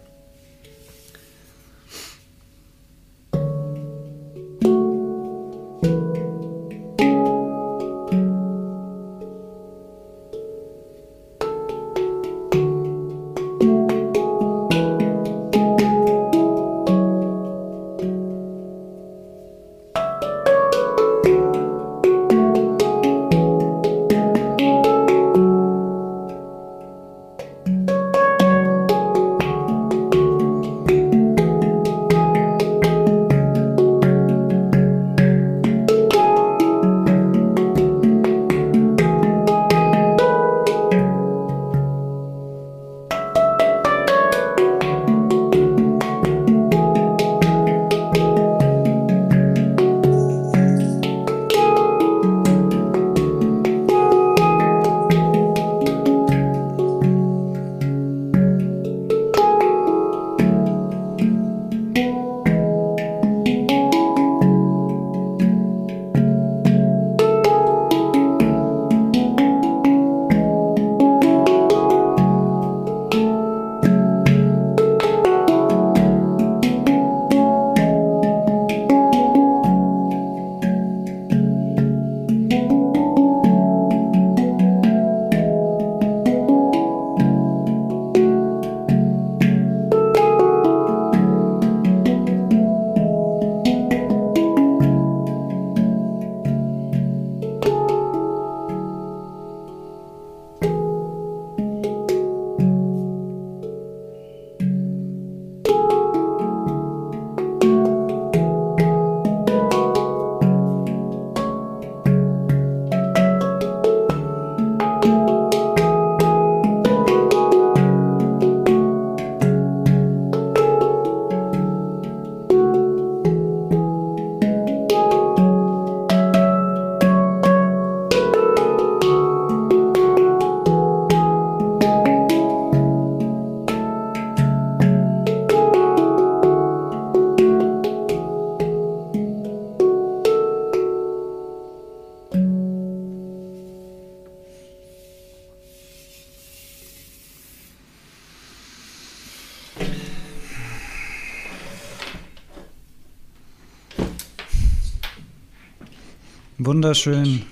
Wunderschön. 156.90 157.46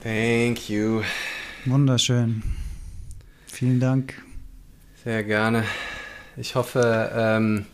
Thank 0.00 0.70
you. 0.70 1.02
Wunderschön. 1.64 2.44
Vielen 3.48 3.80
Dank. 3.80 4.14
Sehr 5.02 5.24
gerne. 5.24 5.64
Ich 6.36 6.54
hoffe, 6.54 7.10
ähm, 7.12 7.66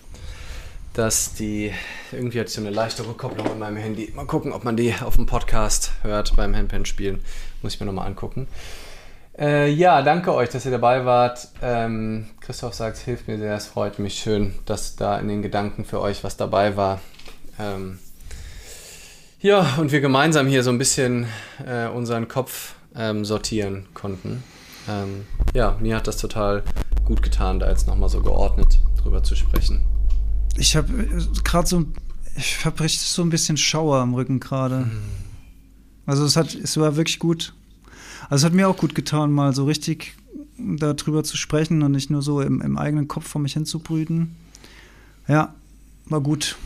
dass 0.94 1.34
die. 1.34 1.70
Irgendwie 2.12 2.40
hat 2.40 2.48
so 2.48 2.62
eine 2.62 2.70
leichte 2.70 3.06
Rückkopplung 3.06 3.46
in 3.52 3.58
meinem 3.58 3.76
Handy. 3.76 4.10
Mal 4.16 4.24
gucken, 4.24 4.54
ob 4.54 4.64
man 4.64 4.74
die 4.74 4.94
auf 5.04 5.16
dem 5.16 5.26
Podcast 5.26 5.92
hört 6.00 6.34
beim 6.34 6.56
Handpan-Spielen. 6.56 7.20
Muss 7.60 7.74
ich 7.74 7.80
mir 7.80 7.84
nochmal 7.84 8.06
angucken. 8.06 8.48
Äh, 9.38 9.70
ja, 9.70 10.00
danke 10.00 10.32
euch, 10.32 10.48
dass 10.48 10.64
ihr 10.64 10.70
dabei 10.70 11.04
wart. 11.04 11.48
Ähm, 11.60 12.28
Christoph 12.40 12.72
sagt, 12.72 12.96
es 12.96 13.02
hilft 13.02 13.28
mir 13.28 13.36
sehr, 13.36 13.54
es 13.54 13.66
freut 13.66 13.98
mich 13.98 14.14
schön, 14.14 14.54
dass 14.64 14.96
da 14.96 15.18
in 15.18 15.28
den 15.28 15.42
Gedanken 15.42 15.84
für 15.84 16.00
euch 16.00 16.24
was 16.24 16.38
dabei 16.38 16.78
war. 16.78 17.02
Ähm, 17.60 17.98
ja, 19.46 19.76
und 19.76 19.92
wir 19.92 20.00
gemeinsam 20.00 20.48
hier 20.48 20.64
so 20.64 20.70
ein 20.70 20.78
bisschen 20.78 21.26
äh, 21.64 21.86
unseren 21.86 22.26
Kopf 22.26 22.74
ähm, 22.96 23.24
sortieren 23.24 23.86
konnten. 23.94 24.42
Ähm, 24.88 25.24
ja, 25.54 25.76
mir 25.80 25.94
hat 25.94 26.08
das 26.08 26.16
total 26.16 26.64
gut 27.04 27.22
getan, 27.22 27.60
da 27.60 27.70
jetzt 27.70 27.86
nochmal 27.86 28.08
so 28.08 28.20
geordnet 28.20 28.80
drüber 29.00 29.22
zu 29.22 29.36
sprechen. 29.36 29.82
Ich 30.56 30.74
habe 30.74 30.92
äh, 30.92 31.22
gerade 31.44 31.68
so, 31.68 31.84
ich 32.34 32.64
habe 32.64 32.82
richtig 32.82 33.08
so 33.08 33.22
ein 33.22 33.30
bisschen 33.30 33.56
Schauer 33.56 33.98
am 33.98 34.14
Rücken 34.14 34.40
gerade. 34.40 34.80
Mhm. 34.80 35.02
Also 36.06 36.24
es 36.24 36.34
hat, 36.34 36.52
es 36.52 36.76
war 36.76 36.96
wirklich 36.96 37.20
gut. 37.20 37.54
Also 38.28 38.42
es 38.42 38.50
hat 38.50 38.52
mir 38.52 38.68
auch 38.68 38.76
gut 38.76 38.96
getan, 38.96 39.30
mal 39.30 39.54
so 39.54 39.64
richtig 39.64 40.16
darüber 40.58 41.22
zu 41.22 41.36
sprechen 41.36 41.84
und 41.84 41.92
nicht 41.92 42.10
nur 42.10 42.22
so 42.22 42.40
im, 42.40 42.60
im 42.62 42.78
eigenen 42.78 43.06
Kopf 43.06 43.28
vor 43.28 43.40
mich 43.40 43.52
hinzubrüten. 43.52 44.34
Ja, 45.28 45.54
war 46.06 46.20
gut. 46.20 46.56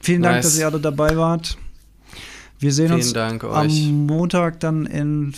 Vielen 0.00 0.22
nice. 0.22 0.32
Dank, 0.32 0.42
dass 0.42 0.58
ihr 0.58 0.66
alle 0.66 0.80
dabei 0.80 1.16
wart. 1.16 1.58
Wir 2.58 2.72
sehen 2.72 2.88
Vielen 2.88 3.00
uns 3.00 3.12
Dank 3.12 3.44
am 3.44 3.66
euch. 3.66 3.88
Montag 3.90 4.60
dann 4.60 4.86
in, 4.86 5.32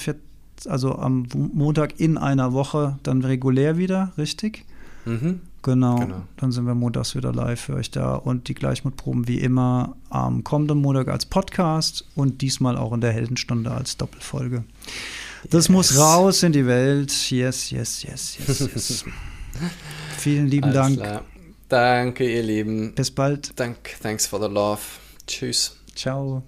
also 0.66 0.96
am 0.96 1.26
Montag 1.34 2.00
in 2.00 2.16
einer 2.18 2.52
Woche 2.52 2.98
dann 3.02 3.22
regulär 3.22 3.76
wieder, 3.76 4.12
richtig? 4.16 4.64
Mhm. 5.04 5.40
Genau. 5.62 5.96
genau. 5.96 6.22
Dann 6.38 6.52
sind 6.52 6.66
wir 6.66 6.74
montags 6.74 7.14
wieder 7.14 7.32
live 7.32 7.60
für 7.60 7.74
euch 7.74 7.90
da 7.90 8.14
und 8.14 8.48
die 8.48 8.54
Gleichmutproben 8.54 9.28
wie 9.28 9.38
immer 9.38 9.94
am 10.08 10.42
kommenden 10.42 10.78
Montag 10.78 11.08
als 11.08 11.26
Podcast 11.26 12.06
und 12.14 12.40
diesmal 12.40 12.78
auch 12.78 12.92
in 12.94 13.02
der 13.02 13.12
Heldenstunde 13.12 13.70
als 13.70 13.98
Doppelfolge. 13.98 14.64
Das 15.50 15.64
yes. 15.64 15.68
muss 15.68 15.98
raus 15.98 16.42
in 16.42 16.52
die 16.52 16.66
Welt. 16.66 17.30
Yes, 17.30 17.70
yes, 17.70 18.02
yes, 18.02 18.38
yes, 18.38 18.60
yes. 18.60 19.04
Vielen 20.16 20.48
lieben 20.48 20.70
Alles 20.70 20.76
Dank. 20.76 20.96
Klar. 20.96 21.24
Danke, 21.70 22.28
ihr 22.28 22.42
Lieben. 22.42 22.94
Bis 22.94 23.12
bald. 23.12 23.58
Dank, 23.58 23.96
thanks 24.02 24.26
for 24.26 24.40
the 24.40 24.52
love. 24.52 24.82
Tschüss. 25.26 25.76
Ciao. 25.94 26.42